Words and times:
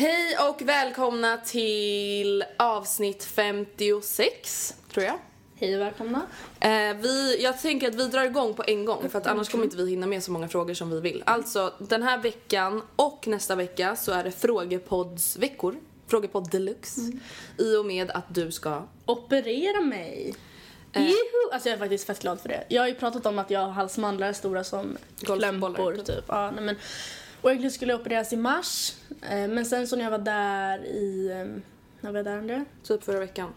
Hej 0.00 0.36
och 0.50 0.62
välkomna 0.62 1.36
till 1.36 2.44
avsnitt 2.56 3.24
56, 3.24 4.74
tror 4.92 5.04
jag. 5.04 5.18
Hej 5.54 5.74
och 5.74 5.80
välkomna. 5.80 6.26
Eh, 6.60 6.96
vi, 6.96 7.42
jag 7.42 7.60
tänker 7.60 7.88
att 7.88 7.94
vi 7.94 8.08
drar 8.08 8.24
igång 8.24 8.54
på 8.54 8.64
en 8.66 8.84
gång 8.84 9.08
för 9.10 9.18
att 9.18 9.26
annars 9.26 9.48
kommer 9.48 9.64
inte 9.64 9.76
vi 9.76 9.90
hinna 9.90 10.06
med 10.06 10.22
så 10.22 10.30
många 10.30 10.48
frågor 10.48 10.74
som 10.74 10.90
vi 10.90 11.00
vill. 11.00 11.22
Alltså 11.26 11.74
den 11.78 12.02
här 12.02 12.18
veckan 12.18 12.82
och 12.96 13.26
nästa 13.26 13.54
vecka 13.54 13.96
så 13.96 14.12
är 14.12 14.24
det 14.24 14.32
frågepoddsveckor. 14.32 15.76
Frågepodd 16.06 16.50
deluxe. 16.50 17.00
I 17.58 17.76
och 17.76 17.86
med 17.86 18.10
att 18.10 18.34
du 18.34 18.52
ska... 18.52 18.82
Operera 19.06 19.80
mig. 19.80 20.34
Juhu! 20.94 21.52
Alltså 21.52 21.68
jag 21.68 21.74
är 21.74 21.78
faktiskt 21.78 22.06
fett 22.06 22.20
glad 22.20 22.40
för 22.40 22.48
det. 22.48 22.64
Jag 22.68 22.82
har 22.82 22.88
ju 22.88 22.94
pratat 22.94 23.26
om 23.26 23.38
att 23.38 23.50
jag 23.50 23.60
har 23.60 23.70
halsmandlar 23.70 24.32
stora 24.32 24.64
som 24.64 24.96
klämpor 25.24 25.96
typ. 25.96 26.06
typ. 26.06 26.24
Ja, 26.28 26.50
nej, 26.50 26.64
men, 26.64 26.76
och 27.42 27.50
egentligen 27.50 27.72
skulle 27.72 27.92
jag 27.92 28.00
opereras 28.00 28.32
i 28.32 28.36
mars. 28.36 28.94
Eh, 29.22 29.48
men 29.48 29.66
sen 29.66 29.86
så 29.88 29.96
när 29.96 30.04
jag 30.04 30.10
var 30.10 30.18
där 30.18 30.78
i... 30.86 31.28
Eh, 31.30 31.62
när 32.00 32.10
var 32.10 32.18
jag 32.18 32.24
där 32.24 32.38
Andrea? 32.38 32.64
Typ 32.82 33.04
förra 33.04 33.18
veckan. 33.20 33.50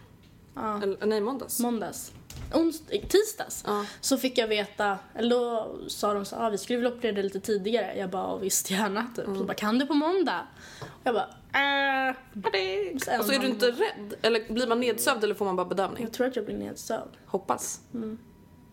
Ja. 0.54 0.82
Eller, 0.82 1.06
nej, 1.06 1.20
måndags. 1.20 1.60
Måndags. 1.60 2.12
Onsd- 2.52 2.82
eh, 2.88 3.00
tisdags. 3.08 3.64
Ja. 3.66 3.84
Så 4.00 4.16
fick 4.18 4.38
jag 4.38 4.48
veta, 4.48 4.98
eller 5.14 5.30
då 5.30 5.74
sa 5.88 6.14
de 6.14 6.24
så 6.24 6.36
ah, 6.36 6.50
vi 6.50 6.58
skulle 6.58 6.76
vilja 6.78 6.90
operera 6.92 7.12
dig 7.14 7.22
lite 7.24 7.40
tidigare. 7.40 7.96
Jag 7.98 8.10
bara, 8.10 8.22
"Ja, 8.22 8.36
visst 8.36 8.70
gärna 8.70 9.06
typ. 9.16 9.26
Mm. 9.26 9.38
Så 9.38 9.44
bara, 9.44 9.54
kan 9.54 9.78
du 9.78 9.86
på 9.86 9.94
måndag? 9.94 10.46
Och 10.80 10.86
jag 11.04 11.14
bara, 11.14 11.28
äh, 12.08 12.16
Sen 13.04 13.16
Alltså 13.18 13.32
är 13.32 13.38
du 13.38 13.46
inte 13.46 13.66
rädd? 13.66 14.14
Eller 14.22 14.52
blir 14.52 14.66
man 14.66 14.80
nedsövd 14.80 15.24
eller 15.24 15.34
får 15.34 15.44
man 15.44 15.56
bara 15.56 15.66
bedövning? 15.66 16.02
Jag 16.04 16.12
tror 16.12 16.26
att 16.26 16.36
jag 16.36 16.44
blir 16.44 16.56
nedsövd. 16.58 17.10
Hoppas. 17.26 17.80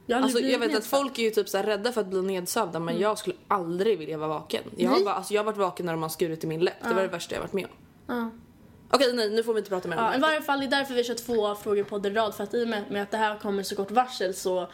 Jag, 0.09 0.24
Alltså, 0.24 0.40
jag 0.40 0.59
vet 0.59 0.68
att 0.68 0.74
nedsövd. 0.74 0.86
folk 0.86 1.20
är 1.20 1.24
ju 1.24 1.30
typ 1.30 1.50
så 1.50 1.58
rädda 1.58 1.92
för 1.92 2.02
att 2.02 2.08
bli 2.08 2.22
nedsövda 2.22 2.80
men 2.80 3.00
jag 3.00 3.18
skulle 3.18 3.36
aldrig 3.47 4.00
vilja 4.00 4.18
vara 4.18 4.30
vaken. 4.30 4.64
Jag 4.75 4.90
har, 4.90 5.03
bara, 5.06 5.14
alltså, 5.14 5.34
jag 5.34 5.40
har 5.40 5.46
varit 5.46 5.58
vaken 5.58 5.86
när 5.86 5.94
de 5.94 6.02
har 6.02 6.09
skurit 6.09 6.44
i 6.44 6.47
min 6.47 6.59
läpp. 6.64 6.74
Det 6.84 6.94
var 6.94 7.02
det 7.02 7.08
värsta 7.08 7.36
jag 7.36 7.42
varit 7.42 7.53
med 7.53 7.66
om. 7.66 7.72
Ja. 8.16 8.30
Okej 8.92 9.14
nej 9.14 9.30
nu 9.30 9.44
får 9.44 9.53
vi 9.53 9.59
inte 9.59 9.69
prata 9.69 9.88
mer 9.88 9.98
om 9.98 10.03
Ja, 10.03 10.12
det. 10.12 10.18
i 10.18 10.19
varje 10.19 10.42
fall, 10.42 10.59
det 10.59 10.66
är 10.66 10.69
därför 10.69 10.94
vi 10.94 11.03
kör 11.03 11.14
två 11.14 11.56
frågor 11.56 11.84
på 11.84 12.08
i 12.08 12.09
rad. 12.09 12.36
För 12.36 12.44
att 12.44 12.53
i 12.53 12.64
och 12.64 12.68
med, 12.68 13.02
att 13.02 13.12
det 13.12 13.18
här 13.18 13.38
kommer 13.40 13.64
så 13.64 13.75
kort 13.75 13.92
varsel 13.92 14.34
så 14.34 14.68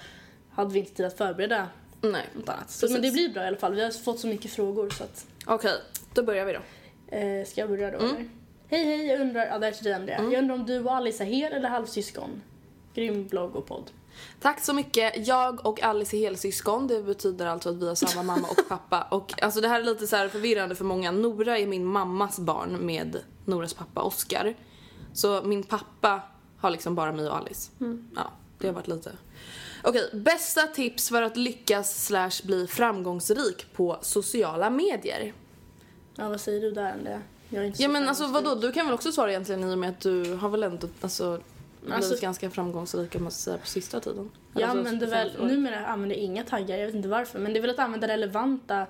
hade 0.51 0.73
vi 0.73 0.79
inte 0.79 0.91
tid 0.93 1.05
att 1.05 1.17
förbereda 1.17 1.67
Nej. 2.01 2.25
något 2.33 2.49
annat. 2.49 2.69
Så, 2.71 2.91
men 2.91 3.01
det 3.01 3.11
blir 3.11 3.29
bra 3.29 3.43
i 3.43 3.47
alla 3.47 3.57
fall. 3.57 3.73
Vi 3.75 3.83
har 3.83 3.91
fått 3.91 4.19
så 4.19 4.27
mycket 4.27 4.51
frågor 4.51 4.89
så 4.89 5.03
att... 5.03 5.25
Okej, 5.45 5.73
då 6.13 6.23
börjar 6.23 6.45
vi 6.45 6.53
då. 6.53 6.59
Eh, 7.17 7.45
ska 7.45 7.61
jag 7.61 7.69
börja 7.69 7.87
Mm. 7.87 7.99
då 7.99 8.05
eller? 8.05 8.29
Hej 8.67 8.83
hej, 8.85 9.05
jag 9.07 9.21
undrar, 9.21 9.45
ja 9.45 9.57
det 9.59 9.65
här 9.65 9.71
är 9.73 9.75
till 9.75 9.83
dig 9.85 9.93
Andrea. 9.93 10.23
Jag 10.23 10.33
undrar 10.33 10.55
om 10.55 10.65
du 10.65 10.79
och 10.83 10.95
Alice 10.95 11.23
är 11.23 11.27
hel 11.27 11.53
eller 11.53 11.69
halvsyskon? 11.69 12.41
Grym 12.93 13.27
blogg 13.27 13.55
och 13.55 13.65
podd. 13.67 13.91
Tack 14.41 14.63
så 14.63 14.73
mycket. 14.73 15.27
Jag 15.27 15.65
och 15.65 15.83
Alice 15.83 16.17
är 16.17 16.19
helsyskon. 16.19 16.87
Det 16.87 17.03
betyder 17.03 17.45
alltså 17.45 17.69
att 17.69 17.75
vi 17.75 17.87
har 17.87 17.95
samma 17.95 18.23
mamma 18.23 18.47
och 18.47 18.67
pappa. 18.69 19.07
Och 19.11 19.43
alltså 19.43 19.61
det 19.61 19.67
här 19.67 19.79
är 19.79 19.83
lite 19.83 20.07
så 20.07 20.15
här 20.15 20.29
förvirrande 20.29 20.75
för 20.75 20.85
många. 20.85 21.11
Nora 21.11 21.59
är 21.59 21.67
min 21.67 21.85
mammas 21.85 22.39
barn 22.39 22.85
med 22.85 23.17
Noras 23.45 23.73
pappa 23.73 24.01
Oscar. 24.01 24.55
Så 25.13 25.41
min 25.41 25.63
pappa 25.63 26.21
har 26.57 26.69
liksom 26.69 26.95
bara 26.95 27.11
mig 27.11 27.29
och 27.29 27.37
Alice. 27.37 27.71
Ja, 28.15 28.31
det 28.59 28.67
har 28.67 28.73
varit 28.73 28.87
lite... 28.87 29.11
Okej, 29.83 30.09
bästa 30.13 30.61
tips 30.61 31.09
för 31.09 31.21
att 31.21 31.37
lyckas 31.37 32.05
slash 32.05 32.31
bli 32.43 32.67
framgångsrik 32.67 33.73
på 33.73 33.97
sociala 34.01 34.69
medier? 34.69 35.33
Ja 36.15 36.29
vad 36.29 36.41
säger 36.41 36.61
du 36.61 36.71
där 36.71 36.91
Andrea? 36.91 37.21
Jag 37.49 37.63
är 37.63 37.67
inte 37.67 37.81
Ja 37.83 37.89
men 37.89 38.09
alltså 38.09 38.27
vadå, 38.27 38.55
du 38.55 38.71
kan 38.71 38.85
väl 38.85 38.95
också 38.95 39.11
svara 39.11 39.29
egentligen 39.29 39.63
i 39.69 39.73
och 39.73 39.77
med 39.77 39.89
att 39.89 39.99
du 39.99 40.33
har 40.33 40.49
väl 40.49 40.63
ändå 40.63 40.87
alltså, 41.01 41.41
blivit 41.85 42.05
Alltså- 42.05 42.21
ganska 42.21 42.49
framgångsrik 42.49 43.15
om 43.15 43.23
man 43.23 43.31
säga 43.31 43.57
på 43.57 43.67
sista 43.67 43.99
tiden. 43.99 44.31
Jag 44.53 44.63
Alltså, 44.63 44.77
använder 44.77 45.07
väl, 45.07 45.31
numera 45.47 45.85
använder 45.85 46.15
jag 46.15 46.23
inga 46.23 46.43
taggar, 46.43 46.77
jag 46.77 46.85
vet 46.85 46.95
inte 46.95 47.07
varför. 47.07 47.39
Men 47.39 47.53
det 47.53 47.59
är 47.59 47.61
väl 47.61 47.69
att 47.69 47.79
använda 47.79 48.07
relevanta 48.07 48.87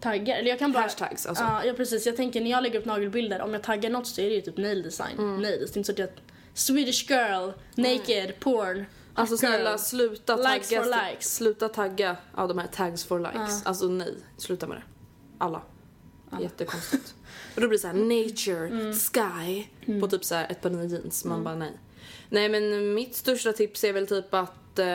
taggar. 0.00 0.36
Eller 0.36 0.48
jag 0.48 0.58
kan 0.58 0.72
bara... 0.72 0.82
Hashtags, 0.82 1.26
alltså. 1.26 1.44
Ja, 1.44 1.64
ja 1.64 1.72
precis. 1.74 2.06
Jag 2.06 2.16
tänker 2.16 2.40
när 2.40 2.50
jag 2.50 2.62
lägger 2.62 2.78
upp 2.78 2.84
nagelbilder, 2.84 3.42
om 3.42 3.52
jag 3.52 3.62
taggar 3.62 3.90
något 3.90 4.06
så 4.06 4.20
är 4.20 4.28
det 4.28 4.34
ju 4.34 4.40
typ 4.40 4.56
nail 4.56 4.82
design. 4.82 5.18
Mm. 5.18 5.42
Nails. 5.42 5.72
Det 5.72 5.76
är 5.76 5.78
inte 5.78 5.86
så 5.86 5.92
att 5.92 5.98
jag... 5.98 6.08
Swedish 6.54 7.10
girl, 7.10 7.50
naked, 7.74 8.40
porn. 8.40 8.84
Alltså 9.14 9.36
snälla 9.36 9.70
girl. 9.70 9.78
sluta 9.78 10.36
Likes 10.36 10.68
tagga, 10.68 10.82
for 10.82 11.08
likes. 11.10 11.34
sluta 11.34 11.68
tagga 11.68 12.16
av 12.34 12.48
de 12.48 12.58
här 12.58 12.66
tags 12.66 13.04
for 13.04 13.18
likes. 13.18 13.66
Alltså 13.66 13.86
nej, 13.88 14.14
sluta 14.36 14.66
med 14.66 14.76
det. 14.76 14.82
Alla. 15.38 15.62
Jättekonstigt. 16.42 17.14
Och 17.54 17.60
då 17.60 17.68
blir 17.68 17.78
det 17.78 17.82
så 17.82 17.86
här 17.88 17.94
nature, 17.94 18.66
Mm. 18.68 18.92
sky 18.94 19.64
på 20.00 20.08
typ 20.08 20.24
så 20.24 20.34
här 20.34 20.46
ett 20.50 20.60
par 20.62 20.70
nya 20.70 20.84
jeans. 20.84 21.24
Man 21.24 21.44
bara 21.44 21.54
nej. 21.54 21.72
Nej 22.28 22.48
men 22.48 22.94
mitt 22.94 23.14
största 23.16 23.52
tips 23.52 23.84
är 23.84 23.92
väl 23.92 24.06
typ 24.06 24.34
att 24.34 24.78
eh, 24.78 24.86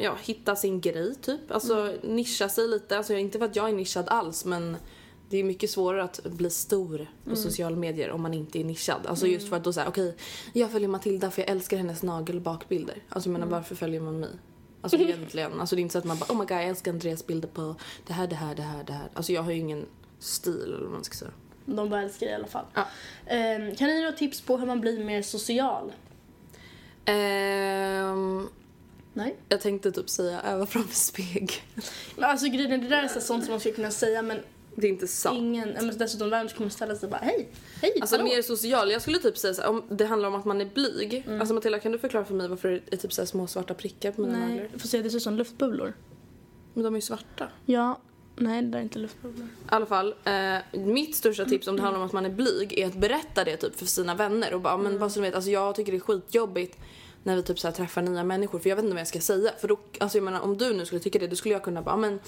ja, 0.00 0.16
hitta 0.22 0.56
sin 0.56 0.80
grej 0.80 1.14
typ. 1.14 1.50
Alltså 1.50 1.74
Mm. 1.80 2.16
nischa 2.16 2.48
sig 2.48 2.68
lite. 2.68 2.96
Alltså 2.98 3.14
inte 3.14 3.38
för 3.38 3.44
att 3.46 3.56
jag 3.56 3.68
är 3.68 3.72
nischad 3.72 4.04
alls 4.08 4.44
men 4.44 4.76
det 5.30 5.36
är 5.38 5.44
mycket 5.44 5.70
svårare 5.70 6.02
att 6.04 6.20
bli 6.24 6.50
stor 6.50 6.98
på 7.24 7.30
Mm. 7.30 7.36
sociala 7.36 7.76
medier 7.76 8.10
om 8.10 8.22
man 8.22 8.34
inte 8.34 8.58
är 8.60 8.64
nischad. 8.64 9.06
Alltså 9.06 9.26
just 9.26 9.48
för 9.48 9.56
att 9.56 9.64
då 9.64 9.72
säga 9.72 9.88
okej, 9.88 10.16
jag 10.52 10.70
följer 10.72 10.88
Matilda 10.88 11.30
för 11.30 11.42
jag 11.42 11.50
älskar 11.50 11.76
hennes 11.76 12.02
nagelbakbilder. 12.02 13.02
Alltså 13.08 13.28
menar 13.28 13.46
Mm. 13.46 13.58
varför 13.58 13.74
följer 13.74 14.00
man 14.00 14.20
mig? 14.20 14.30
Alltså 14.80 14.96
egentligen, 15.00 15.60
alltså 15.60 15.76
det 15.76 15.80
är 15.80 15.82
inte 15.82 15.92
så 15.92 15.98
att 15.98 16.04
man 16.04 16.18
bara 16.18 16.32
oh 16.32 16.38
my 16.38 16.44
god 16.44 16.50
jag 16.50 16.64
älskar 16.64 16.92
Andreas 16.92 17.26
bilder 17.26 17.48
på 17.48 17.74
det 18.06 18.12
här, 18.12 18.26
det 18.26 18.34
här, 18.36 18.54
det 18.54 18.62
här, 18.62 18.84
det 18.84 18.92
här. 18.92 19.08
Alltså 19.14 19.32
jag 19.32 19.42
har 19.42 19.50
ju 19.52 19.58
ingen 19.58 19.86
stil 20.24 20.62
eller 20.62 20.80
vad 20.82 20.90
man 20.92 21.04
ska 21.04 21.14
säga. 21.14 21.30
De 21.66 21.88
bara 21.88 22.02
älskar 22.02 22.26
i 22.26 22.32
alla 22.34 22.46
fall. 22.46 22.64
Ja. 22.74 22.86
Ehm, 23.26 23.74
kan 23.74 23.88
ni 23.88 23.94
ge 23.94 24.00
några 24.00 24.16
tips 24.16 24.40
på 24.40 24.56
hur 24.56 24.66
man 24.66 24.80
blir 24.80 25.04
mer 25.04 25.22
social? 25.22 25.92
Ehm, 27.04 28.48
Nej? 29.12 29.36
jag 29.48 29.60
tänkte 29.60 29.92
typ 29.92 30.10
säga 30.10 30.40
öva 30.42 30.66
framför 30.66 30.94
spegel. 30.94 31.48
Men 32.16 32.24
alltså 32.30 32.46
grejen 32.46 32.72
är, 32.72 32.78
det 32.78 32.88
där 32.88 33.02
är 33.02 33.08
så 33.08 33.20
sånt 33.20 33.44
som 33.44 33.50
man 33.52 33.60
skulle 33.60 33.74
kunna 33.74 33.90
säga 33.90 34.22
men 34.22 34.38
Det 34.76 34.86
är 34.86 34.90
inte 34.90 35.06
sant. 35.08 35.38
ingen, 35.38 35.68
men 35.68 35.98
dessutom 35.98 36.30
vem 36.30 36.48
kommer 36.48 36.70
ställa 36.70 36.96
sig 36.96 37.06
och 37.06 37.10
bara 37.10 37.20
hej, 37.24 37.48
hej, 37.82 37.98
Alltså 38.00 38.16
hallå? 38.16 38.28
mer 38.28 38.42
social. 38.42 38.90
Jag 38.90 39.02
skulle 39.02 39.18
typ 39.18 39.38
säga 39.38 39.54
så 39.54 39.62
här, 39.62 39.68
om 39.68 39.82
det 39.88 40.04
handlar 40.06 40.28
om 40.28 40.34
att 40.34 40.44
man 40.44 40.60
är 40.60 40.64
blyg. 40.74 41.26
Alltså 41.40 41.54
Matilda 41.54 41.78
kan 41.78 41.92
du 41.92 41.98
förklara 41.98 42.24
för 42.24 42.34
mig 42.34 42.48
varför 42.48 42.68
det 42.68 42.92
är 42.92 42.96
typ 42.96 43.12
så 43.12 43.26
små 43.26 43.46
svarta 43.46 43.74
prickar 43.74 44.12
på 44.12 44.20
mina 44.20 44.38
Nej, 44.38 44.48
naglar? 44.48 44.68
du 44.72 44.78
får 44.78 44.88
se 44.88 45.02
det 45.02 45.10
ser 45.10 45.16
ut 45.16 45.22
som 45.22 45.36
luftbubblor. 45.36 45.94
Men 46.74 46.84
de 46.84 46.94
är 46.94 46.98
ju 46.98 47.02
svarta. 47.02 47.48
Ja, 47.66 48.00
Nej, 48.36 48.62
det 48.62 48.68
där 48.68 48.78
är 48.78 48.82
inte 48.82 48.98
luftbubblor. 48.98 49.46
I 49.46 49.50
alla 49.66 49.86
fall, 49.86 50.14
eh, 50.24 50.80
mitt 50.80 51.16
största 51.16 51.44
tips 51.44 51.68
om 51.68 51.76
det 51.76 51.82
handlar 51.82 52.00
om 52.00 52.06
att 52.06 52.12
man 52.12 52.26
är 52.26 52.30
blyg 52.30 52.78
är 52.78 52.86
att 52.86 52.94
berätta 52.94 53.44
det 53.44 53.56
typ 53.56 53.78
för 53.78 53.86
sina 53.86 54.14
vänner 54.14 54.54
och 54.54 54.60
bara, 54.60 54.76
men 54.76 54.98
bara 54.98 55.10
så 55.10 55.20
ni 55.20 55.26
vet, 55.26 55.34
alltså 55.34 55.50
jag 55.50 55.74
tycker 55.74 55.92
det 55.92 55.98
är 55.98 56.00
skitjobbigt 56.00 56.78
när 57.22 57.36
vi 57.36 57.42
typ 57.42 57.58
så 57.58 57.68
här 57.68 57.74
träffar 57.74 58.02
nya 58.02 58.24
människor 58.24 58.58
för 58.58 58.68
jag 58.68 58.76
vet 58.76 58.82
inte 58.84 58.94
vad 58.94 59.00
jag 59.00 59.08
ska 59.08 59.20
säga. 59.20 59.50
För 59.60 59.68
då, 59.68 59.78
alltså 59.98 60.18
jag 60.18 60.24
menar 60.24 60.40
om 60.40 60.58
du 60.58 60.72
nu 60.74 60.86
skulle 60.86 61.00
tycka 61.00 61.18
det 61.18 61.26
då 61.26 61.36
skulle 61.36 61.54
jag 61.54 61.62
kunna 61.62 61.82
bara, 61.82 61.96
men 61.96 62.20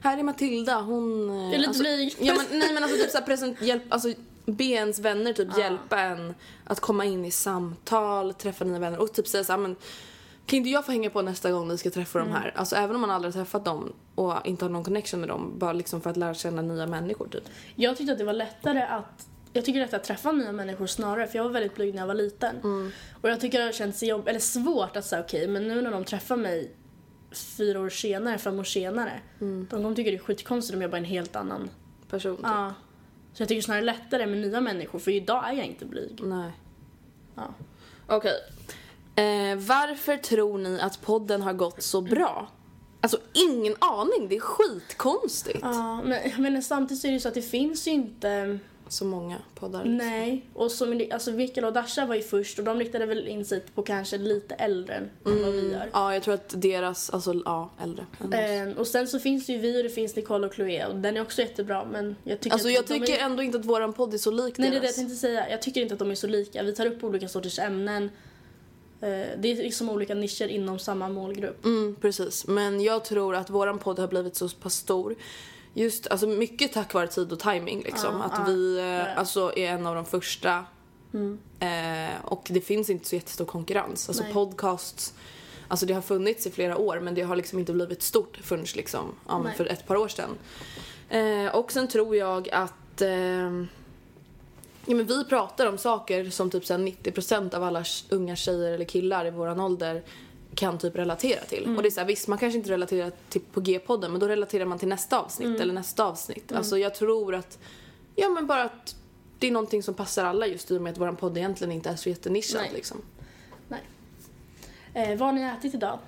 här 0.00 0.18
är 0.18 0.22
Matilda, 0.22 0.80
hon... 0.80 1.30
eh, 1.30 1.36
Jag 1.36 1.54
är 1.54 1.58
lite 1.58 1.68
alltså, 1.68 1.82
blyg. 1.82 2.16
Ja 2.20 2.34
men 2.34 2.58
nej 2.58 2.74
men 2.74 2.82
alltså 2.82 2.98
typ 2.98 3.10
såhär 3.10 3.26
present, 3.26 3.62
hjälp, 3.62 3.82
alltså 3.88 4.12
be 4.46 4.64
ens 4.64 4.98
vänner 4.98 5.32
typ 5.32 5.58
hjälpa 5.58 6.00
en 6.00 6.34
att 6.64 6.80
komma 6.80 7.04
in 7.04 7.24
i 7.24 7.30
samtal, 7.30 8.34
träffa 8.34 8.64
nya 8.64 8.78
vänner 8.78 8.98
och 8.98 9.12
typ 9.12 9.28
säga 9.28 9.44
såhär 9.44 9.58
men 9.60 9.76
kan 10.46 10.56
inte 10.56 10.70
jag 10.70 10.86
få 10.86 10.92
hänga 10.92 11.10
på 11.10 11.22
nästa 11.22 11.50
gång 11.50 11.68
ni 11.68 11.78
ska 11.78 11.90
träffa 11.90 12.18
de 12.18 12.28
här? 12.30 12.52
Alltså 12.56 12.76
även 12.76 12.94
om 12.94 13.00
man 13.00 13.10
aldrig 13.10 13.34
har 13.34 13.42
träffat 13.42 13.64
dem 13.64 13.92
och 14.14 14.34
inte 14.44 14.64
har 14.64 14.70
någon 14.70 14.84
connection 14.84 15.20
med 15.20 15.28
dem, 15.28 15.58
bara 15.58 15.72
liksom 15.72 16.00
för 16.00 16.10
att 16.10 16.16
lära 16.16 16.34
känna 16.34 16.62
nya 16.62 16.86
människor 16.86 17.28
typ. 17.28 17.44
Jag 17.74 17.96
tyckte 17.96 18.12
att 18.12 18.18
det 18.18 18.24
var 18.24 18.32
lättare 18.32 18.82
att 18.82 19.26
jag 19.52 19.64
tycker 19.64 19.94
att 19.94 20.04
träffa 20.04 20.32
nya 20.32 20.52
människor 20.52 20.86
snarare 20.86 21.26
för 21.26 21.36
jag 21.36 21.44
var 21.44 21.50
väldigt 21.50 21.74
blyg 21.74 21.94
när 21.94 22.02
jag 22.02 22.06
var 22.06 22.14
liten. 22.14 22.56
Mm. 22.56 22.92
Och 23.20 23.30
jag 23.30 23.40
tycker 23.40 23.58
det 23.58 23.64
har 23.64 23.72
känts 23.72 24.02
jobb, 24.02 24.28
eller 24.28 24.40
svårt 24.40 24.96
att 24.96 25.04
säga 25.04 25.22
okej 25.22 25.48
men 25.48 25.68
nu 25.68 25.82
när 25.82 25.90
de 25.90 26.04
träffar 26.04 26.36
mig 26.36 26.70
fyra 27.32 27.80
år 27.80 27.88
senare, 27.88 28.38
fem 28.38 28.58
år 28.58 28.64
senare. 28.64 29.20
Mm. 29.40 29.66
De 29.70 29.82
kommer 29.82 29.96
tycka 29.96 30.10
det 30.10 30.16
är 30.16 30.18
skitkonstigt 30.18 30.74
om 30.74 30.82
jag 30.82 30.90
bara 30.90 30.96
är 30.96 31.02
en 31.02 31.04
helt 31.04 31.36
annan. 31.36 31.70
Person 32.08 32.36
typ. 32.36 32.46
Ja. 32.46 32.74
Så 33.32 33.42
jag 33.42 33.48
tycker 33.48 33.62
snarare 33.62 33.82
lättare 33.82 34.26
med 34.26 34.38
nya 34.38 34.60
människor 34.60 34.98
för 34.98 35.10
idag 35.10 35.48
är 35.48 35.52
jag 35.52 35.66
inte 35.66 35.84
blyg. 35.84 36.20
Nej. 36.22 36.52
Ja. 37.34 37.54
Okej. 38.06 38.32
Eh, 39.16 39.56
varför 39.56 40.16
tror 40.16 40.58
ni 40.58 40.80
att 40.80 41.02
podden 41.02 41.42
har 41.42 41.52
gått 41.52 41.82
så 41.82 42.00
bra? 42.00 42.48
Alltså 43.00 43.18
ingen 43.32 43.74
aning, 43.78 44.28
det 44.28 44.36
är 44.36 44.40
skitkonstigt. 44.40 45.58
Ja, 45.62 46.02
men, 46.02 46.42
men 46.42 46.62
samtidigt 46.62 47.00
så 47.00 47.06
är 47.06 47.10
det 47.10 47.14
ju 47.14 47.20
så 47.20 47.28
att 47.28 47.34
det 47.34 47.42
finns 47.42 47.86
ju 47.86 47.90
inte 47.90 48.58
Så 48.88 49.04
många 49.04 49.36
poddar. 49.54 49.84
Nej, 49.84 50.46
och 50.54 50.70
som, 50.70 51.08
alltså 51.12 51.30
Mikael 51.32 51.64
och 51.64 51.72
Dasha 51.72 52.06
var 52.06 52.14
ju 52.14 52.22
först 52.22 52.58
och 52.58 52.64
de 52.64 52.78
riktade 52.78 53.06
väl 53.06 53.28
in 53.28 53.44
sig 53.44 53.60
på 53.74 53.82
kanske 53.82 54.18
lite 54.18 54.54
äldre 54.54 54.94
än 54.96 55.42
vad 55.42 55.52
vi 55.52 55.72
gör. 55.72 55.90
Ja, 55.92 56.14
jag 56.14 56.22
tror 56.22 56.34
att 56.34 56.62
deras, 56.62 57.10
alltså 57.10 57.42
ja, 57.44 57.70
äldre. 57.82 58.06
Eh, 58.32 58.78
och 58.78 58.86
sen 58.86 59.08
så 59.08 59.18
finns 59.18 59.46
det 59.46 59.52
ju 59.52 59.58
vi 59.58 59.78
och 59.80 59.82
det 59.82 59.90
finns 59.90 60.16
Nicole 60.16 60.46
och 60.46 60.54
Chloé 60.54 60.84
och 60.84 60.96
den 60.96 61.16
är 61.16 61.20
också 61.20 61.42
jättebra 61.42 61.84
men 61.84 62.16
jag 62.24 62.40
tycker 62.40 62.54
Alltså 62.54 62.70
jag 62.70 62.86
tycker 62.86 63.14
är... 63.14 63.18
ändå 63.24 63.42
inte 63.42 63.58
att 63.58 63.64
våran 63.64 63.92
podd 63.92 64.14
är 64.14 64.18
så 64.18 64.30
lik 64.30 64.58
Nej 64.58 64.70
det 64.70 64.76
är 64.76 64.80
det 64.80 64.86
jag 64.86 64.94
deras. 64.94 64.96
tänkte 64.96 65.16
säga. 65.16 65.50
Jag 65.50 65.62
tycker 65.62 65.80
inte 65.80 65.94
att 65.94 65.98
de 65.98 66.10
är 66.10 66.14
så 66.14 66.26
lika. 66.26 66.62
Vi 66.62 66.72
tar 66.74 66.86
upp 66.86 67.04
olika 67.04 67.28
sorters 67.28 67.58
ämnen. 67.58 68.10
Eh, 69.00 69.38
det 69.38 69.50
är 69.50 69.56
liksom 69.56 69.90
olika 69.90 70.14
nischer 70.14 70.48
inom 70.48 70.78
samma 70.78 71.08
målgrupp. 71.08 71.64
Mm, 71.64 71.96
precis. 72.00 72.46
Men 72.46 72.80
jag 72.80 73.04
tror 73.04 73.34
att 73.34 73.50
våran 73.50 73.78
podd 73.78 73.98
har 73.98 74.08
blivit 74.08 74.36
så 74.36 74.48
pass 74.48 74.74
stor. 74.74 75.14
Just, 75.74 76.06
alltså 76.06 76.26
mycket 76.26 76.72
tack 76.72 76.94
vare 76.94 77.06
tid 77.06 77.32
och 77.32 77.40
timing 77.40 77.82
liksom. 77.82 78.16
Ja, 78.18 78.24
att 78.24 78.32
ja, 78.34 78.44
vi 78.44 78.74
det. 78.76 79.14
alltså 79.14 79.52
är 79.56 79.70
en 79.70 79.86
av 79.86 79.94
de 79.94 80.04
första. 80.04 80.64
Mm. 81.14 81.38
Eh, 81.60 82.24
och 82.24 82.46
det 82.50 82.60
finns 82.60 82.90
inte 82.90 83.08
så 83.08 83.14
jättestor 83.14 83.44
konkurrens. 83.44 84.08
Alltså 84.08 84.24
Nej. 84.24 84.32
podcasts, 84.32 85.14
alltså 85.68 85.86
det 85.86 85.94
har 85.94 86.02
funnits 86.02 86.46
i 86.46 86.50
flera 86.50 86.76
år 86.76 87.00
men 87.00 87.14
det 87.14 87.22
har 87.22 87.36
liksom 87.36 87.58
inte 87.58 87.72
blivit 87.72 88.02
stort 88.02 88.38
förrän 88.42 88.64
liksom, 88.74 89.14
ja, 89.28 89.44
för 89.56 89.66
ett 89.66 89.86
par 89.86 89.96
år 89.96 90.08
sedan. 90.08 90.30
Eh, 91.08 91.54
och 91.54 91.72
sen 91.72 91.88
tror 91.88 92.16
jag 92.16 92.48
att 92.50 93.02
eh, 93.02 93.64
Ja, 94.86 94.94
men 94.96 95.06
vi 95.06 95.24
pratar 95.24 95.66
om 95.66 95.78
saker 95.78 96.30
som 96.30 96.50
typ 96.50 96.66
så 96.66 96.72
här 96.74 96.80
90% 96.80 97.54
av 97.54 97.64
alla 97.64 97.84
unga 98.08 98.36
tjejer 98.36 98.72
eller 98.72 98.84
killar 98.84 99.26
i 99.26 99.30
våran 99.30 99.60
ålder 99.60 100.02
kan 100.54 100.78
typ 100.78 100.96
relatera 100.96 101.40
till. 101.40 101.64
Mm. 101.64 101.76
Och 101.76 101.82
det 101.82 101.88
är 101.88 101.90
så 101.90 102.00
här, 102.00 102.06
visst 102.06 102.28
man 102.28 102.38
kanske 102.38 102.58
inte 102.58 102.70
relaterar 102.70 103.12
till 103.28 103.40
på 103.52 103.60
G-podden 103.60 104.10
men 104.10 104.20
då 104.20 104.28
relaterar 104.28 104.64
man 104.64 104.78
till 104.78 104.88
nästa 104.88 105.20
avsnitt 105.20 105.46
Mm. 105.48 105.60
eller 105.60 105.74
nästa 105.74 106.04
avsnitt. 106.04 106.52
Alltså 106.52 106.78
jag 106.78 106.94
tror 106.94 107.34
att, 107.34 107.58
ja 108.16 108.28
men 108.28 108.46
bara 108.46 108.62
att 108.62 108.96
det 109.38 109.46
är 109.46 109.50
någonting 109.50 109.82
som 109.82 109.94
passar 109.94 110.24
alla 110.24 110.46
just 110.46 110.70
i 110.70 110.78
och 110.78 110.82
med 110.82 110.92
att 110.92 110.98
våran 110.98 111.16
podd 111.16 111.38
egentligen 111.38 111.72
inte 111.72 111.90
är 111.90 111.96
så 111.96 112.08
jättenischad 112.08 112.60
Nej. 112.60 112.70
liksom. 112.74 112.96
Nej. 113.68 113.80
Eh, 114.94 115.08
vad 115.18 115.28
har 115.28 115.32
ni 115.32 115.42
ätit 115.42 115.74
idag? 115.74 115.98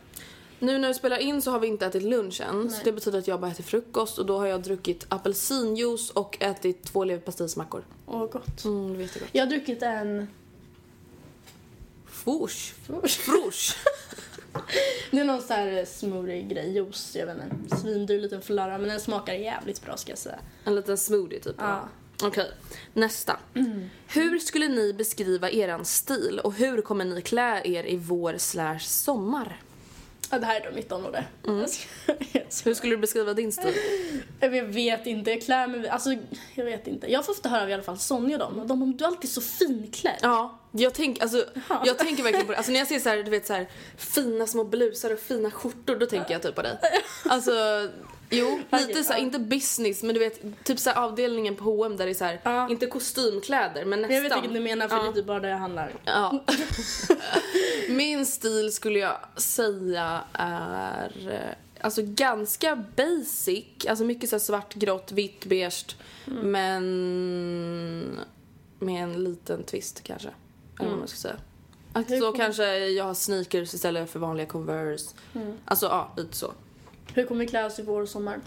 Nu 0.62 0.78
när 0.78 0.88
vi 0.88 0.94
spelar 0.94 1.18
in 1.18 1.42
så 1.42 1.50
har 1.50 1.58
vi 1.58 1.66
inte 1.66 1.86
ätit 1.86 2.02
lunch 2.02 2.40
än. 2.40 2.70
Så 2.70 2.76
Nej. 2.76 2.80
det 2.84 2.92
betyder 2.92 3.18
att 3.18 3.28
jag 3.28 3.40
bara 3.40 3.50
äter 3.50 3.64
frukost 3.64 4.18
och 4.18 4.26
då 4.26 4.38
har 4.38 4.46
jag 4.46 4.62
druckit 4.62 5.06
apelsinjuice 5.08 6.10
och 6.10 6.42
ätit 6.42 6.84
två 6.84 7.04
leverpastejsmackor. 7.04 7.84
Åh, 8.06 8.26
gott. 8.26 8.64
Mm, 8.64 8.98
det 8.98 9.04
gott. 9.04 9.28
Jag 9.32 9.42
har 9.42 9.50
druckit 9.50 9.82
en... 9.82 10.28
Fouche. 12.06 12.74
Frouche. 13.08 13.74
Det 15.10 15.20
är 15.20 15.24
någon 15.24 15.42
sån 15.42 15.56
här 15.56 15.84
smoothie-grej, 15.84 16.72
juice, 16.72 17.16
jag 17.16 17.26
vet 17.26 17.36
inte. 17.42 17.76
Svindyr 17.76 18.20
liten 18.20 18.42
flöra 18.42 18.78
men 18.78 18.88
den 18.88 19.00
smakar 19.00 19.34
jävligt 19.34 19.82
bra 19.84 19.96
ska 19.96 20.12
jag 20.12 20.18
säga. 20.18 20.38
En 20.64 20.74
liten 20.74 20.98
smoothie 20.98 21.40
typ. 21.40 21.56
Ja. 21.58 21.88
Okej, 22.22 22.50
nästa. 22.92 23.36
Hur 24.06 24.38
skulle 24.38 24.68
ni 24.68 24.92
beskriva 24.92 25.50
eran 25.50 25.84
stil 25.84 26.40
och 26.44 26.52
hur 26.52 26.82
kommer 26.82 27.04
ni 27.04 27.22
klä 27.22 27.62
er 27.64 27.84
i 27.84 27.96
vår 27.96 28.38
slash 28.38 28.78
sommar? 28.78 29.60
Ja, 30.32 30.38
det 30.38 30.46
här 30.46 30.60
är 30.60 30.64
då 30.70 30.74
mitt 30.76 30.92
område. 30.92 31.24
Ska- 31.68 32.12
Hur 32.64 32.74
skulle 32.74 32.92
du 32.92 33.00
beskriva 33.00 33.34
din 33.34 33.52
stil? 33.52 33.74
Jag 34.40 34.50
vet 34.50 35.06
inte, 35.06 35.30
jag 35.30 35.42
klär 35.42 35.66
mig... 35.66 35.88
Alltså, 35.88 36.14
jag 36.54 36.64
vet 36.64 36.86
inte. 36.86 37.12
Jag 37.12 37.24
får 37.26 37.32
ofta 37.32 37.48
höra 37.48 37.62
av 37.62 37.70
i 37.70 37.72
alla 37.74 37.82
fall 37.82 37.98
Sonja 37.98 38.36
och 38.36 38.40
dem. 38.40 38.58
Och 38.60 38.66
de 38.66 38.80
bara, 38.80 38.86
du 38.96 39.04
är 39.04 39.08
alltid 39.08 39.30
så 39.30 39.40
finklädd. 39.40 40.18
Ja, 40.22 40.58
jag, 40.72 40.94
tänk, 40.94 41.22
alltså, 41.22 41.44
jag 41.84 41.98
tänker 41.98 42.22
verkligen 42.22 42.46
på 42.46 42.52
det. 42.52 42.58
Alltså 42.58 42.72
när 42.72 42.78
jag 42.78 42.88
ser 42.88 42.98
så 42.98 43.08
här, 43.08 43.16
du 43.22 43.30
vet 43.30 43.46
så 43.46 43.52
här, 43.52 43.68
fina 43.96 44.46
små 44.46 44.64
blusar 44.64 45.12
och 45.12 45.18
fina 45.20 45.50
skjortor, 45.50 45.96
då 45.96 46.06
tänker 46.06 46.32
jag 46.32 46.42
typ 46.42 46.54
på 46.54 46.62
dig. 46.62 46.78
Alltså, 47.24 47.52
jo, 48.32 48.60
lite 48.78 49.04
så 49.04 49.12
här, 49.12 49.20
inte 49.20 49.38
business, 49.38 50.02
men 50.02 50.14
du 50.14 50.18
vet, 50.20 50.64
typ 50.64 50.78
så 50.78 50.90
här 50.90 50.96
avdelningen 51.04 51.56
på 51.56 51.64
H&M 51.64 51.96
där 51.96 52.04
det 52.04 52.12
är 52.12 52.14
så 52.14 52.24
här, 52.24 52.40
Ja. 52.44 52.68
inte 52.70 52.86
kostymkläder, 52.86 53.84
men 53.84 54.00
nästan. 54.00 54.14
Jag 54.16 54.22
vet 54.22 54.34
vilket 54.36 54.54
du 54.54 54.60
menar 54.60 54.88
för 54.88 54.96
Ja. 54.96 55.02
det 55.02 55.08
är 55.08 55.12
typ 55.12 55.26
bara 55.26 55.40
det 55.40 55.48
jag 55.48 55.58
handlar. 55.58 55.92
Ja. 56.04 56.44
Min 57.88 58.26
stil 58.26 58.72
skulle 58.72 58.98
jag 58.98 59.18
säga 59.36 60.20
är 60.32 61.28
eh, 61.30 61.84
alltså 61.84 62.00
ganska 62.04 62.84
basic. 62.96 63.64
Alltså 63.88 64.04
mycket 64.04 64.30
så 64.30 64.38
svart, 64.38 64.74
grått, 64.74 65.12
vitt, 65.12 65.44
beige. 65.44 65.96
Men 66.26 68.20
med 68.78 69.02
en 69.02 69.24
liten 69.24 69.62
twist 69.64 70.02
kanske. 70.02 70.28
Eller 70.80 70.90
vad 70.90 70.98
man 70.98 71.08
ska 71.08 71.16
säga. 71.16 71.36
Att 71.92 72.10
Hur 72.10 72.20
så 72.20 72.32
kanske 72.32 72.78
jag 72.78 73.04
har 73.04 73.14
sneakers 73.14 73.74
istället 73.74 74.10
för 74.10 74.18
vanliga 74.18 74.46
Converse. 74.46 75.10
Alltså 75.64 75.86
ja, 75.86 76.12
lite 76.16 76.36
så. 76.36 76.52
Hur 77.14 77.26
kommer 77.26 77.40
vi 77.40 77.46
klä 77.46 77.64
oss 77.64 77.78
i 77.78 77.82
vår 77.82 78.00
och 78.00 78.08
sommar? 78.08 78.40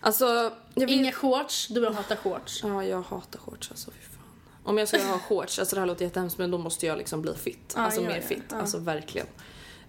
Alltså, 0.00 0.52
vet... 0.74 0.90
Inga 0.90 1.12
shorts, 1.12 1.68
du 1.68 1.86
hatar 1.88 2.16
shorts. 2.16 2.60
Ja, 2.62 2.84
jag 2.84 3.02
hatar 3.02 3.38
shorts 3.38 3.70
alltså. 3.70 3.90
Fy 3.90 4.00
fan. 4.00 4.24
Om 4.64 4.78
jag 4.78 4.88
ska 4.88 5.02
ha 5.02 5.18
shorts, 5.28 5.58
alltså 5.58 5.76
det 5.76 5.80
här 5.80 5.86
låter 5.86 6.04
jättehemskt 6.04 6.38
men 6.38 6.50
då 6.50 6.58
måste 6.58 6.86
jag 6.86 6.98
liksom 6.98 7.22
bli 7.22 7.34
fit. 7.34 7.72
Ja, 7.76 7.82
alltså 7.82 8.00
gör 8.00 8.08
mer 8.08 8.16
det. 8.16 8.22
fit. 8.22 8.42
Ja. 8.50 8.56
Alltså 8.56 8.78
verkligen. 8.78 9.26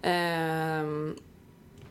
Ehm, 0.02 1.16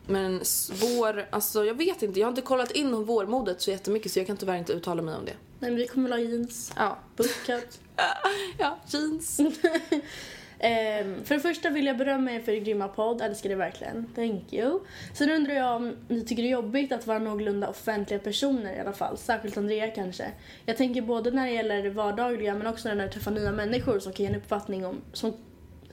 men 0.07 0.41
vår, 0.81 1.27
alltså 1.31 1.65
jag 1.65 1.73
vet 1.73 2.03
inte. 2.03 2.19
Jag 2.19 2.27
har 2.27 2.31
inte 2.31 2.41
kollat 2.41 2.71
in 2.71 3.03
vårmodet 3.03 3.61
så 3.61 3.71
jättemycket 3.71 4.11
så 4.11 4.19
jag 4.19 4.27
kan 4.27 4.37
tyvärr 4.37 4.57
inte 4.57 4.73
uttala 4.73 5.01
mig 5.01 5.15
om 5.15 5.25
det. 5.25 5.35
Nej 5.59 5.71
men 5.71 5.75
vi 5.75 5.87
kommer 5.87 6.09
väl 6.09 6.19
ha 6.19 6.25
jeans, 6.29 6.73
Ja, 6.75 6.97
bootcut. 7.15 7.79
ja 8.57 8.79
jeans. 8.87 9.39
Ehm, 10.59 11.23
för 11.23 11.35
det 11.35 11.41
första 11.41 11.69
vill 11.69 11.85
jag 11.85 11.97
berömma 11.97 12.31
er 12.31 12.39
för 12.39 12.51
er 12.51 12.59
grymma 12.59 12.87
podd, 12.87 13.21
älskar 13.21 13.49
det 13.49 13.55
verkligen. 13.55 14.05
Thank 14.15 14.53
you. 14.53 14.79
Sen 15.13 15.29
undrar 15.29 15.53
jag 15.53 15.75
om 15.75 15.95
ni 16.07 16.25
tycker 16.25 16.43
det 16.43 16.49
är 16.49 16.51
jobbigt 16.51 16.91
att 16.91 17.07
vara 17.07 17.19
någorlunda 17.19 17.67
offentliga 17.67 18.19
personer 18.19 18.75
i 18.75 18.79
alla 18.79 18.93
fall. 18.93 19.17
Särskilt 19.17 19.57
Andrea 19.57 19.91
kanske. 19.91 20.31
Jag 20.65 20.77
tänker 20.77 21.01
både 21.01 21.31
när 21.31 21.45
det 21.45 21.51
gäller 21.51 21.83
det 21.83 21.89
vardagliga 21.89 22.55
men 22.55 22.67
också 22.67 22.89
när 22.89 22.95
det 22.95 23.11
träffar 23.11 23.31
nya 23.31 23.51
människor 23.51 23.99
som 23.99 24.13
kan 24.13 24.25
ge 24.25 24.31
en 24.31 24.37
uppfattning 24.37 24.85
om, 24.85 25.01
som, 25.13 25.33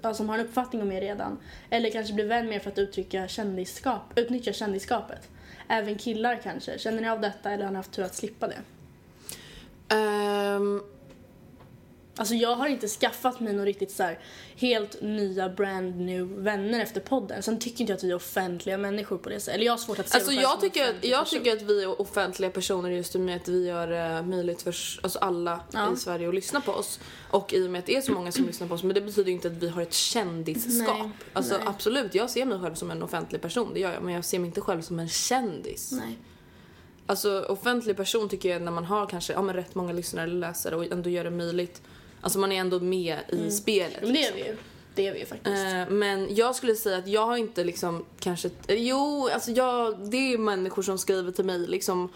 ja, 0.02 0.14
som 0.14 0.28
har 0.28 0.38
en 0.38 0.44
uppfattning 0.46 0.82
om 0.82 0.92
er 0.92 1.00
redan. 1.00 1.38
Eller 1.70 1.90
kanske 1.90 2.14
blir 2.14 2.26
vän 2.26 2.46
med 2.46 2.56
er 2.56 2.60
för 2.60 2.70
att 2.70 2.78
uttrycka 2.78 3.28
kändisskap, 3.28 4.02
utnyttja 4.16 4.52
kändisskapet. 4.52 5.28
Även 5.68 5.98
killar 5.98 6.40
kanske. 6.42 6.78
Känner 6.78 7.02
ni 7.02 7.08
av 7.08 7.20
detta 7.20 7.50
eller 7.50 7.64
har 7.64 7.70
ni 7.70 7.76
haft 7.76 7.92
tur 7.92 8.02
att 8.02 8.14
slippa 8.14 8.48
det? 8.48 8.58
Um... 9.96 10.95
Alltså 12.18 12.34
jag 12.34 12.56
har 12.56 12.66
inte 12.68 12.88
skaffat 12.88 13.40
mig 13.40 13.52
några 13.52 13.66
riktigt 13.66 13.90
så 13.90 14.02
här 14.02 14.18
helt 14.56 15.02
nya 15.02 15.48
brand 15.48 15.96
new 16.00 16.26
vänner 16.42 16.80
efter 16.80 17.00
podden. 17.00 17.42
Sen 17.42 17.58
tycker 17.58 17.80
inte 17.80 17.92
jag 17.92 17.96
att 17.96 18.04
vi 18.04 18.10
är 18.10 18.14
offentliga 18.14 18.78
människor 18.78 19.18
på 19.18 19.28
det 19.28 19.40
sättet. 19.40 19.54
Eller 19.54 19.64
jag 19.66 19.72
har 19.72 19.78
svårt 19.78 19.98
att 19.98 20.08
se 20.08 20.18
alltså 20.18 20.32
jag 20.32 20.60
tycker, 20.60 20.88
att, 20.88 21.04
jag 21.04 21.24
person. 21.24 21.38
tycker 21.38 21.56
att 21.56 21.62
vi 21.62 21.82
är 21.82 22.00
offentliga 22.00 22.50
personer 22.50 22.90
just 22.90 23.14
i 23.14 23.18
och 23.18 23.22
med 23.22 23.36
att 23.36 23.48
vi 23.48 23.66
gör 23.66 23.86
det 23.86 24.22
möjligt 24.22 24.62
för 24.62 24.74
alltså 25.02 25.18
alla 25.18 25.60
Ja. 25.72 25.92
i 25.92 25.96
Sverige 25.96 26.28
att 26.28 26.34
lyssna 26.34 26.60
på 26.60 26.72
oss. 26.72 27.00
Och 27.30 27.52
i 27.54 27.66
och 27.66 27.70
med 27.70 27.78
att 27.78 27.86
det 27.86 27.96
är 27.96 28.00
så 28.00 28.12
många 28.12 28.32
som 28.32 28.46
lyssnar 28.46 28.66
på 28.68 28.74
oss. 28.74 28.82
Men 28.82 28.94
det 28.94 29.00
betyder 29.00 29.32
inte 29.32 29.48
att 29.48 29.54
vi 29.54 29.68
har 29.68 29.82
ett 29.82 29.94
kändisskap. 29.94 30.98
Nej, 30.98 31.10
Alltså 31.32 31.56
nej. 31.58 31.66
absolut, 31.66 32.14
jag 32.14 32.30
ser 32.30 32.44
mig 32.44 32.60
själv 32.60 32.74
som 32.74 32.90
en 32.90 33.02
offentlig 33.02 33.40
person, 33.42 33.70
det 33.74 33.80
gör 33.80 33.92
jag. 33.92 34.02
Men 34.02 34.14
jag 34.14 34.24
ser 34.24 34.38
mig 34.38 34.46
inte 34.46 34.60
själv 34.60 34.82
som 34.82 34.98
en 34.98 35.08
kändis. 35.08 35.92
Nej. 35.92 36.18
Alltså 37.06 37.40
offentlig 37.48 37.96
person 37.96 38.28
tycker 38.28 38.48
jag 38.48 38.62
när 38.62 38.72
man 38.72 38.84
har 38.84 39.06
kanske 39.06 39.32
ja, 39.32 39.42
men 39.42 39.54
rätt 39.54 39.74
många 39.74 39.92
lyssnare 39.92 40.24
eller 40.24 40.34
läsare 40.40 40.76
och 40.76 40.84
ändå 40.92 41.10
gör 41.10 41.24
det 41.24 41.30
möjligt. 41.30 41.82
Alltså 42.26 42.38
man 42.38 42.52
är 42.52 42.60
ändå 42.60 42.80
med 42.80 43.18
i 43.28 43.50
spelet. 43.50 43.98
Mm. 43.98 44.04
Men 44.04 44.12
det 44.12 44.18
är 44.18 44.22
liksom. 44.22 44.36
vi 44.36 44.44
ju. 44.50 44.56
Det 44.96 45.06
är 45.06 45.12
vi 45.12 45.18
ju 45.18 45.26
faktiskt. 45.26 45.56
Eh, 45.74 45.88
men 45.88 46.34
jag 46.34 46.54
skulle 46.54 46.74
säga 46.74 46.96
att 46.98 47.08
jag 47.08 47.26
har 47.26 47.36
inte 47.36 47.64
liksom 47.64 48.04
kanske, 48.18 48.50
eh, 48.66 48.74
jo 48.74 49.28
alltså 49.34 49.50
jag, 49.50 50.10
det 50.10 50.32
är 50.32 50.38
människor 50.38 50.82
som 50.82 50.98
skriver 50.98 51.32
till 51.32 51.44
mig 51.44 51.58
liksom 51.58 52.08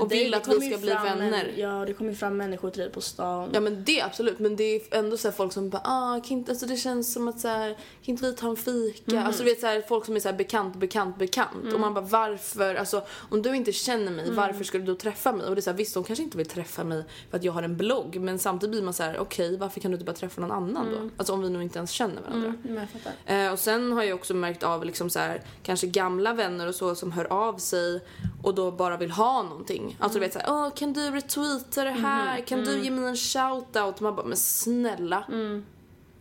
och 0.00 0.12
vill 0.12 0.34
att 0.34 0.48
vi 0.48 0.66
ju 0.66 0.70
ska 0.72 0.80
bli 0.80 0.90
fram 0.90 1.06
en- 1.06 1.18
vänner. 1.18 1.52
Ja, 1.56 1.84
det 1.86 1.92
kommer 1.94 2.10
ju 2.10 2.16
fram 2.16 2.36
människor 2.36 2.70
till 2.70 2.80
dig 2.80 2.90
på 2.90 3.00
stan. 3.00 3.50
Ja 3.52 3.60
men 3.60 3.84
det 3.84 4.02
absolut, 4.02 4.38
men 4.38 4.56
det 4.56 4.64
är 4.64 4.98
ändå 4.98 5.16
så 5.16 5.28
här 5.28 5.32
folk 5.32 5.52
som 5.52 5.70
bara 5.70 5.82
ah, 5.84 6.20
kan 6.20 6.38
inte, 6.38 6.52
alltså 6.52 6.66
det 6.66 6.76
känns 6.76 7.12
som 7.12 7.28
att 7.28 7.40
så 7.40 7.48
här, 7.48 7.68
kan 7.74 7.78
inte 8.12 8.26
vi 8.26 8.32
ta 8.34 8.48
en 8.50 8.56
fika? 8.56 9.16
Mhm. 9.16 9.26
Alltså 9.26 9.42
du 9.42 9.50
vet 9.50 9.60
så 9.60 9.66
här, 9.66 9.82
folk 9.88 10.06
som 10.06 10.16
är 10.16 10.20
så 10.20 10.28
här 10.28 10.36
bekant, 10.36 10.76
bekant, 10.76 11.18
bekant. 11.18 11.62
Mm. 11.62 11.74
Och 11.74 11.80
man 11.80 11.94
bara 11.94 12.04
varför, 12.04 12.74
alltså 12.74 13.02
om 13.30 13.42
du 13.42 13.56
inte 13.56 13.72
känner 13.72 14.12
mig, 14.12 14.30
varför 14.30 14.64
ska 14.64 14.78
du 14.78 14.84
då 14.84 14.94
träffa 14.94 15.32
mig? 15.32 15.46
Och 15.46 15.54
det 15.54 15.58
är 15.58 15.62
så 15.62 15.70
här, 15.70 15.76
visst 15.76 15.94
de 15.94 16.04
kanske 16.04 16.22
inte 16.22 16.36
vill 16.36 16.46
träffa 16.48 16.84
mig 16.84 17.04
för 17.30 17.36
att 17.38 17.44
jag 17.44 17.52
har 17.52 17.62
en 17.62 17.76
blogg 17.76 18.20
men 18.20 18.38
samtidigt 18.38 18.70
blir 18.70 18.82
man 18.82 18.94
så 18.94 19.02
här: 19.02 19.18
okej 19.18 19.56
varför 19.56 19.80
kan 19.80 19.90
du 19.90 19.94
inte 19.94 20.04
bara 20.04 20.16
träffa 20.16 20.40
någon 20.40 20.50
annan 20.52 20.86
då? 20.92 21.10
Alltså 21.16 21.32
om 21.32 21.42
vi 21.42 21.50
nu 21.50 21.62
inte 21.62 21.78
ens 21.78 21.90
känner 21.90 22.14
varandra. 22.14 22.27
Mm, 22.32 22.58
jag 22.64 22.88
fattar. 22.90 23.12
Eh, 23.46 23.52
och 23.52 23.58
sen 23.58 23.92
har 23.92 24.02
jag 24.02 24.14
också 24.14 24.34
märkt 24.34 24.62
av 24.62 24.84
liksom 24.84 25.10
så 25.10 25.18
här, 25.18 25.42
kanske 25.62 25.86
gamla 25.86 26.32
vänner 26.34 26.66
och 26.66 26.74
så 26.74 26.94
som 26.94 27.12
hör 27.12 27.32
av 27.32 27.58
sig 27.58 28.00
och 28.42 28.54
då 28.54 28.70
bara 28.70 28.96
vill 28.96 29.10
ha 29.10 29.42
någonting. 29.42 29.96
Alltså 30.00 30.18
du 30.18 30.24
vet 30.24 30.32
såhär, 30.32 30.46
åh 30.50 30.70
kan 30.74 30.92
du 30.92 31.10
retweeta 31.10 31.84
det 31.84 31.90
här? 31.90 32.40
Kan 32.40 32.64
du 32.64 32.78
ge 32.84 32.90
mig 32.90 33.08
en 33.08 33.16
shoutout? 33.16 34.00
Man 34.00 34.16
bara, 34.16 34.26
men 34.26 34.36
snälla. 34.36 35.24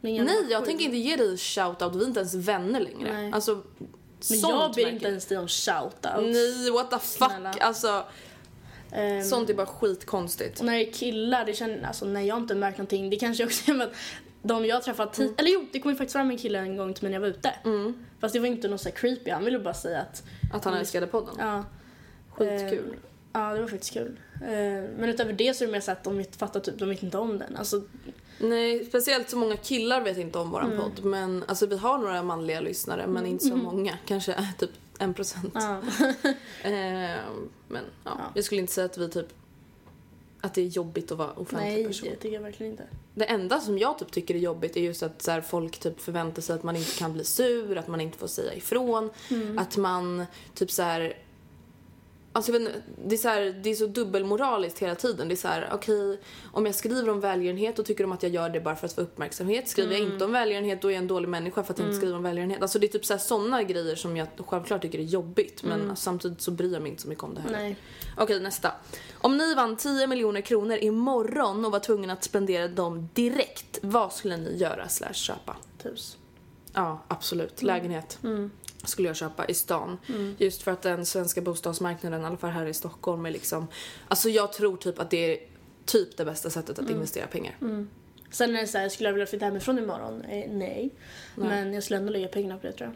Jag- 0.02 0.26
Nej 0.26 0.46
jag 0.50 0.66
tänker 0.66 0.86
inte 0.86 0.98
ge 0.98 1.16
dig 1.16 1.38
shoutout, 1.38 1.96
vi 1.96 2.04
är 2.04 2.08
inte 2.08 2.20
ens 2.20 2.34
vänner 2.34 2.80
längre. 2.80 3.14
Nej. 3.14 3.32
Alltså, 3.32 3.62
Men 4.30 4.40
jag 4.40 4.74
ber 4.74 4.90
inte 4.90 5.08
ens 5.08 5.26
dig 5.26 5.38
om 5.38 5.48
shoutout. 5.48 6.02
Nej 6.34 6.72
what 6.72 6.90
the 6.92 7.00
fuck. 7.00 7.28
Snälla. 7.30 7.54
Alltså 7.62 8.04
Ehm, 8.92 9.24
sånt 9.24 9.50
är 9.50 9.54
bara 9.54 9.66
skitkonstigt. 9.68 10.60
Och 10.60 10.66
när 10.66 10.74
det 10.74 10.88
är 10.90 10.92
killar, 10.94 11.46
det 11.46 11.54
känner, 11.54 11.88
alltså 11.88 12.06
när 12.06 12.22
jag 12.22 12.38
inte 12.38 12.56
märkt 12.56 12.78
någonting, 12.78 13.10
det 13.10 13.16
kanske 13.16 13.46
också 13.46 13.72
är 13.72 13.82
att 13.82 13.94
de 14.41 14.65
jag 14.65 14.75
har 14.75 14.82
träffat 14.82 15.17
Mm. 15.20 15.34
eller 15.38 15.50
jo, 15.51 15.65
det 15.72 15.79
kom 15.79 15.91
ju 15.91 15.98
faktiskt 15.98 16.13
fram 16.13 16.29
en 16.29 16.38
kille 16.38 16.60
en 16.60 16.77
gång 16.77 16.94
till 16.94 17.03
mig 17.03 17.10
när 17.12 17.15
jag 17.15 17.22
var 17.22 17.27
ute. 17.27 17.53
Fast 18.20 18.34
det 18.34 18.39
var 18.39 18.48
inte 18.48 18.67
något 18.67 18.82
så 18.82 18.91
creepy, 18.91 19.32
han 19.32 19.46
ville 19.46 19.60
bara 19.60 19.74
säga 19.74 20.01
att, 20.01 20.24
Att 20.53 20.65
han 20.65 20.74
älskade 20.74 21.08
podden. 21.08 21.36
ja. 21.39 21.63
Skitkul. 22.32 22.89
Eh, 22.94 23.00
ja, 23.34 23.53
det 23.53 23.62
var 23.62 23.67
faktiskt 23.67 23.94
kul. 23.94 24.20
Eh, 24.36 24.50
men 24.98 25.03
utöver 25.03 25.34
det 25.34 25.53
så 25.58 25.63
är 25.63 25.65
det 25.67 25.72
mer 25.72 25.79
så 25.79 25.91
att 25.91 26.03
de 26.03 26.24
fattar 26.38 26.60
typ, 26.60 26.79
de 26.79 26.89
vet 26.89 27.03
inte 27.03 27.17
om 27.17 27.38
den. 27.38 27.56
Alltså, 27.56 27.82
Nej, 28.39 28.86
speciellt 28.86 29.29
så 29.29 29.38
många 29.38 29.58
killar 29.58 30.01
vet 30.01 30.17
inte 30.17 30.38
om 30.39 30.50
våran 30.51 30.72
Mm. 30.72 30.84
podd. 30.84 31.06
Men 31.06 31.44
alltså 31.48 31.65
vi 31.65 31.77
har 31.77 31.98
några 31.98 32.24
manliga 32.24 32.62
lyssnare 32.62 33.08
men 33.08 33.25
inte 33.25 33.46
så 33.46 33.56
många. 33.56 33.98
Kanske 34.06 34.48
typ 34.60 34.70
en 35.00 35.13
procent. 35.13 35.51
ja. 35.53 35.82
Eh, 36.63 37.17
men 37.67 37.84
ja, 38.03 38.12
Ja. 38.20 38.32
jag 38.36 38.44
skulle 38.44 38.62
inte 38.62 38.74
säga 38.74 38.86
att 38.86 38.98
vi 38.98 39.10
typ 39.10 39.27
att 40.41 40.53
det 40.53 40.62
är 40.62 40.65
jobbigt 40.65 41.12
att 41.12 41.17
vara 41.17 41.32
offentlig 41.32 41.74
Nej, 41.74 41.88
person. 41.88 42.10
det 42.10 42.15
tycker 42.15 42.36
jag 42.36 42.41
verkligen 42.41 42.72
inte. 42.72 42.84
Det 43.17 43.25
enda 43.25 43.59
som 43.59 43.77
jag 43.77 44.00
typ 44.00 44.12
tycker 44.12 44.36
är 44.36 44.39
jobbigt 44.39 44.77
är 44.77 44.81
just 44.81 45.03
att 45.03 45.21
så 45.21 45.31
här, 45.31 45.41
folk 45.41 45.79
typ 45.79 46.01
förväntar 46.01 46.41
sig 46.41 46.55
att 46.55 46.63
man 46.63 46.75
inte 46.75 46.97
kan 46.97 47.13
bli 47.13 47.24
sur, 47.24 47.77
att 47.77 47.88
man 47.88 48.01
inte 48.01 48.17
får 48.17 48.27
säga 48.27 48.53
ifrån, 48.53 49.09
Mm. 49.29 49.57
att 49.57 49.77
man 49.77 50.25
typ 50.53 50.71
så 50.71 50.83
här 50.83 51.17
Alltså 52.38 52.51
det 53.06 53.15
är 53.15 53.17
så, 53.17 53.27
här, 53.27 53.60
det 53.63 53.70
är 53.70 53.75
så 53.75 53.86
dubbelmoraliskt 53.86 54.79
hela 54.79 54.96
tiden. 54.96 55.27
Det 55.27 55.34
är 55.34 55.36
så 55.36 55.48
här, 55.48 55.70
okej, 55.74 56.20
om 56.51 56.65
jag 56.65 56.75
skriver 56.75 57.10
om 57.10 57.20
välgörenhet 57.20 57.75
då 57.75 57.84
tycker 57.84 58.03
de 58.03 58.12
att 58.12 58.24
jag 58.24 58.32
gör 58.32 58.50
det 58.50 58.60
bara 58.60 58.75
för 58.75 58.86
att 58.86 58.94
få 58.94 59.01
uppmärksamhet. 59.01 59.67
Skriver 59.67 59.96
Mm. 59.96 60.03
jag 60.03 60.13
inte 60.13 60.25
om 60.25 60.32
välgörenhet 60.32 60.82
då 60.82 60.88
är 60.88 60.91
jag 60.91 61.01
en 61.01 61.08
dålig 61.08 61.29
människa 61.29 61.63
för 61.63 61.74
att 61.74 61.79
jag 61.79 61.88
inte 61.88 61.98
skriver 61.98 62.15
om 62.15 62.24
välgörenhet. 62.24 62.62
Alltså 62.62 62.79
det 62.79 62.86
är 62.88 62.91
typ 62.91 63.06
så 63.06 63.13
här 63.13 63.20
såna 63.20 63.63
grejer 63.63 63.96
som 63.96 64.17
jag 64.17 64.27
självklart 64.48 64.82
tycker 64.82 65.00
är 65.00 65.03
jobbigt 65.03 65.63
men 65.63 65.96
samtidigt 65.96 66.41
så 66.41 66.51
bryr 66.51 66.74
jag 66.74 66.82
mig 66.82 66.91
inte 66.91 67.01
så 67.03 67.10
mycket 67.10 67.24
om 67.24 67.36
det 67.36 67.41
heller. 67.41 67.60
Mm. 67.60 67.75
Okej, 68.17 68.39
nästa. 68.39 68.72
Om 69.13 69.38
ni 69.38 69.53
vann 69.56 69.77
10 69.77 70.08
miljoner 70.08 70.41
kronor 70.41 70.77
imorgon 70.77 71.65
och 71.65 71.72
var 71.72 71.79
tvungna 71.79 72.13
att 72.13 72.24
spendera 72.24 72.67
dem 72.67 73.10
direkt, 73.13 73.79
vad 73.82 74.13
skulle 74.13 74.38
ni 74.38 74.58
göra 74.58 74.88
slash 74.89 75.13
köpa? 75.13 75.56
Tus. 75.84 76.17
Ja, 76.74 77.03
absolut. 77.08 77.62
Lägenhet 77.62 78.20
skulle 78.88 79.08
jag 79.08 79.15
köpa 79.15 79.46
i 79.46 79.53
stan. 79.53 79.98
Mm. 80.10 80.36
Just 80.39 80.62
för 80.63 80.72
att 80.72 80.82
den 80.82 81.06
svenska 81.06 81.41
bostadsmarknaden, 81.41 82.22
i 82.22 82.25
alla 82.25 82.38
fall 82.38 82.50
här 82.50 82.65
i 82.65 82.74
Stockholm, 82.74 83.25
är 83.25 83.32
liksom... 83.32 83.67
Alltså 84.08 84.29
jag 84.29 84.53
tror 84.53 84.77
typ 84.77 85.00
att 85.00 85.10
det 85.10 85.34
är 85.34 85.39
typ 85.86 86.17
det 86.17 86.25
bästa 86.25 86.50
sättet 86.50 86.70
att 86.79 86.79
Mm. 86.79 86.94
investera 86.96 87.27
pengar. 87.27 87.56
Sen 88.32 88.56
är 88.56 88.62
det 88.62 88.67
så 88.67 88.77
här, 88.77 88.89
skulle 88.89 89.10
jag 89.10 89.13
vilja 89.13 89.25
flytta 89.27 89.46
hemifrån 89.46 89.79
imorgon? 89.79 90.22
Eh, 90.22 90.51
nej. 90.51 90.89
Men 91.36 91.74
jag 91.74 91.84
skulle 91.84 91.98
ändå 92.00 92.12
lägga 92.12 92.27
pengarna 92.27 92.58
på 92.60 92.67
det 92.67 92.74
tror 92.74 92.88
jag. 92.89 92.96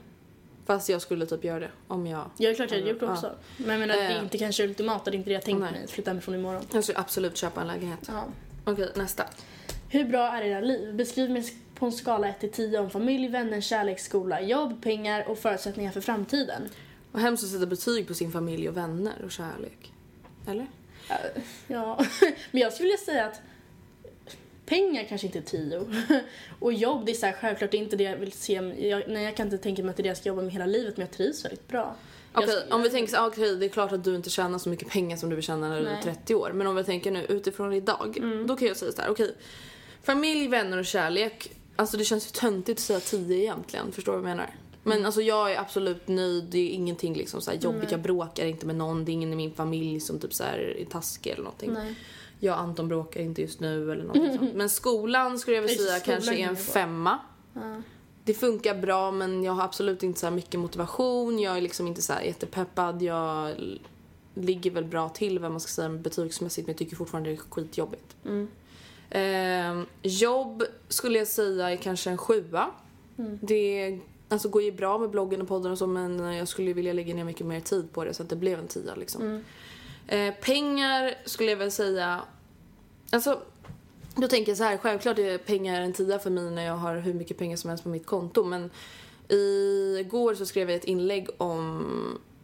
Fast 0.66 0.90
jag 0.90 1.02
skulle 1.02 1.26
typ 1.26 1.44
göra 1.44 1.60
det 1.60 1.70
om 1.88 2.08
jag... 2.08 2.20
Ja, 2.20 2.32
det 2.38 2.46
är 2.48 2.54
klart 2.54 2.72
jag 2.72 2.78
hade 2.78 2.90
gjort 2.90 3.00
det 3.00 3.06
Ja. 3.06 3.14
också. 3.14 3.36
Men 3.58 3.70
jag 3.70 3.80
menar, 3.80 3.96
det 3.96 4.02
är 4.02 4.18
Eh. 4.18 4.24
inte 4.24 4.38
kanske 4.38 4.64
ultimata, 4.64 5.12
det 5.12 5.16
är 5.16 5.18
inte 5.18 5.30
det 5.30 5.34
jag 5.34 5.44
tänkt 5.44 5.60
Nej. 5.60 5.72
mig. 5.72 5.88
Flytta 5.88 6.10
hemifrån 6.12 6.36
imorgon. 6.36 6.62
Jag 6.74 6.84
skulle 6.84 7.00
absolut 7.00 7.38
köpa 7.38 7.62
en 7.62 7.68
lägenhet. 7.68 8.00
Ja. 8.08 8.26
Okej, 8.66 8.90
nästa. 8.96 9.24
Hur 9.90 10.04
bra 10.06 10.28
är 10.28 10.42
era 10.42 10.60
liv? 10.62 10.96
Beskriv 10.96 11.30
mig 11.32 11.54
på 11.82 11.86
en 11.86 11.92
skala 11.92 12.28
1 12.28 12.40
till 12.40 12.52
10 12.52 12.80
om 12.80 12.90
familj, 12.90 13.28
vänner, 13.28 13.62
kärlek, 13.62 14.00
skola, 14.00 14.42
jobb, 14.42 14.84
pengar 14.84 15.30
och 15.30 15.38
förutsättningar 15.38 15.92
för 15.92 16.02
framtiden. 16.02 16.70
Och 17.12 17.20
hemskt 17.20 17.44
att 17.44 17.50
sätta 17.50 17.66
betyg 17.66 18.08
på 18.08 18.14
sin 18.14 18.32
familj 18.32 18.70
och 18.70 18.78
vänner 18.78 19.14
och 19.26 19.32
kärlek. 19.32 19.94
Eller? 20.48 20.68
Ja, 21.68 22.06
men 22.52 22.62
jag 22.62 22.74
skulle 22.74 22.86
vilja 22.88 22.98
säga 22.98 23.26
att 23.26 23.42
pengar 24.66 25.06
kanske 25.10 25.28
inte 25.28 25.40
är 25.40 25.44
10. 25.44 25.86
Och 26.60 26.74
jobb, 26.74 27.06
det 27.06 27.12
är 27.12 27.14
så 27.14 27.26
här, 27.26 27.34
självklart 27.34 27.74
inte 27.74 27.96
det 27.96 28.04
jag 28.04 28.18
vill 28.18 28.32
se. 28.32 28.54
Jag, 28.78 29.04
nej, 29.08 29.24
jag 29.24 29.38
kan 29.38 29.48
inte 29.48 29.58
tänka 29.58 29.84
mig 29.84 29.90
att 29.90 29.98
det 29.98 30.02
är 30.02 30.04
det 30.04 30.10
jag 30.10 30.18
ska 30.18 30.30
jobba 30.30 30.42
med 30.42 30.52
hela 30.52 30.66
livet, 30.66 30.98
men 30.98 31.06
jag 31.08 31.18
trivs 31.18 31.46
väldigt 31.46 31.68
bra. 31.68 31.96
Okej, 32.34 32.50
skulle- 32.50 32.76
om 32.76 32.82
vi 32.82 32.90
tänker 32.90 33.12
så 33.12 33.18
ah, 33.18 33.28
okej 33.28 33.56
det 33.56 33.66
är 33.66 33.70
klart 33.70 33.92
att 33.92 34.04
du 34.04 34.16
inte 34.16 34.30
tjänar 34.30 34.58
så 34.60 34.70
mycket 34.70 34.90
pengar 34.90 35.18
som 35.18 35.30
du 35.30 35.36
vill 35.36 35.46
tjäna 35.46 35.70
när 35.70 35.76
du 35.76 35.82
är 35.88 35.92
Nej. 35.94 36.02
Mm. 36.04 36.16
30 36.16 36.36
år. 36.36 36.52
Men 36.54 36.68
om 36.68 36.76
vi 36.76 36.84
tänker 36.84 37.12
nu 37.12 37.26
utifrån 37.26 37.74
idag, 37.74 38.18
då 38.48 38.56
kan 38.56 38.68
jag 38.68 38.78
säga 38.78 38.92
så 38.92 39.02
här, 39.02 39.10
okej. 39.10 39.36
familj, 40.04 40.48
vänner 40.48 40.78
och 40.78 40.86
kärlek. 40.86 41.52
Alltså 41.76 41.98
det 41.98 42.04
känns 42.06 42.28
ju 42.28 42.32
töntigt 42.32 42.80
att 42.80 42.84
säga 42.84 43.00
10 43.00 43.38
egentligen, 43.38 43.92
förstår 43.92 44.12
du 44.14 44.20
vad 44.20 44.30
jag 44.30 44.38
menar? 44.38 44.56
Men 44.84 44.94
Mm. 44.94 45.06
alltså 45.06 45.22
jag 45.22 45.52
är 45.52 45.60
absolut 45.60 46.08
nöjd, 46.08 46.44
det 46.44 46.58
är 46.58 46.70
ingenting 46.70 47.14
liksom 47.14 47.42
så 47.42 47.52
här 47.52 47.58
jobbigt, 47.58 47.92
jag 47.92 48.02
bråkar 48.02 48.46
inte 48.46 48.66
med 48.66 48.76
någon, 48.76 49.06
det 49.06 49.12
är 49.12 49.14
ingen 49.14 49.34
i 49.34 49.36
min 49.36 49.54
familj 49.54 50.00
som 50.00 50.20
typ 50.20 50.34
så 50.34 50.44
är 50.44 50.86
taskig 50.90 51.32
eller 51.32 51.44
någonting. 51.44 51.74
Nej. 51.74 51.96
Jag 52.40 52.54
och 52.56 52.62
Anton 52.62 52.88
bråkar 52.88 53.22
inte 53.22 53.42
just 53.42 53.60
nu 53.60 53.92
eller 53.92 54.04
någonting 54.04 54.38
sånt. 54.38 54.56
Men 54.56 54.70
skolan 54.70 55.40
skulle 55.40 55.56
jag 55.58 55.62
vilja 55.62 55.76
Just 55.78 55.88
säga 55.90 56.00
kanske 56.00 56.36
är 56.36 56.48
en 56.48 56.56
femma. 56.58 57.20
Ja. 57.54 57.82
Det 58.24 58.34
funkar 58.34 58.76
bra 58.76 59.12
men 59.12 59.44
jag 59.44 59.54
har 59.54 59.64
absolut 59.64 60.04
inte 60.04 60.20
så 60.20 60.32
mycket 60.32 60.60
motivation. 60.60 61.40
Jag 61.40 61.58
är 61.58 61.62
liksom 61.62 61.88
inte 61.88 62.02
så 62.02 62.14
jättepeppad. 62.26 63.02
Jag 63.02 63.56
ligger 64.34 64.72
väl 64.72 64.86
bra 64.86 65.10
till 65.10 65.40
vad 65.40 65.52
man 65.52 65.60
ska 65.60 65.70
säga 65.70 65.90
betygsmässigt 65.90 66.68
men 66.68 66.74
jag 66.74 66.78
tycker 66.80 66.96
fortfarande 66.96 67.30
det 67.30 67.34
är 67.36 67.38
skitjobbigt. 67.38 68.16
Eh, 69.12 69.82
jobb 70.02 70.64
skulle 70.88 71.18
jag 71.20 71.28
säga 71.28 71.72
är 71.72 71.76
kanske 71.76 72.10
en 72.10 72.18
sjua. 72.18 72.70
Det 73.42 74.00
alltså, 74.30 74.50
går 74.50 74.62
ju 74.62 74.72
bra 74.72 74.98
med 74.98 75.10
bloggen 75.10 75.42
och 75.42 75.48
podden 75.48 75.72
och 75.72 75.78
så 75.78 75.88
men 75.88 76.36
jag 76.36 76.48
skulle 76.48 76.74
vilja 76.74 76.94
lägga 76.94 77.16
ner 77.16 77.24
mycket 77.24 77.46
mer 77.46 77.60
tid 77.60 77.94
på 77.94 78.04
det 78.04 78.14
så 78.14 78.24
att 78.24 78.30
det 78.30 78.36
blev 78.36 78.60
en 78.60 78.68
tia 78.68 78.96
liksom. 78.96 79.44
Eh, 80.08 80.34
pengar 80.34 81.14
skulle 81.26 81.50
jag 81.50 81.58
väl 81.58 81.72
säga, 81.72 82.22
alltså 83.10 83.42
då 84.16 84.28
tänker 84.28 84.52
jag 84.52 84.58
så 84.58 84.64
här, 84.64 84.78
självklart 84.78 85.20
är 85.20 85.38
pengar 85.38 85.82
en 85.82 85.94
tia 85.94 86.20
för 86.20 86.30
mig 86.30 86.52
när 86.52 86.66
jag 86.66 86.78
har 86.78 86.98
hur 86.98 87.14
mycket 87.14 87.38
pengar 87.38 87.58
som 87.58 87.70
helst 87.70 87.84
på 87.84 87.90
mitt 87.90 88.06
konto 88.06 88.44
men 88.44 88.70
igår 90.00 90.36
så 90.36 90.46
skrev 90.46 90.70
jag 90.70 90.78
ett 90.78 90.86
inlägg 90.86 91.30
om 91.38 91.86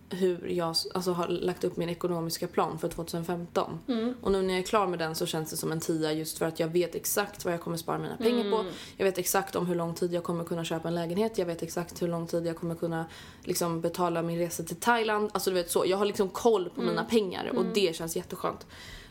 hur 0.10 0.48
jag 0.48 0.68
alltså, 0.68 1.12
har 1.12 1.28
lagt 1.28 1.64
upp 1.64 1.78
min 1.78 1.90
ekonomiska 1.90 2.48
plan 2.48 2.80
för 2.80 2.88
2015. 2.88 3.80
Och 4.22 4.32
nu 4.32 4.42
när 4.42 4.54
jag 4.54 4.64
är 4.64 4.68
klar 4.68 4.88
med 4.88 5.00
den 5.00 5.16
så 5.16 5.26
känns 5.26 5.50
det 5.50 5.58
som 5.58 5.72
en 5.72 5.80
tia 5.80 6.14
just 6.14 6.38
för 6.38 6.46
att 6.46 6.60
jag 6.60 6.68
vet 6.68 6.96
exakt 6.96 7.46
vad 7.46 7.54
jag 7.54 7.62
kommer 7.62 7.78
spara 7.78 7.98
mina 7.98 8.18
pengar 8.18 8.52
på. 8.52 8.66
Jag 8.98 9.06
vet 9.06 9.18
exakt 9.18 9.56
om 9.56 9.66
hur 9.66 9.76
lång 9.76 9.94
tid 9.94 10.14
jag 10.14 10.24
kommer 10.24 10.44
kunna 10.44 10.64
köpa 10.64 10.88
en 10.88 10.96
lägenhet. 10.96 11.38
Jag 11.38 11.46
vet 11.46 11.64
exakt 11.64 12.02
hur 12.02 12.08
lång 12.08 12.28
tid 12.28 12.46
jag 12.46 12.56
kommer 12.56 12.76
kunna 12.76 13.06
liksom, 13.44 13.82
betala 13.82 14.22
min 14.22 14.38
resa 14.38 14.64
till 14.64 14.76
Thailand. 14.76 15.30
Alltså 15.34 15.50
du 15.50 15.54
vet 15.54 15.72
så. 15.72 15.84
Jag 15.86 15.98
har 15.98 16.06
liksom 16.06 16.30
koll 16.30 16.70
på 16.70 16.82
mina 16.82 17.04
pengar 17.04 17.52
och 17.56 17.66
det 17.74 17.96
känns 17.96 18.16
jätteskönt. 18.16 18.66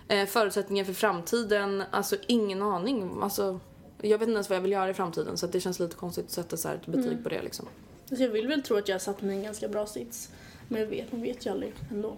Eh, 0.08 0.26
förutsättningar 0.26 0.84
för 0.84 0.92
framtiden, 0.92 1.82
alltså 1.90 2.16
ingen 2.26 2.62
aning. 2.62 3.18
Alltså, 3.22 3.60
jag 4.02 4.18
vet 4.18 4.28
inte 4.28 4.36
ens 4.36 4.48
vad 4.48 4.56
jag 4.56 4.62
vill 4.62 4.72
göra 4.72 4.90
i 4.90 4.94
framtiden 4.94 5.36
så 5.36 5.46
det 5.46 5.60
känns 5.60 5.80
lite 5.80 5.96
konstigt 5.96 6.24
att 6.24 6.30
sätta 6.30 6.56
så 6.56 6.68
ett 6.68 6.86
betyg 6.86 7.22
på 7.22 7.28
det 7.28 7.42
liksom. 7.42 7.68
Alltså 8.10 8.24
jag 8.24 8.30
vill 8.30 8.48
väl 8.48 8.62
tro 8.62 8.76
att 8.76 8.88
jag 8.88 8.94
har 8.94 9.00
satt 9.00 9.22
mig 9.22 9.34
i 9.34 9.38
en 9.38 9.44
ganska 9.44 9.68
bra 9.68 9.86
sits. 9.86 10.30
Men 10.68 10.80
jag 10.80 10.86
vet, 10.86 11.12
man 11.12 11.22
vet 11.22 11.46
ju 11.46 11.50
aldrig 11.50 11.72
ändå. 11.90 12.16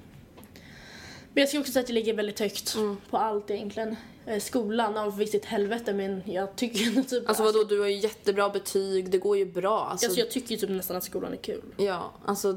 Men 1.34 1.40
jag 1.42 1.48
ska 1.48 1.58
också 1.60 1.72
säga 1.72 1.82
att 1.82 1.88
jag 1.88 1.94
ligger 1.94 2.14
väldigt 2.14 2.40
högt 2.40 2.74
Mm. 2.76 2.96
på 3.10 3.16
allt 3.16 3.50
egentligen. 3.50 3.96
Eh, 4.26 4.40
skolan, 4.40 5.18
visst 5.18 5.34
är 5.34 5.38
ett 5.38 5.44
helvete 5.44 5.92
men 5.94 6.22
jag 6.26 6.56
tycker 6.56 7.02
typ... 7.02 7.28
Alltså 7.28 7.42
vadå, 7.44 7.64
du 7.64 7.80
har 7.80 7.86
ju 7.86 7.96
jättebra 7.98 8.48
betyg, 8.48 9.10
det 9.10 9.18
går 9.18 9.36
ju 9.36 9.44
bra. 9.44 9.84
Alltså, 9.90 10.06
Alltså 10.06 10.20
jag 10.20 10.30
tycker 10.30 10.50
ju 10.50 10.56
typ 10.56 10.70
nästan 10.70 10.96
att 10.96 11.04
skolan 11.04 11.32
är 11.32 11.36
kul. 11.36 11.62
Ja, 11.76 12.12
alltså 12.24 12.52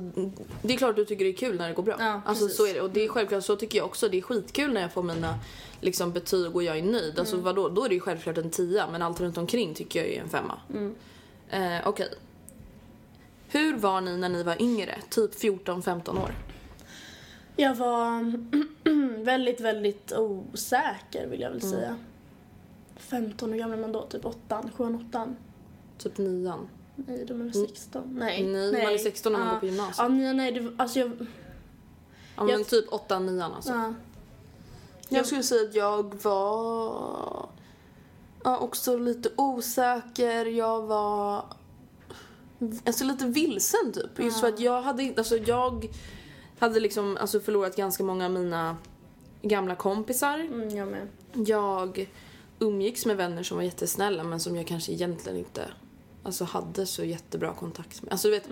det 0.62 0.74
är 0.74 0.78
klart 0.78 0.96
du 0.96 1.06
tycker 1.06 1.26
det 1.26 1.32
är 1.32 1.36
kul 1.36 1.58
när 1.58 1.68
det 1.68 1.74
går 1.74 1.84
bra. 1.84 1.96
Ja, 2.00 2.22
alltså 2.26 2.46
precis. 2.46 2.58
så 2.58 2.68
är 2.68 2.74
det. 2.74 2.82
Och 2.82 2.90
det 2.90 3.04
är 3.04 3.08
självklart, 3.08 3.44
så 3.44 3.56
tycker 3.56 3.78
jag 3.78 3.86
också. 3.86 4.10
Det 4.10 4.18
är 4.18 4.22
skitkul 4.22 4.74
när 4.74 4.82
jag 4.82 4.94
får 4.94 5.04
mina 5.04 5.36
liksom, 5.82 6.12
betyg 6.12 6.56
och 6.56 6.64
jag 6.64 6.78
är 6.78 6.84
nöjd. 6.84 7.20
Alltså 7.20 7.36
Mm. 7.36 7.46
vadå, 7.46 7.70
då 7.70 7.84
är 7.86 7.90
det 7.90 7.96
ju 7.96 8.02
självklart 8.02 8.38
en 8.38 8.50
tia. 8.50 8.88
Men 8.92 9.02
allt 9.02 9.20
runt 9.22 9.38
omkring 9.38 9.74
tycker 9.74 10.00
jag 10.00 10.10
är 10.10 10.22
en 10.22 10.30
femma. 10.30 10.60
Mm. 10.74 10.96
Eh, 11.50 11.88
Okej. 11.88 12.08
Hur 13.52 13.78
var 13.78 14.02
ni 14.02 14.18
när 14.18 14.30
ni 14.30 14.44
var 14.44 14.62
yngre? 14.62 14.96
Typ 15.10 15.36
14-15 15.44 16.24
år? 16.24 16.32
Jag 17.56 17.76
var 17.76 18.34
väldigt, 19.24 19.62
väldigt 19.62 20.14
osäker 20.18 21.28
vill 21.28 21.42
jag 21.42 21.50
väl 21.50 21.60
Mm. 21.64 21.72
säga. 21.72 21.98
15 22.98 23.54
år 23.54 23.58
gammal 23.58 23.78
är 23.78 23.82
man 23.82 23.92
då, 23.92 24.02
typ 24.02 24.26
8, 24.26 24.64
7, 24.76 25.00
8. 25.10 25.28
Typ 25.98 26.18
nian? 26.18 26.70
Nej, 26.96 27.26
de 27.28 27.40
är 27.42 27.44
väl 27.46 27.54
16? 27.68 28.02
Nej. 28.20 28.44
Nej, 28.48 28.84
man 28.84 28.94
är 28.94 28.98
16 28.98 29.32
när 29.34 29.40
man 29.40 29.50
går 29.54 29.60
på 29.60 29.66
gymnasiet. 29.66 29.98
Ja, 29.98 30.08
nej, 30.08 30.34
nej, 30.34 30.52
det, 30.52 30.72
alltså 30.78 31.00
jag... 31.00 31.12
Ja, 32.36 32.44
men 32.44 32.50
Jag- 32.50 32.68
typ 32.68 32.94
8 32.94 33.20
9 33.20 33.44
alltså. 33.44 33.72
Ja. 33.72 33.94
Jag 35.10 35.26
skulle 35.26 35.44
säga 35.44 35.70
att 35.70 35.76
jag 35.76 36.24
var 36.24 37.50
ja, 38.44 38.58
också 38.58 38.98
lite 38.98 39.30
osäker. 39.38 40.46
Jag 40.46 40.82
var 40.82 41.46
alltså 42.86 43.04
lite 43.04 43.26
vilsen 43.26 43.94
typ. 43.94 44.20
Just 44.20 44.40
för 44.40 44.48
att 44.48 44.60
jag 44.60 44.82
hade 44.82 45.14
alltså 45.18 45.38
jag 45.38 45.88
hade 46.60 46.80
liksom 46.80 47.18
alltså 47.18 47.40
förlorat 47.40 47.76
ganska 47.76 48.04
många 48.04 48.26
av 48.26 48.32
mina 48.32 48.78
gamla 49.42 49.76
kompisar. 49.76 50.40
Mm, 50.40 50.70
jag 50.70 50.88
med. 50.88 51.08
Jag 51.48 52.10
umgicks 52.60 53.06
med 53.06 53.18
vänner 53.18 53.44
som 53.44 53.58
var 53.58 53.64
jättesnälla 53.64 54.24
men 54.24 54.40
som 54.40 54.56
jag 54.56 54.68
kanske 54.68 54.92
egentligen 54.92 55.38
inte 55.38 55.68
alltså, 56.24 56.44
hade 56.44 56.86
så 56.86 57.04
jättebra 57.04 57.54
kontakt 57.54 58.02
med. 58.02 58.12
Alltså 58.12 58.28
du 58.28 58.32
vet, 58.32 58.50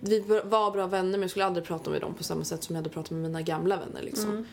vi 0.00 0.20
var 0.44 0.70
bra 0.70 0.86
vänner 0.86 1.10
men 1.10 1.20
jag 1.20 1.30
skulle 1.30 1.44
aldrig 1.44 1.66
prata 1.66 1.90
med 1.90 2.00
dem 2.00 2.14
på 2.14 2.24
samma 2.24 2.44
sätt 2.44 2.64
som 2.64 2.76
jag 2.76 2.82
hade 2.82 2.90
pratat 2.90 3.10
med 3.10 3.20
mina 3.20 3.42
gamla 3.42 3.76
vänner 3.76 4.02
liksom. 4.02 4.38
Eh, 4.38 4.44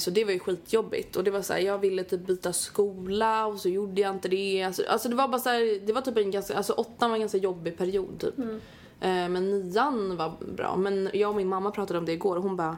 Så 0.00 0.10
det 0.10 0.24
var 0.24 0.32
ju 0.32 0.38
skitjobbigt 0.38 1.16
och 1.16 1.24
det 1.24 1.30
var 1.30 1.42
så 1.42 1.52
här, 1.52 1.60
jag 1.60 1.78
ville 1.78 2.04
typ 2.04 2.26
byta 2.26 2.52
skola 2.52 3.46
och 3.46 3.58
så 3.60 3.68
gjorde 3.68 4.00
jag 4.00 4.14
inte 4.14 4.28
det. 4.28 4.62
Alltså, 4.62 4.82
alltså 4.88 5.08
det 5.08 5.14
var 5.14 5.28
bara 5.28 5.38
så 5.38 5.48
här, 5.48 5.86
det 5.86 5.92
var 5.92 6.00
typ 6.00 6.16
en 6.16 6.30
ganska, 6.30 6.56
alltså 6.56 6.72
åttan 6.72 7.10
var 7.10 7.16
en 7.16 7.20
ganska 7.20 7.38
jobbig 7.38 7.78
period 7.78 8.18
typ. 8.20 8.38
Eh, 8.38 9.28
Men 9.28 9.50
nian 9.50 10.16
var 10.16 10.32
bra. 10.56 10.76
Men 10.76 11.10
jag 11.12 11.30
och 11.30 11.36
min 11.36 11.48
mamma 11.48 11.70
pratade 11.70 11.98
om 11.98 12.04
det 12.04 12.12
igår 12.12 12.36
och 12.36 12.42
hon 12.42 12.56
bara 12.56 12.76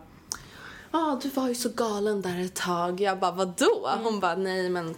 ah, 0.90 1.16
du 1.22 1.28
var 1.28 1.48
ju 1.48 1.54
så 1.54 1.68
galen 1.68 2.22
där 2.22 2.40
ett 2.44 2.54
tag. 2.54 3.00
Jag 3.00 3.18
bara, 3.18 3.32
vadå? 3.32 3.90
Hon 4.02 4.20
bara, 4.20 4.36
nej 4.36 4.70
men. 4.70 4.94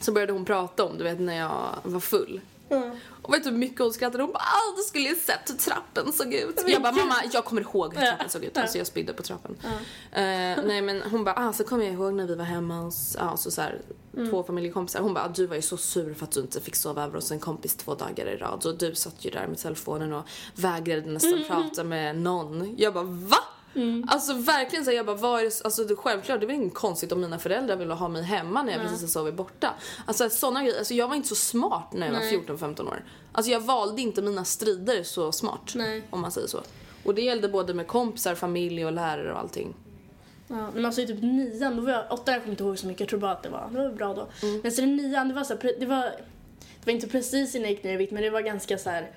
Så 0.00 0.12
började 0.12 0.32
hon 0.32 0.44
prata 0.44 0.84
om, 0.84 0.98
du 0.98 1.04
vet 1.04 1.20
när 1.20 1.36
jag 1.36 1.68
var 1.82 2.00
full. 2.00 2.40
Och 3.22 3.34
vet 3.34 3.44
du 3.44 3.50
hur 3.50 3.56
mycket 3.58 3.78
hon 3.80 3.92
skrattade? 3.92 4.22
Hon 4.22 4.32
bara, 4.32 4.38
ah, 4.42 4.76
du 4.76 4.82
skulle 4.82 5.08
ju 5.08 5.14
sett 5.14 5.50
hur 5.50 5.54
trappen 5.54 6.12
såg 6.12 6.34
ut. 6.34 6.64
Jag 6.66 6.82
bara, 6.82 6.92
mamma 6.92 7.14
jag 7.32 7.44
kommer 7.44 7.60
ihåg 7.60 7.94
hur 7.94 8.00
trappen 8.06 8.28
såg 8.28 8.44
ut. 8.44 8.58
Alltså 8.58 8.78
jag 8.78 8.86
spydde 8.86 9.12
på 9.12 9.22
trappen. 9.22 9.56
Eh, 10.12 10.64
nej 10.64 10.82
men 10.82 11.02
hon 11.02 11.24
bara, 11.24 11.34
ah, 11.48 11.52
så 11.52 11.64
kommer 11.64 11.84
jag 11.84 11.94
ihåg 11.94 12.14
när 12.14 12.26
vi 12.26 12.34
var 12.34 12.44
hemma 12.44 12.80
hos, 12.80 13.16
ah, 13.20 13.36
så, 13.36 13.50
så 13.50 13.60
här, 13.62 13.80
två 14.30 14.42
familjekompisar. 14.42 15.00
Hon 15.00 15.14
bara, 15.14 15.24
ah, 15.24 15.28
du 15.28 15.46
var 15.46 15.56
ju 15.56 15.62
så 15.62 15.76
sur 15.76 16.14
för 16.14 16.24
att 16.24 16.32
du 16.32 16.40
inte 16.40 16.60
fick 16.60 16.76
sova 16.76 17.04
över 17.04 17.14
hos 17.14 17.30
en 17.30 17.38
kompis 17.40 17.74
två 17.76 17.94
dagar 17.94 18.26
i 18.26 18.36
rad. 18.36 18.66
Och 18.66 18.78
du 18.78 18.94
satt 18.94 19.24
ju 19.24 19.30
där 19.30 19.46
med 19.46 19.58
telefonen 19.58 20.12
och 20.12 20.24
vägrade 20.54 21.10
nästan 21.10 21.44
prata 21.48 21.84
med 21.84 22.16
någon. 22.16 22.74
Jag 22.78 22.94
bara, 22.94 23.04
va? 23.04 23.38
Alltså 24.08 24.34
verkligen 24.34 24.84
så 24.84 24.90
här, 24.90 24.96
jag 24.96 25.06
bara, 25.06 25.16
vad 25.16 25.40
är 25.40 25.44
det, 25.44 25.64
alltså 25.64 25.84
det, 25.84 25.96
självklart 25.96 26.40
det 26.40 26.44
är 26.44 26.46
väl 26.46 26.56
inget 26.56 26.74
konstigt 26.74 27.12
om 27.12 27.20
mina 27.20 27.38
föräldrar 27.38 27.76
ville 27.76 27.94
ha 27.94 28.08
mig 28.08 28.22
hemma 28.22 28.62
när 28.62 28.72
jag 28.72 28.82
precis 28.82 29.00
har 29.00 29.08
sovit 29.08 29.34
borta. 29.34 29.74
Alltså 30.06 30.30
sådana 30.30 30.62
grejer, 30.62 30.78
alltså 30.78 30.94
jag 30.94 31.08
var 31.08 31.16
inte 31.16 31.28
så 31.28 31.34
smart 31.34 31.92
när 31.92 32.06
jag 32.06 32.14
var 32.14 32.20
14-15 32.20 32.88
år. 32.88 33.04
Alltså 33.32 33.52
jag 33.52 33.60
valde 33.60 34.02
inte 34.02 34.22
mina 34.22 34.44
strider 34.44 35.02
så 35.02 35.32
smart. 35.32 35.72
Nej. 35.74 36.02
Om 36.10 36.20
man 36.20 36.32
säger 36.32 36.48
så. 36.48 36.60
Och 37.04 37.14
det 37.14 37.22
gällde 37.22 37.48
både 37.48 37.74
med 37.74 37.86
kompisar, 37.86 38.34
familj 38.34 38.86
och 38.86 38.92
lärare 38.92 39.32
och 39.32 39.38
allting. 39.38 39.74
Ja, 40.48 40.70
men 40.74 40.84
alltså 40.86 41.00
i 41.00 41.06
typ 41.06 41.22
nian, 41.22 41.76
då 41.76 41.82
var 41.82 41.92
jag, 41.92 42.04
åtta 42.12 42.32
jag 42.32 42.40
kommer 42.40 42.52
inte 42.52 42.64
ihåg 42.64 42.78
så 42.78 42.86
mycket, 42.86 43.00
jag 43.00 43.08
tror 43.08 43.20
bara 43.20 43.32
att 43.32 43.42
det 43.42 43.48
var, 43.48 43.68
det 43.72 43.78
var 43.78 43.90
bra 43.90 44.14
då. 44.14 44.28
Men 44.62 44.72
sen 44.72 44.84
i 44.84 45.02
nian, 45.02 45.28
det 45.28 45.34
var 45.34 45.44
så 45.44 45.54
här, 45.54 45.72
det 45.80 45.86
var, 45.86 46.02
det 46.02 46.86
var 46.86 46.92
inte 46.92 47.06
precis 47.08 47.54
innan 47.54 47.64
jag 47.64 47.70
gick 47.70 47.84
ner 47.84 47.94
i 47.94 47.96
vikt 47.96 48.12
men 48.12 48.22
det 48.22 48.30
var 48.30 48.40
ganska 48.40 48.78
så 48.78 48.90
här 48.90 49.10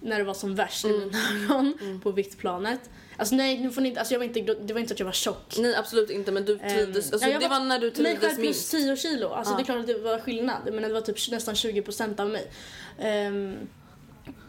när 0.00 0.18
det 0.18 0.24
var 0.24 0.34
som 0.34 0.54
värst 0.54 0.84
i 0.84 0.88
mina 0.88 1.18
ögon 1.44 2.00
på 2.02 2.10
viktplanet. 2.10 2.90
Alltså 3.20 3.34
nej, 3.34 3.58
nu 3.60 3.70
får 3.70 3.80
ni 3.80 3.88
inte, 3.88 4.00
alltså 4.00 4.14
jag 4.14 4.18
var 4.18 4.24
inte, 4.26 4.40
det 4.40 4.72
var 4.72 4.80
inte 4.80 4.92
att 4.94 4.98
jag 5.00 5.06
var 5.06 5.12
tjock. 5.12 5.56
Nej 5.58 5.76
absolut 5.76 6.10
inte 6.10 6.32
men 6.32 6.44
du 6.44 6.58
Ehm, 6.62 6.76
trivdes, 6.76 7.12
alltså 7.12 7.28
ja, 7.28 7.38
det 7.38 7.48
var 7.48 7.60
när 7.60 7.78
du 7.78 7.86
Nej, 7.86 7.94
trivdes 7.94 8.20
själv 8.20 8.34
plus 8.34 8.38
minst. 8.38 8.70
10 8.70 8.96
kilo. 8.96 9.28
Alltså 9.28 9.52
Ja. 9.52 9.56
det 9.56 9.62
är 9.62 9.64
klart 9.64 9.78
att 9.78 9.86
det 9.86 9.98
var 9.98 10.18
skillnad, 10.18 10.56
men 10.72 10.82
det 10.82 10.92
var 10.92 11.00
typ 11.00 11.30
nästan 11.30 11.54
20% 11.54 12.20
av 12.20 12.30
mig. 12.30 12.50
Ehm, 12.98 13.56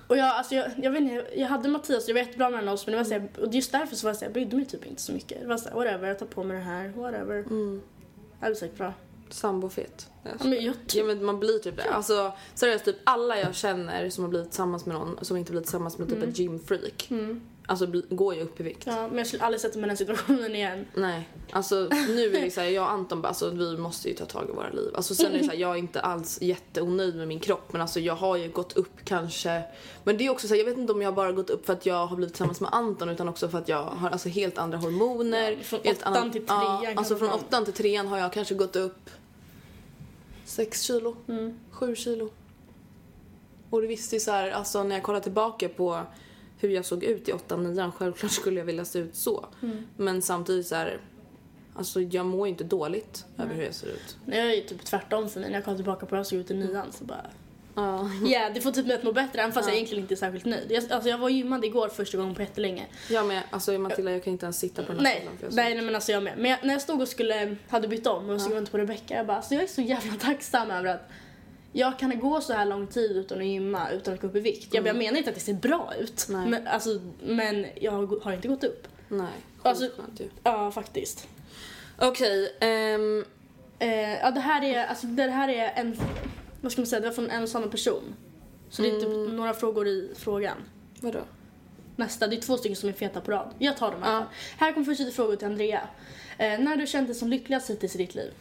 och 0.07 0.17
jag, 0.17 0.25
alltså 0.35 0.55
jag, 0.55 0.71
jag 0.81 0.91
vet 0.91 1.01
inte, 1.01 1.25
jag 1.35 1.47
hade 1.47 1.69
Mattias, 1.69 2.07
jag 2.07 2.15
var 2.15 2.21
jättebra 2.21 2.49
mellan 2.49 2.73
oss 2.73 2.85
men 2.85 2.91
det 2.91 2.97
var 2.97 3.05
så 3.05 3.11
här, 3.13 3.29
och 3.41 3.53
just 3.53 3.71
därför 3.71 3.95
så 3.95 4.05
var 4.07 4.09
jag 4.09 4.17
så 4.17 4.19
här, 4.19 4.27
jag 4.27 4.33
brydde 4.33 4.55
mig 4.55 4.65
typ 4.65 4.85
inte 4.85 5.01
så 5.01 5.11
mycket. 5.11 5.41
Det 5.41 5.47
var 5.47 5.57
så 5.57 5.69
här, 5.69 5.75
whatever, 5.75 6.07
jag 6.07 6.19
tar 6.19 6.25
på 6.25 6.43
mig 6.43 6.57
det 6.57 6.63
här, 6.63 6.87
whatever. 6.89 7.39
Mm. 7.39 7.81
Det 8.39 8.45
blir 8.45 8.55
säkert 8.55 8.77
bra. 8.77 8.93
Sambofet. 9.29 10.07
Ja, 10.23 10.29
men 10.43 10.65
jag 10.65 10.75
Ja 10.93 11.03
men 11.03 11.25
man 11.25 11.39
blir 11.39 11.59
typ 11.59 11.77
det. 11.77 11.83
Alltså 11.83 12.33
seriöst 12.53 12.85
typ 12.85 12.95
alla 13.03 13.39
jag 13.39 13.55
känner 13.55 14.09
som 14.09 14.23
har 14.23 14.29
blivit 14.29 14.49
tillsammans 14.49 14.85
med 14.85 14.95
någon 14.95 15.17
som 15.25 15.37
inte 15.37 15.51
blivit 15.51 15.67
tillsammans 15.67 15.97
med 15.97 16.09
typ 16.09 16.23
ett 16.23 16.39
gymfreak. 16.39 17.09
Alltså 17.71 17.87
går 18.09 18.35
ju 18.35 18.41
upp 18.41 18.59
i 18.59 18.63
vikt. 18.63 18.83
Ja, 18.85 19.07
men 19.07 19.17
jag 19.17 19.27
skulle 19.27 19.43
aldrig 19.43 19.61
sätta 19.61 19.79
mig 19.79 19.85
i 19.85 19.87
den 19.87 19.97
situationen 19.97 20.55
igen. 20.55 20.85
Nej, 20.95 21.29
alltså 21.51 21.75
nu 21.91 22.35
är 22.35 22.41
det 22.41 22.51
såhär, 22.51 22.67
jag 22.67 22.83
och 22.83 22.91
Anton 22.91 23.21
bara, 23.21 23.27
alltså 23.27 23.49
vi 23.49 23.77
måste 23.77 24.09
ju 24.09 24.15
ta 24.15 24.25
tag 24.25 24.49
i 24.49 24.51
våra 24.51 24.69
liv. 24.69 24.91
Alltså 24.95 25.15
sen 25.15 25.31
är 25.33 25.37
det 25.37 25.43
såhär, 25.43 25.57
jag 25.57 25.71
är 25.71 25.75
inte 25.75 26.01
alls 26.01 26.41
jätteonöjd 26.41 27.15
med 27.15 27.27
min 27.27 27.39
kropp 27.39 27.73
men 27.73 27.81
alltså 27.81 27.99
jag 27.99 28.15
har 28.15 28.37
ju 28.37 28.49
gått 28.49 28.73
upp 28.73 28.91
kanske. 29.05 29.63
Men 30.03 30.17
det 30.17 30.25
är 30.25 30.29
också 30.29 30.47
såhär, 30.47 30.59
jag 30.59 30.65
vet 30.65 30.77
inte 30.77 30.93
om 30.93 31.01
jag 31.01 31.15
bara 31.15 31.31
gått 31.31 31.49
upp 31.49 31.65
för 31.65 31.73
att 31.73 31.85
jag 31.85 32.07
har 32.07 32.15
blivit 32.15 32.33
tillsammans 32.33 32.61
med 32.61 32.69
Anton 32.73 33.09
utan 33.09 33.29
också 33.29 33.49
för 33.49 33.57
att 33.57 33.69
jag 33.69 33.83
har 33.83 34.09
alltså 34.09 34.29
helt 34.29 34.57
andra 34.57 34.77
hormoner. 34.77 35.51
Ja, 35.51 35.57
från 35.63 35.79
helt 35.83 36.01
åttan 36.01 36.13
annan- 36.13 36.31
till 36.31 36.45
trean 36.45 36.83
Ja, 36.83 36.93
alltså 36.95 37.15
från 37.17 37.29
åttan 37.29 37.65
till 37.65 37.73
trean 37.73 38.07
har 38.07 38.17
jag 38.17 38.33
kanske 38.33 38.55
gått 38.55 38.75
upp 38.75 39.09
sex 40.45 40.81
kilo, 40.81 41.15
Mm. 41.27 41.59
sju 41.71 41.95
kilo. 41.95 42.29
Och 43.69 43.81
det 43.81 43.87
visste 43.87 44.15
ju 44.15 44.19
såhär, 44.19 44.51
alltså 44.51 44.83
när 44.83 44.95
jag 44.95 45.03
kollar 45.03 45.19
tillbaka 45.19 45.69
på 45.69 46.01
hur 46.61 46.69
jag 46.69 46.85
såg 46.85 47.03
ut 47.03 47.29
i 47.29 47.31
8 47.33 47.57
9 47.57 47.91
självklart 47.97 48.31
skulle 48.31 48.59
jag 48.59 48.65
vilja 48.65 48.85
se 48.85 48.99
ut 48.99 49.15
så. 49.15 49.45
Mm. 49.63 49.87
Men 49.97 50.21
samtidigt 50.21 50.67
så 50.67 50.75
här, 50.75 50.97
alltså 51.75 52.01
jag 52.01 52.25
mår 52.25 52.47
ju 52.47 52.51
inte 52.51 52.63
dåligt 52.63 53.25
över 53.37 53.55
hur 53.55 53.63
jag 53.63 53.73
ser 53.75 53.87
ut. 53.87 54.17
Jag 54.25 54.37
är 54.37 54.55
ju 54.55 54.61
typ 54.61 54.85
tvärtom 54.85 55.29
för 55.29 55.39
mig 55.39 55.49
när 55.49 55.57
jag 55.57 55.65
kollar 55.65 55.77
tillbaka 55.77 56.05
på 56.05 56.09
hur 56.15 56.19
jag 56.19 56.27
såg 56.27 56.39
ut 56.39 56.51
i 56.51 56.53
nian 56.53 56.91
så 56.91 57.03
bara 57.03 57.25
Ja. 57.75 58.09
Ja, 58.25 58.49
det 58.53 58.61
får 58.61 58.71
typ 58.71 58.85
mig 58.87 58.95
att 58.95 59.03
må 59.03 59.11
bättre 59.11 59.41
även 59.41 59.53
fast 59.53 59.67
jag 59.67 59.75
egentligen 59.75 60.01
inte 60.03 60.13
är 60.13 60.15
särskilt 60.15 60.45
nöjd. 60.45 60.65
Jag, 60.71 60.91
alltså 60.91 61.09
jag 61.09 61.17
var 61.17 61.29
gymmad 61.29 61.65
igår 61.65 61.87
första 61.89 62.17
gången 62.17 62.35
på 62.35 62.41
jättelänge. 62.41 62.85
Jag 63.09 63.25
med, 63.27 63.43
alltså 63.49 63.71
Matilda 63.77 64.11
jag 64.11 64.23
kan 64.23 64.33
inte 64.33 64.45
ens 64.45 64.59
sitta 64.59 64.83
på 64.83 64.87
den 64.93 64.97
här 64.97 65.03
Nej, 65.03 65.21
stolen 65.21 65.37
jag 65.41 65.49
så- 65.51 65.55
nej, 65.55 65.75
nej 65.75 65.83
men 65.85 65.95
alltså 65.95 66.11
jag 66.11 66.23
med. 66.23 66.33
Men 66.37 66.51
jag, 66.51 66.59
när 66.63 66.73
jag 66.73 66.81
stod 66.81 67.01
och 67.01 67.07
skulle, 67.07 67.55
hade 67.69 67.87
bytt 67.87 68.07
om 68.07 68.29
och 68.29 68.41
skulle 68.41 68.55
vänta 68.55 68.71
på 68.71 68.77
Rebecca, 68.77 69.13
jag 69.15 69.27
bara 69.27 69.37
alltså 69.37 69.53
jag 69.53 69.63
är 69.63 69.67
så 69.67 69.81
jävla 69.81 70.13
tacksam 70.13 70.71
över 70.71 70.89
att 70.95 71.09
jag 71.71 71.99
kan 71.99 72.19
gå 72.19 72.41
så 72.41 72.53
här 72.53 72.65
lång 72.65 72.87
tid 72.87 73.11
utan 73.11 73.39
att 73.39 73.45
gymma, 73.45 73.89
utan 73.89 74.13
att 74.13 74.21
gå 74.21 74.27
upp 74.27 74.35
i 74.35 74.39
vikt. 74.39 74.73
Jag, 74.73 74.87
jag 74.87 74.95
menar 74.95 75.17
inte 75.17 75.29
att 75.29 75.35
det 75.35 75.41
ser 75.41 75.53
bra 75.53 75.93
ut, 75.99 76.27
Nej. 76.29 76.49
men, 76.49 76.67
alltså, 76.67 77.01
men 77.23 77.65
jag 77.81 77.91
har, 78.23 78.33
inte 78.33 78.47
gått 78.47 78.63
upp. 78.63 78.87
Nej, 79.07 79.27
Alltså- 79.61 79.89
ju. 80.17 80.29
Ja, 80.43 80.71
faktiskt. 80.71 81.27
Okej, 81.99 82.57
ehm, 82.59 83.25
Eh, 83.81 84.13
ja, 84.19 84.31
det 84.31 84.39
här 84.39 84.63
är, 84.63 84.85
alltså 84.85 85.07
det 85.07 85.29
här 85.31 85.49
är 85.49 85.71
en, 85.75 85.97
vad 86.61 86.71
ska 86.71 86.81
man 86.81 86.87
säga, 86.87 86.99
det 86.99 87.07
var 87.07 87.13
från 87.15 87.29
en 87.29 87.43
och 87.43 87.49
samma 87.49 87.67
person. 87.67 88.03
Så 88.69 88.81
det 88.81 88.87
är 88.89 88.99
typ 88.99 89.33
några 89.33 89.53
frågor 89.53 89.87
i 89.87 90.11
frågan. 90.15 90.57
vadå? 90.99 91.19
Nästa, 91.95 92.27
det 92.27 92.35
är 92.35 92.41
två 92.41 92.57
stycken 92.57 92.75
som 92.75 92.89
är 92.89 92.93
feta 92.93 93.21
på 93.21 93.31
rad. 93.31 93.53
Jag 93.59 93.77
tar 93.77 93.91
dem 93.91 94.03
alla 94.03 94.13
Ja. 94.19 94.27
Här 94.57 94.71
kommer 94.71 94.85
första 94.85 95.11
frågor 95.11 95.35
till 95.35 95.47
Andrea. 95.47 95.81
Eh, 96.37 96.59
när 96.59 96.75
du 96.77 96.87
känt 96.87 97.07
dig 97.07 97.15
som 97.15 97.27
lyckligast 97.27 97.69
hittills 97.69 97.95
i 97.95 97.97
ditt 97.97 98.15
liv? 98.15 98.31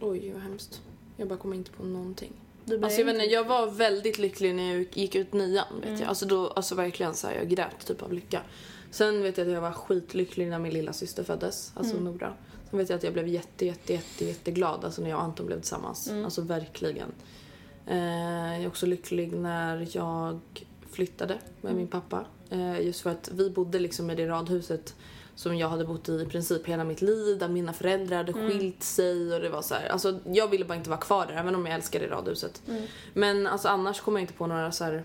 Oj 0.00 0.32
vad 0.32 0.42
hemskt. 0.42 0.80
Jag 1.16 1.28
bara 1.28 1.38
kommer 1.38 1.56
inte 1.56 1.70
på 1.70 1.84
någonting. 1.84 2.32
Du 2.64 2.84
Alltså 2.84 3.00
jag 3.00 3.06
vet 3.06 3.14
inte, 3.14 3.26
jag 3.26 3.44
var 3.44 3.66
väldigt 3.66 4.18
lycklig 4.18 4.54
när 4.54 4.74
jag 4.74 4.86
gick 4.92 5.14
ut 5.14 5.32
nian 5.32 5.80
vet 5.82 6.00
jag. 6.00 6.08
Alltså 6.08 6.26
då, 6.26 6.48
alltså 6.48 6.74
verkligen 6.74 7.14
så 7.14 7.26
här, 7.26 7.34
jag 7.34 7.48
grät 7.48 7.86
typ 7.86 8.02
av 8.02 8.12
lycka. 8.12 8.42
Sen 8.90 9.22
vet 9.22 9.38
jag 9.38 9.46
att 9.46 9.52
jag 9.52 9.60
var 9.60 9.72
skitlycklig 9.72 10.48
när 10.48 10.58
min 10.58 10.72
lilla 10.72 10.92
syster 10.92 11.24
föddes, 11.24 11.72
alltså 11.74 11.96
Nora. 12.00 12.32
Sen 12.70 12.78
vet 12.78 12.88
jag 12.88 12.96
att 12.96 13.04
jag 13.04 13.12
blev 13.12 13.28
jätte, 13.28 13.66
jätte, 13.66 13.92
jätte, 13.92 14.24
jätteglad 14.24 14.84
alltså 14.84 15.02
när 15.02 15.10
jag 15.10 15.18
och 15.18 15.24
Anton 15.24 15.46
blev 15.46 15.60
tillsammans. 15.60 16.10
Alltså 16.24 16.40
verkligen. 16.42 17.12
Eh, 17.86 18.52
jag 18.52 18.62
är 18.62 18.68
också 18.68 18.86
lycklig 18.86 19.32
när 19.32 19.88
jag 19.92 20.40
flyttade 20.90 21.38
med 21.60 21.74
min 21.74 21.88
pappa. 21.88 22.24
Eh, 22.50 22.80
just 22.80 23.00
för 23.00 23.10
att 23.10 23.30
vi 23.32 23.50
bodde 23.50 23.78
liksom 23.78 24.10
i 24.10 24.14
det 24.14 24.28
radhuset 24.28 24.94
som 25.34 25.56
jag 25.56 25.68
hade 25.68 25.84
bott 25.84 26.08
i 26.08 26.12
i 26.12 26.26
princip 26.26 26.66
hela 26.66 26.84
mitt 26.84 27.02
liv 27.02 27.38
där 27.38 27.48
mina 27.48 27.72
föräldrar 27.72 28.16
hade 28.16 28.32
skilt 28.32 28.82
sig 28.82 29.34
och 29.34 29.40
det 29.40 29.48
var 29.48 29.62
så 29.62 29.74
här, 29.74 29.88
alltså 29.88 30.18
jag 30.24 30.48
ville 30.48 30.64
bara 30.64 30.74
inte 30.74 30.90
vara 30.90 31.00
kvar 31.00 31.26
där 31.26 31.34
även 31.34 31.54
om 31.54 31.66
jag 31.66 31.74
älskade 31.74 32.06
radhuset. 32.06 32.62
Men 33.12 33.46
alltså 33.46 33.68
annars 33.68 34.00
kommer 34.00 34.18
jag 34.18 34.22
inte 34.22 34.34
på 34.34 34.46
några 34.46 34.72
så 34.72 34.84
här 34.84 35.04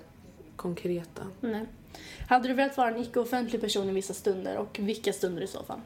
konkreta. 0.56 1.22
Nej. 1.42 1.66
Hade 2.30 2.48
du 2.48 2.54
velat 2.54 2.78
vara 2.78 2.90
en 2.90 2.98
icke-offentlig 2.98 3.62
person 3.62 3.90
i 3.90 3.94
vissa 3.94 4.14
stunder 4.14 4.58
och 4.58 4.80
vilka 4.80 5.14
stunder 5.14 5.42
i 5.42 5.48
så 5.48 5.64
fall? 5.64 5.80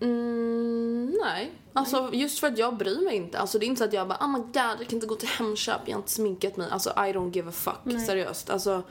Mm, 0.00 1.16
nej. 1.24 1.52
Alltså 1.72 2.10
just 2.12 2.38
för 2.38 2.46
att 2.46 2.58
jag 2.58 2.76
bryr 2.76 3.04
mig 3.04 3.16
inte. 3.16 3.38
Alltså 3.38 3.58
det 3.58 3.64
är 3.64 3.68
inte 3.68 3.78
så 3.78 3.84
att 3.84 3.92
jag 3.92 4.08
bara 4.08 4.18
oh 4.18 4.28
my 4.28 4.38
god 4.38 4.52
jag 4.54 4.86
kan 4.88 4.94
inte 4.96 5.06
gå 5.06 5.14
till 5.14 5.28
Hemköp, 5.28 5.80
jag 5.84 5.94
har 5.94 6.00
inte 6.00 6.10
sminkat 6.10 6.56
mig. 6.56 6.68
Alltså 6.70 6.90
I 6.90 7.12
don't 7.12 7.34
give 7.34 7.48
a 7.48 7.52
fuck. 7.52 8.00
Seriöst. 8.06 8.50
Alltså 8.50 8.82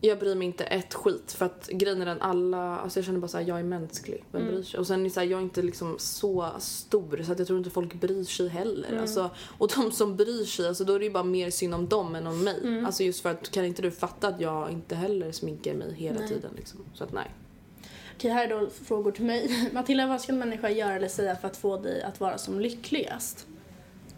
jag 0.00 0.18
bryr 0.18 0.34
mig 0.34 0.46
inte 0.46 0.64
ett 0.64 0.94
skit 0.94 1.32
för 1.32 1.46
att 1.46 1.68
grejen 1.72 2.02
är 2.02 2.06
den 2.06 2.22
alla, 2.22 2.78
alltså 2.78 2.98
jag 2.98 3.06
känner 3.06 3.18
bara 3.18 3.28
såhär 3.28 3.44
jag 3.44 3.58
är 3.58 3.64
mänsklig. 3.64 4.24
Vem 4.32 4.46
bryr 4.46 4.62
sig? 4.62 4.80
Och 4.80 4.86
sen 4.86 5.00
är 5.00 5.04
det 5.04 5.10
så 5.10 5.20
här, 5.20 5.26
jag 5.26 5.38
är 5.38 5.42
inte 5.42 5.62
liksom 5.62 5.96
så 5.98 6.50
stor 6.58 7.22
så 7.26 7.32
att 7.32 7.38
jag 7.38 7.46
tror 7.46 7.58
inte 7.58 7.70
folk 7.70 7.94
bryr 7.94 8.24
sig 8.24 8.48
heller. 8.48 9.00
Alltså, 9.00 9.30
och 9.58 9.68
de 9.76 9.92
som 9.92 10.16
bryr 10.16 10.44
sig, 10.44 10.68
alltså 10.68 10.84
då 10.84 10.94
är 10.94 10.98
det 10.98 11.04
ju 11.04 11.10
bara 11.10 11.24
mer 11.24 11.50
synd 11.50 11.74
om 11.74 11.88
dem 11.88 12.14
än 12.14 12.26
om 12.26 12.44
mig. 12.44 12.84
Alltså 12.86 13.02
just 13.02 13.20
för 13.20 13.30
att 13.30 13.50
kan 13.50 13.64
inte 13.64 13.82
du 13.82 13.90
fatta 13.90 14.28
att 14.28 14.40
jag 14.40 14.70
inte 14.70 14.94
heller 14.94 15.32
sminkar 15.32 15.74
mig 15.74 15.94
hela 15.94 16.28
tiden 16.28 16.50
liksom. 16.56 16.80
Så 16.94 17.04
att 17.04 17.12
nej. 17.12 17.30
Okej, 18.16 18.30
här 18.30 18.44
är 18.44 18.60
då 18.60 18.70
frågor 18.70 19.12
till 19.12 19.24
mig. 19.24 19.70
Matilda, 19.72 20.06
vad 20.06 20.20
ska 20.20 20.32
en 20.32 20.38
människa 20.38 20.70
göra 20.70 20.94
eller 20.94 21.08
säga 21.08 21.36
för 21.36 21.48
att 21.48 21.56
få 21.56 21.76
dig 21.78 22.02
att 22.02 22.20
vara 22.20 22.38
som 22.38 22.60
lyckligast? 22.60 23.46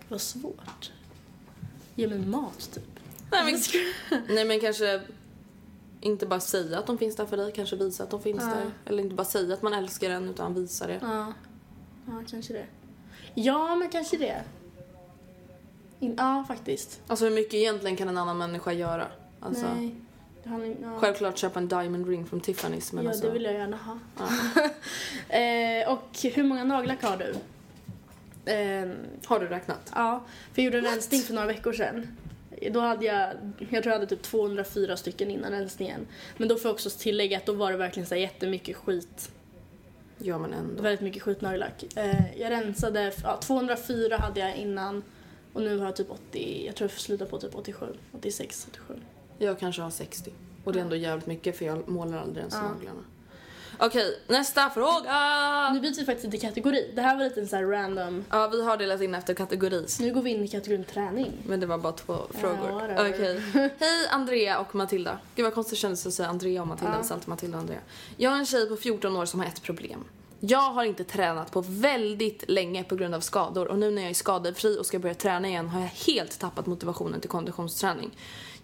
Vad 0.08 0.20
svårt. 0.20 0.92
Ge 1.94 2.08
mig 2.08 2.18
mat, 2.18 2.70
typ. 2.74 2.84
Nej 3.30 3.44
men, 3.44 3.60
nej 4.34 4.44
men 4.44 4.60
kanske 4.60 5.00
inte 6.00 6.26
bara 6.26 6.40
säga 6.40 6.78
att 6.78 6.86
de 6.86 6.98
finns 6.98 7.16
där 7.16 7.26
för 7.26 7.36
dig, 7.36 7.52
kanske 7.52 7.76
visa 7.76 8.02
att 8.02 8.10
de 8.10 8.22
finns 8.22 8.42
Ja. 8.42 8.48
där. 8.48 8.70
Eller 8.84 9.02
inte 9.02 9.14
bara 9.14 9.24
säga 9.24 9.54
att 9.54 9.62
man 9.62 9.74
älskar 9.74 10.08
den 10.08 10.28
utan 10.28 10.54
visa 10.54 10.86
det. 10.86 10.98
Ja. 11.02 11.32
ja, 12.06 12.22
kanske 12.30 12.52
det. 12.52 12.66
Ja, 13.34 13.76
men 13.76 13.88
kanske 13.88 14.16
det. 14.16 14.42
In, 16.00 16.14
ja, 16.18 16.44
faktiskt. 16.48 17.00
Alltså 17.06 17.24
hur 17.24 17.32
mycket 17.32 17.54
egentligen 17.54 17.96
kan 17.96 18.08
en 18.08 18.18
annan 18.18 18.38
människa 18.38 18.72
göra? 18.72 19.06
Alltså, 19.40 19.66
Nej. 19.74 19.94
Handlar, 20.44 20.76
ja. 20.82 20.98
Självklart 21.00 21.38
köpa 21.38 21.58
en 21.58 21.68
diamond 21.68 22.08
ring 22.08 22.26
från 22.26 22.40
Tiffany's 22.40 22.94
men 22.94 23.04
ja, 23.04 23.10
alltså. 23.10 23.26
det 23.26 23.32
vill 23.32 23.44
jag 23.44 23.54
gärna 23.54 23.76
ha. 23.76 23.98
eh, 25.38 25.92
och 25.92 26.18
hur 26.34 26.42
många 26.44 26.64
nagellack 26.64 27.02
har 27.02 27.16
du? 27.16 27.34
Eh, 28.52 28.88
Har 29.26 29.40
du 29.40 29.46
räknat? 29.46 29.92
ja, 29.94 30.22
för 30.52 30.62
jag 30.62 30.64
gjorde 30.64 30.78
en 30.78 30.94
rensning 30.94 31.20
för 31.20 31.34
några 31.34 31.46
veckor 31.46 31.72
sedan. 31.72 32.06
Då 32.72 32.80
hade 32.80 33.06
jag, 33.06 33.28
jag 33.58 33.68
tror 33.70 33.86
jag 33.86 33.92
hade 33.92 34.06
typ 34.06 34.22
204 34.22 34.96
stycken 34.96 35.30
innan 35.30 35.50
rensningen. 35.52 36.06
Men 36.36 36.48
då 36.48 36.56
får 36.56 36.68
jag 36.68 36.74
också 36.74 36.90
tillägga 36.90 37.36
att 37.38 37.46
då 37.46 37.52
var 37.52 37.70
det 37.72 37.76
verkligen 37.78 38.06
så 38.06 38.14
här 38.14 38.22
jättemycket 38.22 38.76
skit. 38.76 39.30
Ja 40.18 40.38
men 40.38 40.52
ändå. 40.52 40.82
Väldigt 40.82 41.00
mycket 41.00 41.22
skitnagellack. 41.22 41.84
Eh, 41.96 42.38
jag 42.40 42.50
rensade, 42.50 43.12
ja, 43.22 43.36
204 43.42 44.16
hade 44.16 44.40
jag 44.40 44.56
innan. 44.56 45.02
Och 45.52 45.62
nu 45.62 45.78
har 45.78 45.84
jag 45.84 45.96
typ 45.96 46.10
80, 46.10 46.62
jag 46.66 46.74
tror 46.76 46.84
jag 46.84 46.92
får 46.92 47.00
sluta 47.00 47.26
på 47.26 47.38
typ 47.38 47.54
87, 47.54 47.86
86, 48.12 48.66
87. 48.70 48.94
Jag 49.38 49.58
kanske 49.58 49.82
har 49.82 49.90
60. 49.90 50.30
Och 50.64 50.72
det 50.72 50.78
är 50.78 50.82
ändå 50.82 50.96
jävligt 50.96 51.26
mycket 51.26 51.56
för 51.56 51.64
jag 51.64 51.88
målar 51.88 52.18
aldrig 52.18 52.38
ens 52.38 52.54
Ja. 52.54 52.62
naglarna. 52.62 53.00
Okej, 53.80 54.18
nästa 54.26 54.70
fråga! 54.70 55.70
Nu 55.72 55.80
byter 55.80 55.98
vi 55.98 56.04
faktiskt 56.04 56.32
lite 56.32 56.46
kategori. 56.46 56.92
Det 56.94 57.02
här 57.02 57.16
var 57.16 57.24
lite 57.24 57.46
så 57.46 57.56
här 57.56 57.64
random. 57.64 58.24
Ja, 58.30 58.48
vi 58.48 58.62
har 58.64 58.76
delat 58.76 59.00
in 59.00 59.14
efter 59.14 59.34
kategori. 59.34 59.86
Nu 60.00 60.14
går 60.14 60.22
vi 60.22 60.30
in 60.30 60.44
i 60.44 60.48
kategorin 60.48 60.84
träning. 60.84 61.32
Men 61.46 61.60
det 61.60 61.66
var 61.66 61.78
bara 61.78 61.92
två 61.92 62.16
frågor. 62.30 62.72
whatever. 62.72 63.10
Okej. 63.14 63.42
Hej 63.78 64.08
Andrea 64.10 64.58
och 64.58 64.74
Matilda. 64.74 65.18
Gud 65.34 65.44
vad 65.44 65.54
konstigt 65.54 65.78
det 65.78 65.80
kändes 65.80 66.06
att 66.06 66.14
säga 66.14 66.28
Andrea 66.28 66.60
och 66.62 66.68
Matilda. 66.68 66.98
Ja. 67.02 67.06
Ja. 67.10 67.16
Matilda 67.24 67.56
och 67.56 67.62
Andrea. 67.62 67.80
Jag 68.16 68.32
är 68.32 68.36
en 68.36 68.46
tjej 68.46 68.68
på 68.68 68.76
14 68.76 69.16
år 69.16 69.26
som 69.26 69.40
har 69.40 69.46
ett 69.46 69.62
problem. 69.62 70.04
Jag 70.40 70.70
har 70.70 70.84
inte 70.84 71.04
tränat 71.04 71.52
på 71.52 71.64
väldigt 71.68 72.44
länge 72.48 72.84
på 72.84 72.96
grund 72.96 73.14
av 73.14 73.20
skador 73.20 73.68
och 73.68 73.78
nu 73.78 73.90
när 73.90 74.02
jag 74.02 74.10
är 74.10 74.14
skadefri 74.14 74.78
och 74.78 74.86
ska 74.86 74.98
börja 74.98 75.14
träna 75.14 75.48
igen 75.48 75.68
har 75.68 75.80
jag 75.80 75.88
helt 75.88 76.38
tappat 76.38 76.66
motivationen 76.66 77.20
till 77.20 77.30
konditionsträning. 77.30 78.10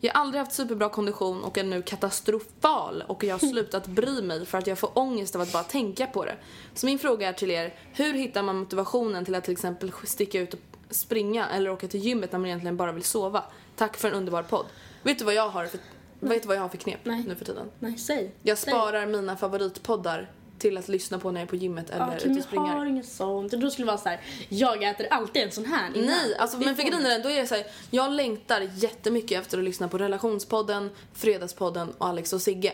Jag 0.01 0.15
har 0.15 0.21
aldrig 0.21 0.39
haft 0.41 0.53
superbra 0.53 0.89
kondition 0.89 1.45
och 1.45 1.59
är 1.59 1.65
nu 1.65 1.83
katastrofal 1.83 3.05
och 3.07 3.25
jag 3.25 3.35
har 3.35 3.39
slutat 3.53 3.87
bry 3.87 4.23
mig 4.23 4.47
för 4.47 4.59
att 4.59 4.67
jag 4.67 4.79
får 4.79 4.99
ångest 4.99 5.37
av 5.37 5.43
att 5.43 5.53
bara 5.53 5.63
tänka 5.63 6.07
på 6.07 6.25
det. 6.25 6.37
Så 6.75 6.87
min 6.87 6.99
fråga 6.99 7.29
är 7.29 7.33
till 7.33 7.51
er, 7.51 7.75
hur 7.93 8.15
hittar 8.15 8.43
man 8.43 8.57
motivationen 8.57 9.25
till 9.25 9.35
att 9.35 9.45
till 9.45 9.53
exempel 9.53 9.93
sticka 10.05 10.41
ut 10.41 10.55
och 10.55 10.61
springa 10.91 11.49
eller 11.49 11.71
åka 11.71 11.89
till 11.89 12.01
gymmet 12.01 12.33
när 12.33 12.39
man 12.39 12.47
egentligen 12.47 12.77
bara 12.77 12.93
vill 12.93 13.05
sova? 13.05 13.43
Tack 13.77 13.97
för 13.97 14.09
en 14.09 14.15
underbar 14.15 14.43
podd. 14.43 14.67
Vet 15.03 15.19
du 15.19 15.25
vad 15.25 15.35
jag 15.35 15.49
har 15.49 15.67
för, 15.67 15.81
vet 16.21 16.43
du 16.43 16.49
vad 16.49 16.57
jag 16.57 16.63
har 16.63 16.69
för 16.69 16.79
knep 16.79 17.01
Nej. 17.03 17.25
nu 17.29 17.35
för 17.35 17.45
tiden? 17.45 17.71
Nej, 17.79 17.99
säg. 17.99 18.35
Jag 18.43 18.59
Säg. 18.59 18.73
sparar 18.73 19.07
mina 19.07 19.37
favoritpoddar 19.37 20.31
till 20.65 20.79
att 20.79 20.89
lyssna 20.89 21.19
på 21.19 21.31
när 21.31 21.41
jag 21.41 21.47
är 21.47 21.51
på 21.51 21.57
gymmet 21.57 21.91
eller 21.91 22.07
Ja, 22.07 22.17
ute 22.17 22.25
och 22.25 22.31
jag 22.31 22.37
har 22.37 22.43
springer. 22.43 22.87
inget 22.87 23.07
sånt. 23.09 23.53
Då 23.53 23.71
skulle 23.71 23.85
det 23.85 23.87
vara 23.87 23.99
så 23.99 24.09
här, 24.09 24.21
jag 24.49 24.83
äter 24.83 25.07
alltid 25.11 25.43
en 25.43 25.51
sån 25.51 25.65
här 25.65 25.91
innan. 25.95 26.07
Nej, 26.07 26.37
alltså, 26.39 26.59
Det 26.59 26.65
men 26.65 26.77
för 26.77 26.83
grejen 26.83 27.07
är 27.07 27.23
då 27.23 27.29
är 27.29 27.39
jag 27.39 27.49
så 27.49 27.55
här, 27.55 27.67
jag 27.91 28.13
längtar 28.13 28.71
jättemycket 28.75 29.41
efter 29.41 29.59
att 29.59 29.65
lyssna 29.65 29.89
på 29.89 29.99
relationspodden, 29.99 30.91
fredagspodden 31.13 31.91
och 31.99 32.07
Alex 32.09 32.33
och 32.33 32.43
Sigge. 32.43 32.73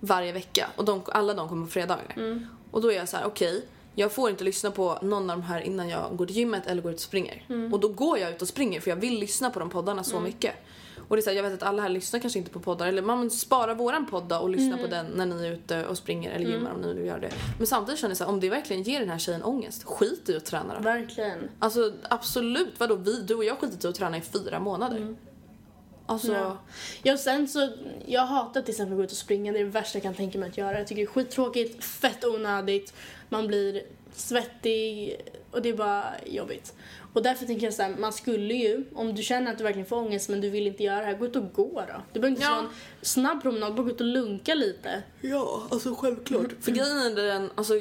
Varje 0.00 0.32
vecka. 0.32 0.70
Och 0.76 0.84
de, 0.84 1.02
alla 1.06 1.34
de 1.34 1.48
kommer 1.48 1.66
på 1.66 1.70
fredagar. 1.72 2.16
Och 2.70 2.82
då 2.82 2.92
är 2.92 2.96
jag 2.96 3.08
så 3.08 3.16
här: 3.16 3.26
okej, 3.26 3.64
jag 3.94 4.12
får 4.12 4.30
inte 4.30 4.44
lyssna 4.44 4.70
på 4.70 4.98
någon 5.02 5.30
av 5.30 5.36
de 5.36 5.42
här 5.42 5.60
innan 5.60 5.88
jag 5.88 6.16
går 6.16 6.26
till 6.26 6.36
gymmet 6.36 6.66
eller 6.66 6.82
går 6.82 6.92
ut 6.92 6.96
och 6.98 7.02
springer. 7.02 7.42
Och 7.72 7.80
då 7.80 7.88
går 7.88 8.18
jag 8.18 8.30
ut 8.30 8.42
och 8.42 8.48
springer 8.48 8.80
för 8.80 8.90
jag 8.90 8.96
vill 8.96 9.18
lyssna 9.18 9.50
på 9.50 9.58
de 9.60 9.70
poddarna 9.70 10.04
så 10.04 10.20
mycket. 10.20 10.54
Och 11.08 11.16
det 11.16 11.20
är 11.20 11.22
så 11.22 11.30
här, 11.30 11.36
jag 11.36 11.42
vet 11.42 11.52
att 11.52 11.62
alla 11.62 11.82
här 11.82 11.88
lyssnar 11.88 12.20
kanske 12.20 12.38
inte 12.38 12.50
på 12.50 12.60
poddar 12.60 12.86
eller 12.86 13.02
man 13.02 13.30
spara 13.30 13.74
våran 13.74 14.06
podd 14.06 14.24
då 14.24 14.36
och 14.36 14.48
lyssna 14.50 14.78
på 14.78 14.86
den 14.86 15.06
när 15.06 15.26
ni 15.26 15.46
är 15.46 15.52
ute 15.52 15.86
och 15.86 15.98
springer 15.98 16.30
eller 16.30 16.50
gymmar 16.50 16.70
om 16.70 16.80
ni 16.80 16.94
vill 16.94 17.06
göra 17.06 17.18
det. 17.18 17.32
Men 17.58 17.66
samtidigt 17.66 18.00
känner 18.00 18.10
jag 18.10 18.16
så 18.16 18.24
här, 18.24 18.30
om 18.30 18.40
det 18.40 18.50
verkligen 18.50 18.82
ger 18.82 19.00
den 19.00 19.08
här 19.08 19.18
tjejen 19.18 19.42
ångest, 19.42 19.84
skit 19.84 20.28
i 20.28 20.36
att 20.36 20.44
träna 20.44 20.74
då. 20.74 20.80
Verkligen. 20.80 21.38
Alltså 21.58 21.92
absolut, 22.10 22.80
vadå 22.80 22.94
vi, 22.94 23.22
du 23.22 23.34
och 23.34 23.44
jag 23.44 23.54
har 23.54 23.60
skitit 23.60 23.84
i 23.84 23.88
att 23.88 23.94
träna 23.94 24.16
i 24.16 24.20
fyra 24.20 24.60
månader. 24.60 25.16
Alltså, 26.06 26.32
Ja. 26.32 26.56
Ja, 27.02 27.16
sen 27.16 27.48
så, 27.48 27.68
jag 28.06 28.26
hatar 28.26 28.62
till 28.62 28.70
exempel 28.70 28.92
att 28.92 28.98
gå 28.98 29.04
ut 29.04 29.10
och 29.10 29.16
springa. 29.16 29.52
Det 29.52 29.58
är 29.58 29.64
det 29.64 29.70
värsta 29.70 29.98
jag 29.98 30.02
kan 30.02 30.14
tänka 30.14 30.38
mig 30.38 30.48
att 30.48 30.58
göra. 30.58 30.78
Jag 30.78 30.86
tycker 30.86 31.02
det 31.02 31.06
är 31.06 31.12
skittråkigt, 31.12 31.84
fett 31.84 32.24
onödigt. 32.24 32.94
Man 33.28 33.46
blir 33.46 33.82
svettig 34.12 35.16
och 35.50 35.62
det 35.62 35.68
är 35.68 35.76
bara 35.76 36.04
jobbigt. 36.26 36.74
Och 37.12 37.22
därför 37.22 37.46
tänker 37.46 37.66
jag 37.66 37.74
så 37.74 37.82
här, 37.82 37.96
man 37.98 38.12
skulle 38.12 38.54
ju, 38.54 38.84
om 38.94 39.14
du 39.14 39.22
känner 39.22 39.52
att 39.52 39.58
du 39.58 39.64
verkligen 39.64 39.86
får 39.88 39.96
ångest 39.96 40.28
men 40.28 40.40
du 40.40 40.50
vill 40.50 40.66
inte 40.66 40.82
göra 40.82 41.00
det 41.00 41.06
här, 41.06 41.14
gå 41.14 41.26
ut 41.26 41.36
och 41.36 41.52
gå 41.52 41.84
då. 41.88 42.02
Det 42.12 42.20
behöver 42.20 42.28
inte 42.36 42.42
Ja. 42.42 42.50
vara 42.50 42.60
en 42.60 42.68
snabb 43.02 43.42
promenad, 43.42 43.74
bara 43.74 43.82
gå 43.82 43.90
ut 43.90 44.00
och 44.00 44.06
lunka 44.06 44.54
lite. 44.54 45.02
ja, 45.20 45.62
alltså 45.70 45.94
självklart. 45.94 46.48
För 46.60 46.72
grejen 46.72 46.98
är 46.98 47.10
den, 47.26 47.50
alltså 47.54 47.74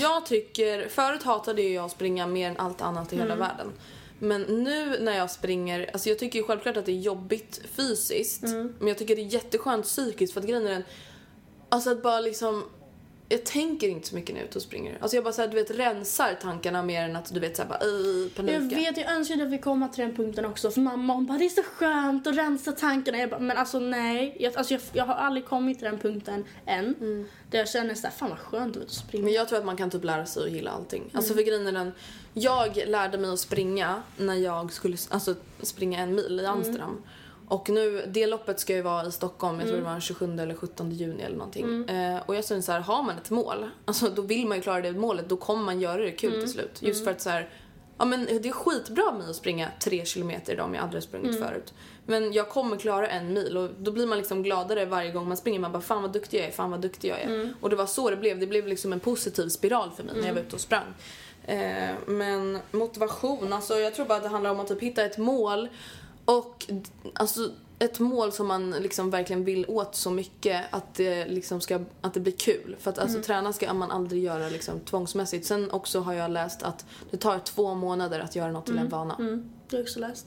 jag 0.00 0.26
tycker, 0.26 0.88
förut 0.88 1.22
hatade 1.22 1.62
ju 1.62 1.72
jag 1.74 1.84
att 1.84 1.90
springa 1.90 2.26
mer 2.26 2.48
än 2.50 2.56
allt 2.56 2.80
annat 2.82 3.12
i 3.12 3.16
hela 3.16 3.36
världen. 3.36 3.72
Men 4.18 4.42
nu 4.42 4.98
när 5.00 5.16
jag 5.16 5.30
springer, 5.30 5.90
alltså 5.92 6.08
jag 6.08 6.18
tycker 6.18 6.38
ju 6.38 6.44
självklart 6.44 6.76
att 6.76 6.86
det 6.86 6.92
är 6.92 7.00
jobbigt 7.00 7.60
fysiskt. 7.76 8.42
Men 8.78 8.88
jag 8.88 8.98
tycker 8.98 9.16
det 9.16 9.22
är 9.22 9.34
jätteskönt 9.34 9.84
psykiskt 9.84 10.32
för 10.32 10.40
att 10.40 10.46
grejen 10.46 10.66
är 10.66 10.70
den, 10.72 10.84
alltså 11.68 11.90
att 11.90 12.02
bara 12.02 12.20
liksom 12.20 12.64
jag 13.34 13.44
tänker 13.44 13.88
inte 13.88 14.08
så 14.08 14.14
mycket 14.14 14.30
när 14.34 14.40
jag 14.40 14.44
är 14.44 14.48
ute 14.48 14.58
och 14.58 14.62
springer. 14.62 14.98
Alltså 15.00 15.16
jag 15.16 15.24
bara 15.24 15.32
såhär, 15.32 15.48
du 15.48 15.54
vet, 15.54 15.70
rensar 15.70 16.38
tankarna 16.42 16.82
mer 16.82 17.02
än 17.02 17.16
att 17.16 17.34
du 17.34 17.40
vet 17.40 17.56
såhär 17.56 17.68
bara, 17.68 17.78
"Ej, 17.78 18.30
panika. 18.30 18.54
Jag 18.54 18.60
vet, 18.60 18.96
jag 18.96 19.12
önskar 19.12 19.42
att 19.42 19.48
vi 19.50 19.58
komma 19.58 19.88
till 19.88 20.04
den 20.04 20.16
punkten 20.16 20.44
också. 20.44 20.70
För 20.70 20.80
mamma 20.80 21.14
hon 21.14 21.26
bara, 21.26 21.38
det 21.38 21.44
är 21.44 21.48
så 21.48 21.62
skönt 21.62 22.26
att 22.26 22.36
rensa 22.36 22.72
tankarna. 22.72 23.18
Jag 23.18 23.30
bara, 23.30 23.40
men 23.40 23.56
alltså 23.56 23.78
nej. 23.78 24.36
Jag, 24.40 24.56
alltså, 24.56 24.74
jag, 24.74 24.80
jag 24.92 25.04
har 25.04 25.14
aldrig 25.14 25.46
kommit 25.46 25.78
till 25.78 25.84
den 25.84 25.98
punkten 25.98 26.44
än. 26.66 26.94
Där 27.50 27.58
jag 27.58 27.68
känner 27.68 27.94
såhär, 27.94 28.14
fan 28.14 28.30
vad 28.30 28.38
skönt 28.38 28.76
att 28.76 28.84
och 28.84 28.90
springa. 28.90 29.24
Men 29.24 29.32
jag 29.32 29.48
tror 29.48 29.58
att 29.58 29.64
man 29.64 29.76
kan 29.76 29.90
typ 29.90 30.04
lära 30.04 30.26
sig 30.26 30.42
att 30.44 30.50
gilla 30.50 30.70
allting. 30.70 31.10
Alltså 31.12 31.34
för 31.34 31.42
grejen 31.42 31.66
är 31.66 31.72
den, 31.72 31.92
jag 32.32 32.82
lärde 32.86 33.18
mig 33.18 33.30
att 33.30 33.38
springa 33.40 34.02
när 34.16 34.34
jag 34.34 34.72
skulle 34.72 34.96
alltså, 35.10 35.34
springa 35.62 36.00
en 36.00 36.14
mil 36.14 36.40
i 36.40 36.46
Amsterdam. 36.46 37.02
Och 37.48 37.68
nu, 37.70 38.04
det 38.06 38.26
loppet 38.26 38.60
ska 38.60 38.74
ju 38.74 38.82
vara 38.82 39.06
i 39.06 39.12
Stockholm, 39.12 39.58
jag 39.58 39.68
tror 39.68 39.78
det 39.78 39.84
var 39.84 39.90
den 39.92 40.00
27 40.00 40.38
eller 40.38 40.54
17 40.54 40.90
juni 40.90 41.22
eller 41.22 41.36
någonting. 41.36 41.88
Eh, 41.88 42.22
och 42.26 42.34
jag 42.34 42.44
känner 42.44 42.62
så 42.62 42.72
här, 42.72 42.80
har 42.80 43.02
man 43.02 43.16
ett 43.16 43.30
mål, 43.30 43.70
alltså 43.84 44.08
då 44.08 44.22
vill 44.22 44.46
man 44.46 44.56
ju 44.56 44.62
klara 44.62 44.80
det 44.80 44.92
målet, 44.92 45.28
då 45.28 45.36
kommer 45.36 45.64
man 45.64 45.80
göra 45.80 46.02
det 46.02 46.10
kul 46.10 46.32
till 46.40 46.50
slut. 46.52 46.78
Just 46.80 47.04
för 47.04 47.10
att 47.10 47.20
så 47.20 47.30
här, 47.30 47.48
ja 47.98 48.04
men 48.04 48.24
det 48.42 48.48
är 48.48 48.52
skitbra 48.52 49.12
med 49.12 49.30
att 49.30 49.36
springa 49.36 49.68
tre 49.80 50.04
kilometer 50.04 50.52
idag 50.52 50.66
om 50.66 50.74
jag 50.74 50.84
aldrig 50.84 51.02
sprungit 51.02 51.38
förut. 51.38 51.74
Men 52.06 52.32
jag 52.32 52.48
kommer 52.48 52.76
klara 52.76 53.08
en 53.08 53.32
mil 53.32 53.56
och 53.56 53.70
då 53.78 53.90
blir 53.92 54.06
man 54.06 54.18
liksom 54.18 54.42
gladare 54.42 54.84
varje 54.84 55.12
gång 55.12 55.28
man 55.28 55.36
springer. 55.36 55.60
Man 55.60 55.72
bara 55.72 55.82
fan 55.82 56.02
vad 56.02 56.12
duktig 56.12 56.38
jag 56.38 56.46
är, 56.46 56.50
fan 56.50 56.70
vad 56.70 56.80
duktig 56.80 57.08
jag 57.10 57.20
är. 57.20 57.54
Och 57.60 57.70
det 57.70 57.76
var 57.76 57.86
så 57.86 58.10
det 58.10 58.16
blev. 58.16 58.38
Det 58.40 58.46
blev 58.46 58.66
liksom 58.66 58.92
en 58.92 59.00
positiv 59.00 59.48
spiral 59.48 59.90
för 59.96 60.02
mig 60.02 60.14
när 60.16 60.26
jag 60.26 60.34
var 60.34 60.40
ute 60.40 60.56
och 60.56 60.60
sprang. 60.60 60.94
Eh, 61.44 61.94
men 62.06 62.58
motivation, 62.70 63.52
alltså 63.52 63.78
jag 63.78 63.94
tror 63.94 64.06
bara 64.06 64.16
att 64.16 64.22
det 64.22 64.28
handlar 64.28 64.50
om 64.50 64.60
att 64.60 64.68
typ 64.68 64.80
hitta 64.82 65.04
ett 65.04 65.18
mål 65.18 65.68
och 66.24 66.66
alltså 67.12 67.50
ett 67.78 67.98
mål 67.98 68.32
som 68.32 68.46
man 68.46 68.70
liksom 68.70 69.10
verkligen 69.10 69.44
vill 69.44 69.64
åt 69.68 69.94
så 69.94 70.10
mycket 70.10 70.64
att 70.70 70.94
det 70.94 71.26
liksom 71.26 71.60
ska, 71.60 71.80
att 72.00 72.14
det 72.14 72.20
blir 72.20 72.32
kul. 72.32 72.76
För 72.78 72.90
att 72.90 72.98
alltså 72.98 73.22
träna 73.22 73.52
ska 73.52 73.74
man 73.74 73.90
aldrig 73.90 74.22
göra 74.22 74.48
liksom 74.48 74.80
tvångsmässigt. 74.80 75.46
Sen 75.46 75.70
också 75.70 76.00
har 76.00 76.12
jag 76.12 76.30
läst 76.30 76.62
att 76.62 76.86
det 77.10 77.16
tar 77.16 77.38
två 77.38 77.74
månader 77.74 78.20
att 78.20 78.36
göra 78.36 78.52
något 78.52 78.66
till 78.66 78.78
en 78.78 78.88
vana. 78.88 79.14
Mm, 79.18 79.50
det 79.68 79.76
har 79.76 79.78
jag 79.78 79.84
också 79.84 80.00
läst. 80.00 80.26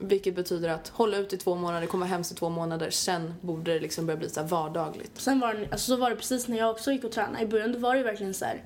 Vilket 0.00 0.34
betyder 0.34 0.68
att 0.68 0.88
hålla 0.88 1.16
ut 1.16 1.32
i 1.32 1.36
två 1.36 1.54
månader, 1.54 1.86
komma 1.86 2.06
hem 2.06 2.20
i 2.20 2.24
två 2.24 2.48
månader, 2.48 2.90
sen 2.90 3.34
borde 3.40 3.72
det 3.72 3.80
liksom 3.80 4.06
börja 4.06 4.16
bli 4.16 4.28
så 4.28 4.42
vardagligt. 4.42 5.20
Sen 5.20 5.40
var 5.40 5.54
det, 5.54 5.68
alltså, 5.72 5.92
så 5.92 5.96
var 5.96 6.10
det 6.10 6.16
precis 6.16 6.48
när 6.48 6.58
jag 6.58 6.70
också 6.70 6.92
gick 6.92 7.04
och 7.04 7.12
tränade. 7.12 7.44
I 7.44 7.46
början 7.46 7.80
var 7.80 7.96
det 7.96 8.02
verkligen 8.02 8.34
så 8.34 8.44
här 8.44 8.64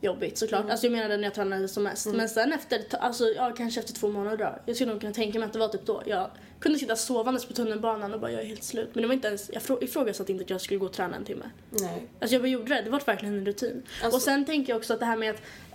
jobbigt 0.00 0.38
såklart. 0.38 0.70
Alltså 0.70 0.86
jag 0.86 0.92
menade 0.92 1.16
när 1.16 1.24
jag 1.24 1.34
tränade 1.34 1.68
som 1.68 1.82
mest. 1.82 2.06
Men 2.06 2.28
sen 2.28 2.52
efter, 2.52 2.80
alltså 2.98 3.24
ja, 3.24 3.54
kanske 3.56 3.80
efter 3.80 3.92
två 3.94 4.08
månader 4.08 4.36
då. 4.36 4.58
Jag 4.66 4.76
skulle 4.76 4.90
nog 4.92 5.00
kunna 5.00 5.12
tänka 5.12 5.38
mig 5.38 5.46
att 5.46 5.52
det 5.52 5.58
var 5.58 5.68
typ 5.68 5.86
då. 5.86 6.02
Jag 6.06 6.30
kunde 6.60 6.78
sitta 6.78 6.96
sovandes 6.96 7.46
på 7.46 7.52
tunnelbanan 7.52 8.14
och 8.14 8.20
bara 8.20 8.32
jag 8.32 8.40
är 8.40 8.46
helt 8.46 8.64
slut. 8.64 8.90
Men 8.92 9.02
det 9.02 9.08
var 9.08 9.14
inte 9.14 9.28
ens, 9.28 9.50
jag 9.52 9.62
frå- 9.62 9.84
ifrågasatte 9.84 10.32
inte 10.32 10.44
att 10.44 10.50
jag 10.50 10.60
skulle 10.60 10.78
gå 10.78 10.86
och 10.86 10.92
träna 10.92 11.16
en 11.16 11.24
timme. 11.24 11.50
Nej. 11.70 12.06
Alltså 12.20 12.34
jag 12.34 12.42
bara 12.42 12.48
gjorde 12.48 12.74
det, 12.74 12.82
det 12.82 12.90
var 12.90 13.02
verkligen 13.06 13.34
en 13.38 13.46
rutin. 13.46 13.82
Alltså- 14.02 14.16
och 14.16 14.22
sen 14.22 14.44
tänker 14.44 14.72
jag 14.72 14.76
också 14.78 14.92
att 14.94 15.00
det 15.00 15.06
här 15.06 15.16
med 15.16 15.30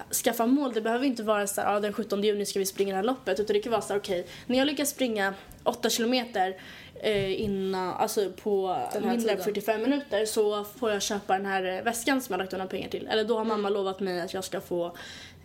att 0.10 0.16
skaffa 0.16 0.46
mål, 0.46 0.74
det 0.74 0.82
behöver 0.82 1.06
inte 1.06 1.24
vara 1.24 1.48
så 1.48 1.62
här, 1.62 1.74
ja 1.74 1.80
den 1.80 1.94
17 1.94 2.24
juni 2.24 2.46
ska 2.46 2.60
vi 2.60 2.66
springa 2.66 2.90
det 2.92 2.96
här 2.96 3.04
loppet. 3.04 3.40
Utan 3.40 3.54
det 3.54 3.60
kan 3.60 3.72
vara 3.72 3.82
så 3.82 3.94
här, 3.94 4.00
okej, 4.00 4.28
när 4.48 4.58
jag 4.58 4.66
lyckas 4.66 4.90
springa 4.90 5.34
8 5.64 5.90
kilometer 5.90 6.58
eh, 7.04 7.42
innan, 7.42 7.94
alltså 7.94 8.32
på 8.44 8.78
mindre 8.94 9.12
än 9.12 9.20
tiden. 9.20 9.44
45 9.44 9.82
minuter 9.82 10.26
så 10.26 10.64
får 10.64 10.92
jag 10.92 11.02
köpa 11.02 11.34
den 11.38 11.46
här 11.46 11.78
eh, 11.78 11.84
väskan 11.84 12.22
som 12.22 12.34
jag 12.34 12.38
lagt 12.40 12.54
undan 12.54 12.68
pengar 12.68 12.90
till. 12.90 13.08
Eller 13.08 13.24
då 13.24 13.38
har 13.38 13.46
mamma 13.46 13.68
Mm. 13.68 13.74
lovat 13.74 14.00
mig 14.00 14.22
att 14.22 14.34
jag 14.34 14.44
ska 14.44 14.62
få 14.62 14.96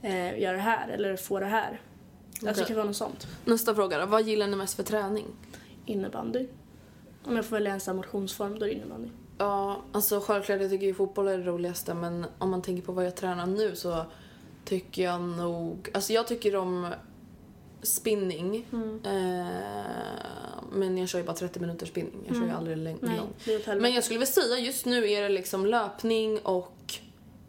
eh, 0.03 0.39
göra 0.41 0.57
det 0.57 0.63
här 0.63 0.89
eller 0.89 1.17
få 1.17 1.41
det 1.41 1.47
här. 1.47 1.81
Alltså 2.47 2.63
det 2.63 2.67
kan 2.69 2.77
vara 2.77 2.87
något 2.87 2.97
sånt. 2.97 3.27
Nästa 3.45 3.75
fråga 3.75 3.99
då. 3.99 4.07
Vad 4.07 4.23
gillar 4.23 4.47
ni 4.47 4.57
mest 4.57 4.77
för 4.77 4.83
träning? 4.83 5.27
Innebandy. 5.87 6.47
Om 7.25 7.37
jag 7.37 7.45
får 7.45 7.57
välja 7.57 7.73
en 7.73 7.81
sån 7.81 7.97
motionsform, 7.97 8.59
då 8.59 8.65
är 8.65 8.69
det 8.69 8.75
innebandy. 8.75 9.09
Ja, 9.39 9.83
alltså 9.93 10.21
självklart 10.21 10.61
jag 10.61 10.71
tycker 10.71 10.87
ju 10.87 10.95
fotboll 10.95 11.29
är 11.29 11.39
det 11.39 11.45
roligaste 11.45 11.95
men 11.95 12.27
om 12.39 12.51
man 12.51 12.63
tänker 12.63 12.83
på 12.83 12.93
vad 12.93 13.07
jag 13.07 13.17
tränar 13.17 13.47
nu 13.47 13.77
så 13.77 14.05
tycker 14.65 15.03
jag 15.05 15.21
nog, 15.21 15.89
alltså 15.95 16.13
jag 16.13 16.27
tycker 16.27 16.57
om 16.57 16.89
spinning. 17.83 18.67
Mm. 18.73 19.01
Eh, 19.05 20.56
men 20.77 20.99
jag 20.99 21.09
kör 21.09 21.19
ju 21.19 21.25
bara 21.25 21.37
30 21.37 21.61
minuters 21.61 21.89
spinning. 21.89 22.25
Jag 22.27 22.37
kör 22.37 22.45
ju 22.45 22.51
aldrig 22.51 22.77
läng- 22.77 22.99
Mm. 23.03 23.17
Nej, 23.47 23.63
lång. 23.67 23.81
Men 23.81 23.93
jag 23.95 24.05
skulle 24.05 24.19
väl 24.19 24.29
säga 24.29 24.59
just 24.59 24.87
nu 24.87 25.11
är 25.11 25.23
det 25.23 25.29
liksom 25.29 25.67
löpning 25.67 26.39
och 26.39 26.95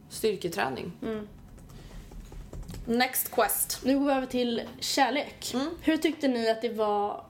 styrketräning. 0.10 0.92
Mm. 1.04 1.28
Next 2.86 3.32
quest. 3.32 3.80
Nu 3.84 4.00
går 4.00 4.06
vi 4.06 4.12
över 4.12 4.28
till 4.28 4.62
kärlek. 4.80 5.52
Mm. 5.54 5.68
Hur 5.82 5.98
tyckte 5.98 6.28
ni 6.28 6.50
att 6.50 6.62
det 6.62 6.70
var... 6.70 7.26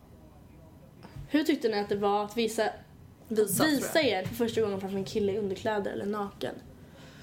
Hur 1.29 1.43
tyckte 1.43 1.69
ni 1.69 1.79
att 1.79 1.89
det 1.89 1.95
var 1.95 2.23
att 2.25 2.37
visa, 2.37 2.69
Visa, 3.27 3.63
visa 3.65 4.01
er 4.01 4.23
för 4.25 4.35
första 4.35 4.61
gången 4.61 4.79
framför 4.79 4.97
en 4.97 5.05
kille 5.05 5.31
i 5.33 5.37
underkläder 5.37 5.91
eller 5.91 6.05
naken? 6.05 6.55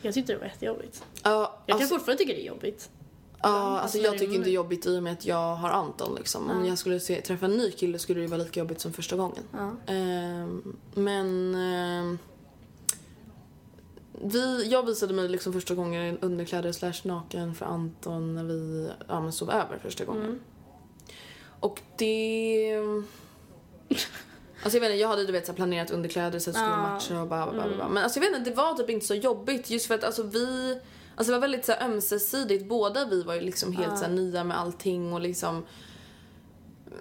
Jag 0.03 0.15
tyckte 0.15 0.33
det 0.33 0.39
var 0.39 0.47
jättejobbigt. 0.47 1.05
Ja, 1.23 1.59
Jag 1.67 1.75
kan 1.77 1.83
alltså, 1.83 1.95
fortfarande 1.97 2.23
tycka 2.25 2.33
det 2.37 2.43
är 2.43 2.47
jobbigt. 2.47 2.91
Ja, 3.45 3.51
alltså, 3.51 3.83
alltså 3.83 3.99
jag 3.99 4.19
tycker 4.19 4.35
inte 4.35 4.45
det 4.45 4.51
är 4.51 4.55
jobbigt 4.55 4.87
i 4.87 4.99
och 4.99 5.03
med 5.03 5.13
att 5.13 5.27
jag 5.27 5.55
har 5.55 5.71
Anton 5.71 6.15
liksom. 6.15 6.51
Om 6.51 6.65
jag 6.65 6.79
skulle 6.79 7.01
se, 7.01 7.21
träffa 7.21 7.47
en 7.47 7.57
ny 7.57 7.71
kille 7.71 7.99
skulle 7.99 8.21
det 8.21 8.27
vara 8.27 8.43
lika 8.43 8.61
jobbigt 8.61 8.81
som 8.81 8.93
första 8.93 9.17
gången. 9.17 9.43
Ja. 9.53 9.93
Ehm, 9.93 10.77
men... 10.95 11.55
ehm, 11.55 12.19
vi, 14.23 14.69
jag 14.71 14.87
visade 14.87 15.15
mig 15.15 15.29
liksom 15.29 15.53
första 15.53 15.75
gången 15.75 16.03
i 16.03 16.19
underkläder 16.21 16.73
slash 16.73 16.95
naken 17.03 17.55
för 17.55 17.67
Anton 17.67 18.35
när 18.35 18.45
vi 18.45 18.91
ja, 19.09 19.21
men 19.21 19.33
sov 19.33 19.51
över 19.51 19.79
första 19.83 20.05
gången. 20.05 20.25
Mm. 20.25 20.41
Och 21.61 21.81
det... 21.97 22.77
Alltså 24.63 24.77
jag 24.77 24.81
vet 24.81 24.91
inte, 24.91 25.01
jag 25.01 25.09
hade 25.09 25.27
du 25.27 25.33
vet 25.33 25.47
så 25.47 25.53
planerat 25.53 25.91
underkläder 25.91 26.31
det 26.31 26.41
skulle 26.41 26.59
Ja. 26.59 26.77
matcha 26.77 27.21
och 27.21 27.29
bara, 27.29 27.47
bara, 27.47 27.77
bara. 27.77 27.89
Men 27.89 28.05
alltså 28.05 28.21
jag 28.21 28.31
vet 28.31 28.39
inte, 28.39 28.51
det 28.51 28.57
var 28.57 28.75
typ 28.75 28.91
inte 28.91 29.07
så 29.07 29.15
jobbigt 29.15 29.71
just 29.71 29.87
för 29.87 29.95
att 29.95 30.05
alltså 30.05 30.23
vi... 30.23 30.81
Alltså 31.17 31.33
det 31.33 31.39
var 31.39 31.41
väldigt 31.41 31.65
så 31.65 31.73
här 31.73 31.85
ömsesidigt. 31.85 32.69
Båda 32.69 33.05
vi 33.05 33.23
var 33.23 33.35
ju 33.35 33.41
liksom 33.41 33.73
helt 33.73 33.99
så 33.99 34.05
här 34.05 34.13
nya 34.13 34.45
med 34.45 34.59
allting 34.59 35.13
och 35.13 35.21
liksom... 35.21 35.55
mm, 35.57 36.99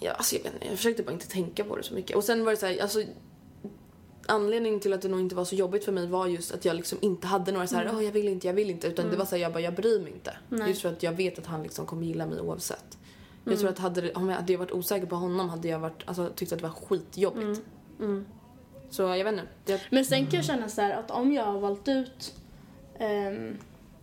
Ja, 0.00 0.12
alltså 0.12 0.36
jag 0.36 0.42
vet 0.42 0.52
inte, 0.54 0.66
jag 0.66 0.76
försökte 0.76 1.02
bara 1.02 1.12
inte 1.12 1.28
tänka 1.28 1.64
på 1.64 1.76
det 1.76 1.82
så 1.82 1.94
mycket. 1.94 2.16
Och 2.16 2.24
sen 2.24 2.44
var 2.44 2.50
det 2.50 2.56
så 2.56 2.66
här, 2.66 2.82
alltså 2.82 3.02
anledningen 4.26 4.80
till 4.80 4.92
att 4.92 5.02
det 5.02 5.08
nog 5.08 5.20
inte 5.20 5.34
var 5.34 5.44
så 5.44 5.54
jobbigt 5.54 5.84
för 5.84 5.92
mig 5.92 6.06
var 6.06 6.26
just 6.26 6.54
att 6.54 6.64
jag 6.64 6.76
liksom 6.76 6.98
inte 7.00 7.26
hade 7.26 7.52
några 7.52 7.66
så 7.66 7.76
här, 7.76 7.90
åh 7.94 8.04
jag 8.04 8.12
vill 8.12 8.28
inte, 8.28 8.46
jag 8.46 8.54
vill 8.54 8.70
inte. 8.70 8.86
Utan 8.86 9.10
det 9.10 9.16
var 9.16 9.24
så 9.24 9.36
här, 9.36 9.42
jag 9.42 9.52
bara, 9.52 9.60
jag 9.60 9.74
bryr 9.74 10.00
mig 10.00 10.12
inte. 10.12 10.36
Nej. 10.48 10.68
Just 10.68 10.82
för 10.82 10.88
att 10.88 11.02
jag 11.02 11.12
vet 11.12 11.38
att 11.38 11.46
han 11.46 11.62
liksom 11.62 11.86
kommer 11.86 12.06
gilla 12.06 12.26
mig 12.26 12.40
oavsett. 12.40 12.98
Jag 13.44 13.58
tror 13.58 13.68
att 13.70 13.78
hade, 13.78 14.12
om 14.12 14.28
jag 14.28 14.36
hade 14.36 14.52
jag 14.52 14.58
varit 14.58 14.72
osäker 14.72 15.06
på 15.06 15.16
honom 15.16 15.48
hade 15.48 15.68
jag 15.68 15.78
varit, 15.78 16.02
alltså, 16.04 16.30
tyckt 16.34 16.52
att 16.52 16.58
det 16.58 16.62
var 16.64 16.74
skitjobbigt. 16.74 17.60
Så 18.90 19.02
jag 19.02 19.24
vet 19.24 19.32
inte. 19.32 19.46
Jag, 19.66 19.80
Men 19.90 20.04
sen 20.04 20.26
kan 20.26 20.34
jag 20.36 20.44
känna 20.44 20.68
så 20.68 20.80
här 20.80 20.96
att 20.96 21.10
om 21.10 21.32
jag 21.32 21.44
har 21.44 21.60
valt 21.60 21.88
ut 21.88 22.34
um, 23.00 23.58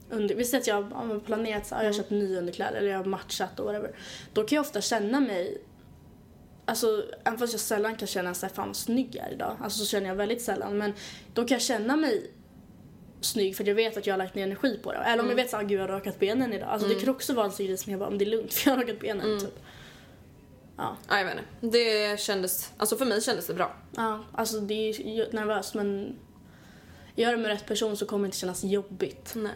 under, 0.10 0.36
vi 0.36 0.46
säger 0.46 0.62
att 0.62 0.68
jag 0.68 0.82
har 0.82 1.20
planerat 1.20 1.68
så 1.68 1.76
jag 1.76 1.84
har 1.84 1.94
köpt 1.94 2.10
nya 2.10 2.40
underkläder 2.40 2.78
eller 2.78 2.92
jag 2.92 2.98
har 2.98 3.06
matchat 3.06 3.60
och 3.60 3.66
whatever. 3.66 3.96
Då 4.34 4.44
kan 4.44 4.56
jag 4.56 4.62
ofta 4.62 4.82
känna 4.82 5.20
mig 5.20 5.62
Alltså, 6.66 7.06
även 7.24 7.40
fast 7.40 7.54
jag 7.54 7.60
sällan 7.60 7.96
kan 7.96 8.08
känna 8.08 8.30
här, 8.30 8.50
fan 8.50 8.68
vad 8.68 8.76
snygg 8.76 9.16
jag 9.16 9.28
är 9.28 9.32
idag. 9.32 9.58
Alltså 9.62 9.80
så 9.80 9.86
känner 9.86 10.08
jag 10.08 10.16
väldigt 10.16 10.42
sällan. 10.42 10.78
Men 10.78 10.94
då 11.34 11.48
kan 11.48 11.56
jag 11.56 11.62
känna 11.62 11.96
mig 11.96 12.32
snygg 13.22 13.56
för 13.56 13.64
att 13.64 13.68
jag 13.68 13.76
vet 13.76 13.98
att 13.98 14.08
jag 14.08 14.14
har 14.14 14.18
lagt 14.18 14.36
ner 14.36 14.44
energi 14.44 14.80
på 14.84 14.92
det. 14.92 14.98
Eller 14.98 15.24
om 15.24 15.30
jag 15.30 15.36
vet 15.36 15.52
gud 15.52 15.72
jag 15.72 15.82
har 15.82 15.88
rakat 15.88 16.20
benen 16.20 16.54
idag. 16.54 16.70
Alltså 16.70 16.88
det 16.88 16.96
kan 16.96 17.10
också 17.10 17.34
vara 17.34 17.46
en 17.46 17.52
sån 17.52 17.66
grej 17.66 17.78
som 17.78 17.92
jag 17.92 18.00
bara, 18.00 18.10
om 18.10 18.18
det 18.18 18.26
är 18.26 18.30
lugnt 18.30 18.54
för 18.54 18.70
jag 18.70 18.78
har 18.78 18.84
rakat 18.84 19.00
benen 19.00 19.40
typ. 19.40 19.60
Ja. 20.78 20.98
ja, 21.10 21.18
jag 21.18 21.26
vet 21.26 21.34
inte. 21.34 21.78
Det 21.78 22.20
kändes, 22.20 22.72
alltså 22.78 22.98
för 22.98 23.06
mig 23.06 23.22
kändes 23.22 23.48
det 23.48 23.54
bra. 23.54 23.76
Ja, 23.96 24.24
alltså 24.34 24.60
det 24.60 24.74
är 24.74 25.34
nervöst 25.34 25.74
men 25.74 26.16
gör 27.16 27.32
det 27.32 27.38
med 27.38 27.48
rätt 27.48 27.66
person 27.68 27.98
så 27.98 28.06
kommer 28.06 28.24
det 28.24 28.26
inte 28.28 28.38
kännas 28.38 28.64
jobbigt. 28.64 29.32
Nej. 29.36 29.52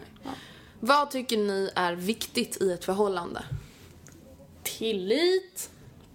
Vad 0.80 1.10
tycker 1.10 1.36
ni 1.36 1.70
är 1.74 1.92
viktigt 1.94 2.62
i 2.62 2.72
ett 2.72 2.84
förhållande? 2.84 3.42
Tillit, 4.62 5.70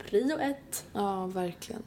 prio 0.09 0.37
ett. 0.39 0.85
Ja, 0.93 1.25
verkligen. 1.25 1.83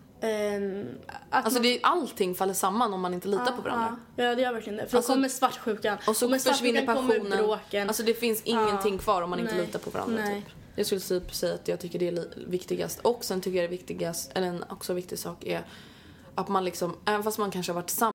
Att 1.30 1.44
Alltså 1.44 1.52
man- 1.60 1.62
det, 1.62 1.80
allting 1.82 2.34
faller 2.34 2.54
samman 2.54 2.94
om 2.94 3.00
man 3.00 3.14
inte 3.14 3.28
litar 3.28 3.52
på 3.56 3.62
varandra. 3.62 3.96
Ja, 4.16 4.24
ja, 4.24 4.34
det 4.34 4.42
gör 4.42 4.52
verkligen 4.52 4.76
det. 4.76 4.86
För 4.86 4.96
Alltså- 4.96 5.12
då 5.12 5.16
kommer 5.16 5.28
svartsjukan. 5.28 5.98
Och 6.08 6.16
så 6.16 6.28
med 6.28 6.42
försvinner 6.42 6.86
passionen. 6.86 7.30
bråken. 7.46 7.88
Alltså 7.88 8.02
det 8.02 8.14
finns 8.14 8.42
ingenting 8.44 8.98
kvar 8.98 9.22
om 9.22 9.30
man 9.30 9.40
inte 9.40 9.54
Nej. 9.56 9.66
litar 9.66 9.78
på 9.78 9.90
varandra. 9.90 10.22
Nej. 10.24 10.42
Typ. 10.42 10.52
Jag 10.76 10.86
skulle 10.86 11.00
typ 11.00 11.34
säga 11.34 11.54
att 11.54 11.68
jag 11.68 11.80
tycker 11.80 11.98
det 11.98 12.08
är 12.08 12.28
viktigast. 12.46 13.00
Och 13.00 13.24
sen 13.24 13.40
tycker 13.40 13.56
jag 13.58 13.64
det 13.70 13.76
viktigast, 13.76 14.30
eller 14.34 14.46
en 14.46 14.64
också 14.70 14.92
viktig 14.92 15.18
sak 15.18 15.44
är 15.44 15.64
att 16.34 16.48
man 16.48 16.64
liksom, 16.64 16.96
även 17.04 17.22
fast 17.22 17.38
man 17.38 17.50
kanske 17.50 17.72
har 17.72 17.74
varit 17.74 17.86
tillsammans 17.88 18.14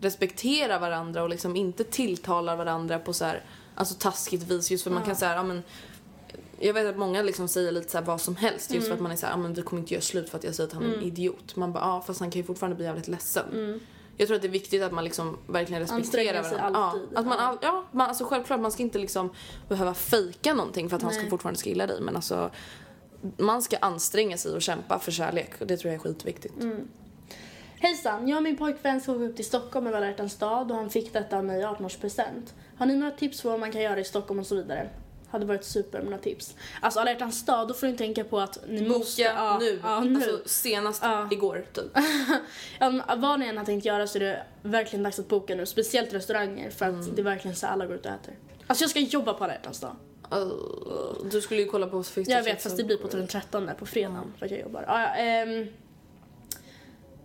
respekterar 0.00 0.80
varandra 0.80 1.22
och 1.22 1.28
liksom 1.28 1.56
inte 1.56 1.84
tilltalar 1.84 2.56
varandra 2.56 2.98
på 2.98 3.12
så 3.12 3.24
här, 3.24 3.44
alltså 3.74 3.94
taskigt 3.94 4.42
vis. 4.42 4.70
Just 4.70 4.84
för 4.84 4.90
man 4.90 5.02
kan 5.02 5.16
säga, 5.16 5.34
ja 5.34 5.42
men 5.42 5.62
jag 6.60 6.74
vet 6.74 6.86
att 6.86 6.98
många 6.98 7.22
liksom 7.22 7.48
säger 7.48 7.72
lite 7.72 7.90
så 7.90 8.00
vad 8.00 8.20
som 8.20 8.36
helst 8.36 8.74
just 8.74 8.86
för 8.86 8.94
att 8.94 9.00
man 9.00 9.12
är 9.12 9.16
så 9.16 9.26
här, 9.26 9.32
ja 9.32 9.36
men 9.36 9.54
vi 9.54 9.62
kommer 9.62 9.82
inte 9.82 9.94
göra 9.94 10.02
slut 10.02 10.30
för 10.30 10.38
att 10.38 10.44
jag 10.44 10.54
säger 10.54 10.68
att 10.68 10.74
han 10.74 10.82
är 10.82 10.96
en 10.96 11.02
idiot. 11.02 11.56
Man 11.56 11.72
bara, 11.72 11.84
ja 11.84 12.02
fast 12.06 12.20
han 12.20 12.30
kan 12.30 12.40
ju 12.40 12.46
fortfarande 12.46 12.76
bli 12.76 12.84
jävligt 12.84 13.08
ledsen. 13.08 13.80
Jag 14.16 14.26
tror 14.26 14.36
att 14.36 14.42
det 14.42 14.48
är 14.48 14.52
viktigt 14.52 14.82
att 14.82 14.92
man 14.92 15.04
liksom 15.04 15.38
verkligen 15.46 15.82
respekterar 15.82 16.42
sig 16.42 16.58
varandra. 16.58 16.80
alltid. 16.80 17.08
Ja, 17.12 17.20
att 17.20 17.26
man, 17.26 17.38
all, 17.38 17.58
ja 17.62 17.84
man, 17.92 18.08
alltså 18.08 18.24
självklart 18.24 18.60
man 18.60 18.72
ska 18.72 18.82
inte 18.82 18.98
liksom 18.98 19.30
behöva 19.68 19.94
fejka 19.94 20.54
någonting 20.54 20.88
för 20.88 20.96
att 20.96 21.02
han 21.02 21.12
ska 21.12 21.20
Nej. 21.20 21.30
fortfarande 21.30 21.58
ska 21.60 21.68
gilla 21.68 21.86
dig 21.86 22.00
men 22.00 22.16
alltså 22.16 22.50
man 23.36 23.62
ska 23.62 23.76
anstränga 23.76 24.36
sig 24.36 24.52
och 24.52 24.62
kämpa 24.62 24.98
för 24.98 25.12
kärlek 25.12 25.60
och 25.60 25.66
det 25.66 25.76
tror 25.76 25.92
jag 25.92 25.94
är 25.94 26.02
skitviktigt. 26.02 26.54
Hejsan, 27.82 28.28
jag 28.28 28.36
och 28.36 28.42
min 28.42 28.56
pojkvän 28.56 28.96
åka 28.96 29.12
upp 29.12 29.36
till 29.36 29.44
Stockholm 29.44 29.86
över 29.86 30.06
hjärtans 30.06 30.36
dag 30.36 30.70
och 30.70 30.76
han 30.76 30.90
fick 30.90 31.12
detta 31.12 31.38
av 31.38 31.44
mig 31.44 31.60
i 31.60 31.64
18-årspresent. 31.64 32.54
Har 32.76 32.86
ni 32.86 32.96
några 32.96 33.12
tips 33.12 33.42
på 33.42 33.48
vad 33.50 33.60
man 33.60 33.72
kan 33.72 33.82
göra 33.82 34.00
i 34.00 34.04
Stockholm 34.04 34.40
och 34.40 34.46
så 34.46 34.54
vidare? 34.54 34.88
Hade 35.30 35.46
varit 35.46 35.64
super 35.64 35.98
med 35.98 36.10
några 36.10 36.22
tips. 36.22 36.56
Alltså 36.80 37.00
alla 37.00 37.10
hjärtans 37.10 37.46
dag, 37.46 37.68
då 37.68 37.74
får 37.74 37.86
ni 37.86 37.96
tänka 37.96 38.24
på 38.24 38.40
att 38.40 38.58
ni 38.68 38.88
måste... 38.88 39.22
Boka 39.22 39.34
ja, 39.34 39.58
nu. 39.60 39.80
Ja, 39.82 40.00
nu. 40.00 40.14
Alltså 40.14 40.48
senast 40.48 41.02
Ja. 41.02 41.28
igår 41.30 41.64
typ. 41.72 41.84
Ja, 42.78 43.16
vad 43.16 43.40
ni 43.40 43.46
än 43.46 43.58
har 43.58 43.64
tänkt 43.64 43.84
göra 43.84 44.06
så 44.06 44.18
är 44.18 44.20
det 44.20 44.42
verkligen 44.62 45.02
dags 45.02 45.18
att 45.18 45.28
boka 45.28 45.54
nu. 45.54 45.66
Speciellt 45.66 46.12
restauranger 46.12 46.70
för 46.70 46.86
att 46.86 47.16
det 47.16 47.22
är 47.22 47.24
verkligen 47.24 47.56
så 47.56 47.66
alla 47.66 47.86
går 47.86 47.96
ut 47.96 48.06
och 48.06 48.12
äter. 48.12 48.34
Alltså 48.66 48.84
jag 48.84 48.90
ska 48.90 49.00
jobba 49.00 49.34
på 49.34 49.44
alla 49.44 49.52
hjärtans 49.52 49.80
dag. 49.80 49.96
Uh, 50.32 51.30
du 51.30 51.40
skulle 51.40 51.60
ju 51.60 51.66
kolla 51.66 51.86
på 51.86 52.02
Fifty 52.02 52.32
Jag 52.32 52.42
vet, 52.42 52.62
fast 52.62 52.76
det 52.76 52.84
blir 52.84 52.96
på 52.96 53.08
den 53.08 53.26
13 53.26 53.70
på 53.78 53.86
fredagen 53.86 54.32
för 54.38 54.46
att 54.46 54.52
jag 54.52 54.60
jobbar. 54.60 54.84
Ja, 54.86 55.06
ehm, 55.06 55.66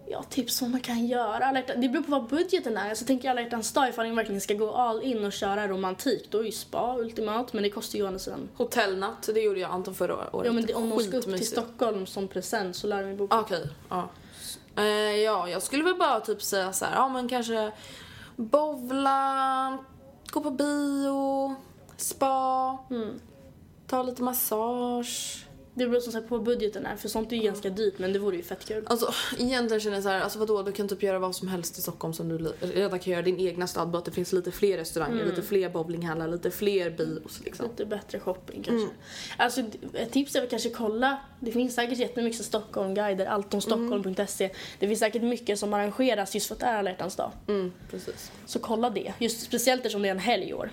Ja, 0.08 0.24
tips 0.24 0.62
vad 0.62 0.72
man 0.72 0.80
kan 0.82 1.06
göra. 1.08 1.46
Alla 1.46 1.62
Det 1.62 1.90
beror 1.90 2.04
på 2.04 2.12
vad 2.12 2.28
budgeten 2.28 2.78
är. 2.78 2.90
Alltså, 2.90 3.06
tänker 3.06 3.26
jag 3.28 3.32
alla 3.32 3.42
hjärtans 3.42 3.74
dag 3.74 3.90
ifall 3.90 4.06
ni 4.10 4.16
verkligen 4.16 4.42
ska 4.42 4.54
gå 4.54 4.72
all 4.72 5.04
in 5.04 5.26
och 5.26 5.34
köra 5.34 5.68
romantik. 5.68 6.28
Då 6.32 6.40
är 6.40 6.44
ju 6.44 6.52
spa 6.52 6.98
ultimat, 6.98 7.54
men 7.54 7.64
det 7.64 7.70
kostar 7.70 7.98
ju 7.98 8.04
å 8.04 8.08
andra 8.08 8.20
sidan. 8.20 8.50
Hotellnatt, 8.58 9.30
det 9.34 9.42
gjorde 9.42 9.60
jag 9.60 9.72
Anton 9.72 9.96
förra 9.96 10.36
året. 10.36 10.46
Ja, 10.46 10.52
men 10.52 10.66
det, 10.66 10.74
om 10.74 10.90
de 10.90 11.00
ska 11.00 11.18
upp 11.18 11.24
till. 11.24 11.48
Stockholm 11.48 12.06
som 12.06 12.28
present 12.28 12.76
så 12.76 12.88
lär 12.88 13.04
de 13.04 13.10
ju 13.10 13.16
boka. 13.18 13.36
Ah, 13.36 13.42
Okej, 13.42 13.68
ja. 13.90 14.10
Eh, 14.78 14.84
ja, 15.16 15.50
jag 15.50 15.62
skulle 15.64 15.84
väl 15.84 15.96
bara 15.96 16.20
typ 16.20 16.42
säga 16.42 16.74
så 16.74 16.86
här, 16.86 16.96
ja 16.96 17.10
men 17.10 17.30
kanske 17.30 17.72
bowla, 18.36 19.78
gå 20.32 20.42
på 20.42 20.52
bio, 20.52 21.56
spa, 21.98 22.78
Mm. 22.90 23.20
ta 23.88 24.04
lite 24.04 24.24
massage. 24.24 25.45
Det 25.78 25.88
beror 25.88 26.00
som 26.00 26.14
sagt 26.14 26.30
på 26.30 26.40
budgeten 26.40 26.86
är, 26.86 26.96
för 26.96 27.10
sånt 27.10 27.32
är 27.32 27.36
ju 27.36 27.42
ganska 27.44 27.70
dyrt, 27.70 28.00
men 28.00 28.14
det 28.14 28.20
vore 28.20 28.36
ju 28.38 28.44
fett 28.44 28.66
kul. 28.66 28.84
Alltså 28.88 29.14
egentligen 29.40 29.82
känner 29.82 29.96
jag 29.96 30.04
så 30.04 30.10
här, 30.10 30.20
alltså 30.22 30.40
vadå, 30.40 30.64
du 30.64 30.72
kan 30.72 30.88
typ 30.88 31.04
göra 31.04 31.20
vad 31.20 31.36
som 31.36 31.48
helst 31.48 31.78
i 31.78 31.82
Stockholm 31.82 32.14
som 32.14 32.30
du 32.30 32.54
redan 32.62 33.00
kan 33.00 33.14
göra 33.14 33.22
din 33.22 33.40
egna 33.40 33.68
stad, 33.68 33.90
bara 33.90 33.98
att 33.98 34.06
det 34.06 34.12
finns 34.12 34.34
lite 34.34 34.52
fler 34.52 34.78
restauranger, 34.78 35.16
Mm. 35.16 35.28
lite 35.30 35.42
fler 35.42 35.70
bowlinghallar, 35.70 36.28
lite 36.28 36.52
fler 36.52 36.90
bios 36.90 37.42
liksom. 37.46 37.66
Lite 37.70 37.86
bättre 37.86 38.20
shopping 38.20 38.64
kanske. 38.64 38.90
Alltså 39.38 39.62
ett 39.94 40.12
tips 40.12 40.36
är 40.36 40.40
väl 40.40 40.50
kanske 40.50 40.70
kolla. 40.70 41.18
Det 41.40 41.52
finns 41.52 41.76
säkert 41.76 41.98
jättemycket 41.98 42.46
Stockholmguider, 42.46 43.26
altonstockholm.se. 43.26 44.50
Det 44.80 44.88
finns 44.88 45.00
säkert 45.00 45.22
mycket 45.22 45.60
som 45.60 45.74
arrangeras 45.74 46.36
just 46.36 46.48
för 46.48 46.56
att 46.56 46.60
det 46.60 46.66
är 46.66 46.78
alla 46.78 46.92
dag. 47.18 47.32
Mm, 47.48 47.72
precis. 47.92 48.32
Så 48.46 48.60
kolla 48.60 48.90
det. 48.90 49.14
Just 49.20 49.42
speciellt 49.42 49.80
eftersom 49.82 50.02
det 50.02 50.08
är 50.08 50.12
en 50.12 50.20
helg 50.20 50.50
i 50.50 50.54
år. 50.54 50.72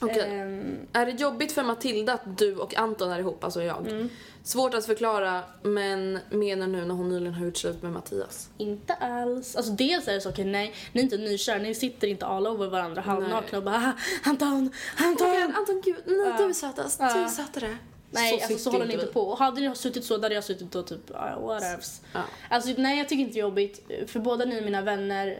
Okej. 0.00 0.38
Ehm, 0.38 0.78
Är 0.92 1.06
det 1.06 1.12
jobbigt 1.12 1.52
för 1.52 1.62
Matilda 1.62 2.12
att 2.12 2.38
du 2.38 2.56
och 2.56 2.74
Anton 2.76 3.10
är 3.10 3.18
ihop, 3.18 3.44
alltså 3.44 3.62
jag? 3.62 3.86
Mm. 3.88 4.08
Svårt 4.42 4.74
att 4.74 4.86
förklara, 4.86 5.42
men 5.62 6.18
menar 6.30 6.66
nu 6.66 6.84
när 6.84 6.94
hon 6.94 7.08
nyligen 7.08 7.34
har 7.34 7.46
gjort 7.46 7.56
slut 7.56 7.82
med 7.82 7.92
Mattias. 7.92 8.48
inte 8.58 8.94
alls. 8.94 9.56
Alltså 9.56 9.72
dels 9.72 10.08
är 10.08 10.12
det 10.14 10.20
så, 10.20 10.28
okej 10.30 10.44
nej, 10.44 10.74
ni 10.92 11.00
är 11.00 11.04
inte 11.04 11.16
nykär, 11.16 11.58
ni 11.58 11.74
sitter 11.74 12.08
inte 12.08 12.26
all 12.26 12.46
over 12.46 12.66
varandra 12.68 13.02
halvnakna 13.02 13.58
och 13.58 13.64
bara 13.64 13.76
"Ah, 13.76 14.28
Anton, 14.30 14.70
Anton! 14.96 15.52
Anton, 15.56 15.82
gud, 15.84 15.96
nej, 16.06 16.16
Ja. 16.26 16.36
du 16.38 16.44
är 16.44 16.52
sötast. 16.52 16.98
Du 16.98 17.04
Ja. 17.04 17.24
är 17.24 17.28
sötare. 17.28 17.76
Nej, 18.10 18.42
alltså, 18.42 18.58
så 18.58 18.70
håller 18.70 18.86
ni 18.86 18.94
inte 18.94 19.06
på. 19.06 19.34
Hade 19.34 19.60
ni 19.60 19.76
suttit 19.76 20.04
så, 20.04 20.16
där 20.16 20.22
hade 20.22 20.34
jag 20.34 20.44
suttit 20.44 20.74
och 20.74 20.86
typ, 20.86 21.10
uh, 21.10 21.46
whatevs. 21.46 22.00
Ja. 22.12 22.20
Alltså 22.50 22.70
nej, 22.78 22.98
jag 22.98 23.08
tycker 23.08 23.20
inte 23.22 23.34
det 23.34 23.38
är 23.38 23.42
jobbigt. 23.42 23.90
För 24.06 24.20
båda 24.20 24.44
ni 24.44 24.56
är 24.56 24.62
mina 24.64 24.82
vänner. 24.82 25.38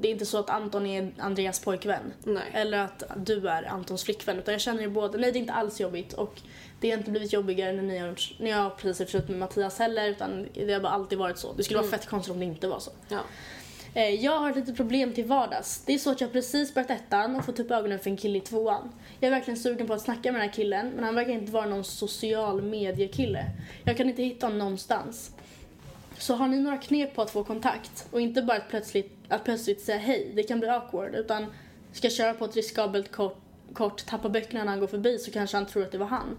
Det 0.00 0.08
är 0.08 0.12
inte 0.12 0.26
så 0.26 0.38
att 0.38 0.50
Anton 0.50 0.86
är 0.86 1.10
Andreas 1.18 1.60
pojkvän. 1.60 2.12
Nej. 2.24 2.42
Eller 2.52 2.78
att 2.78 3.02
du 3.16 3.48
är 3.48 3.62
Antons 3.62 4.04
flickvän. 4.04 4.38
Utan 4.38 4.52
jag 4.54 4.60
känner 4.60 4.82
er 4.82 4.88
båda. 4.88 5.18
Nej, 5.18 5.32
det 5.32 5.38
är 5.38 5.40
inte 5.40 5.52
alls 5.52 5.80
jobbigt. 5.80 6.12
Och 6.12 6.40
det 6.80 6.90
har 6.90 6.98
inte 6.98 7.10
blivit 7.10 7.32
jobbigare 7.32 7.72
när, 7.72 7.82
ni 7.82 7.98
har, 7.98 8.18
när 8.38 8.50
jag 8.50 8.76
precis 8.76 8.98
har 8.98 9.06
försökt 9.06 9.28
med 9.28 9.38
Mattias 9.38 9.78
heller. 9.78 10.08
Utan 10.08 10.46
det 10.54 10.72
har 10.72 10.80
bara 10.80 10.92
alltid 10.92 11.18
varit 11.18 11.38
så. 11.38 11.52
Det 11.52 11.64
skulle 11.64 11.80
vara 11.80 11.90
fett 11.90 12.06
konstigt 12.06 12.32
om 12.34 12.38
det 12.40 12.44
inte 12.46 12.68
var 12.68 12.78
så. 12.80 12.90
Ja. 13.08 13.20
Eh, 13.94 14.08
Jag 14.14 14.38
har 14.38 14.50
ett 14.50 14.56
litet 14.56 14.76
problem 14.76 15.12
till 15.14 15.24
vardags. 15.24 15.82
Det 15.86 15.94
är 15.94 15.98
så 15.98 16.10
att 16.10 16.20
jag 16.20 16.32
precis 16.32 16.74
börjat 16.74 16.90
ettan 16.90 17.36
och 17.36 17.44
fått 17.44 17.60
upp 17.60 17.70
ögonen 17.70 17.98
för 17.98 18.10
en 18.10 18.16
kille 18.16 18.38
i 18.38 18.40
tvåan. 18.40 18.92
Jag 19.20 19.26
är 19.26 19.30
verkligen 19.30 19.58
sugen 19.58 19.86
på 19.86 19.94
att 19.94 20.00
snacka 20.02 20.32
med 20.32 20.40
den 20.40 20.48
här 20.48 20.54
killen, 20.54 20.92
men 20.94 21.04
han 21.04 21.14
verkar 21.14 21.32
inte 21.32 21.52
vara 21.52 21.66
någon 21.66 21.84
social 21.84 22.62
mediekille. 22.62 23.44
Jag 23.84 23.96
kan 23.96 24.08
inte 24.08 24.22
hitta 24.22 24.46
honom 24.46 24.58
någonstans. 24.58 25.30
Så 26.18 26.34
har 26.34 26.48
ni 26.48 26.60
några 26.60 26.76
knep 26.76 27.14
på 27.14 27.22
att 27.22 27.30
få 27.30 27.44
kontakt? 27.44 28.06
Och 28.10 28.20
inte 28.20 28.42
bara 28.42 28.56
att 28.56 28.68
plötsligt, 28.68 29.12
att 29.28 29.44
plötsligt 29.44 29.80
säga 29.80 29.98
hej, 29.98 30.32
det 30.34 30.42
kan 30.42 30.60
bli 30.60 30.68
awkward, 30.68 31.14
utan 31.14 31.46
ska 31.92 32.10
köra 32.10 32.34
på 32.34 32.44
ett 32.44 32.56
riskabelt 32.56 33.12
kort, 33.12 33.36
kort 33.72 34.06
tappa 34.06 34.28
böckerna 34.28 34.64
när 34.64 34.70
han 34.70 34.80
går 34.80 34.86
förbi 34.86 35.18
så 35.18 35.30
kanske 35.30 35.56
han 35.56 35.66
tror 35.66 35.82
att 35.82 35.92
det 35.92 35.98
var 35.98 36.06
han. 36.06 36.36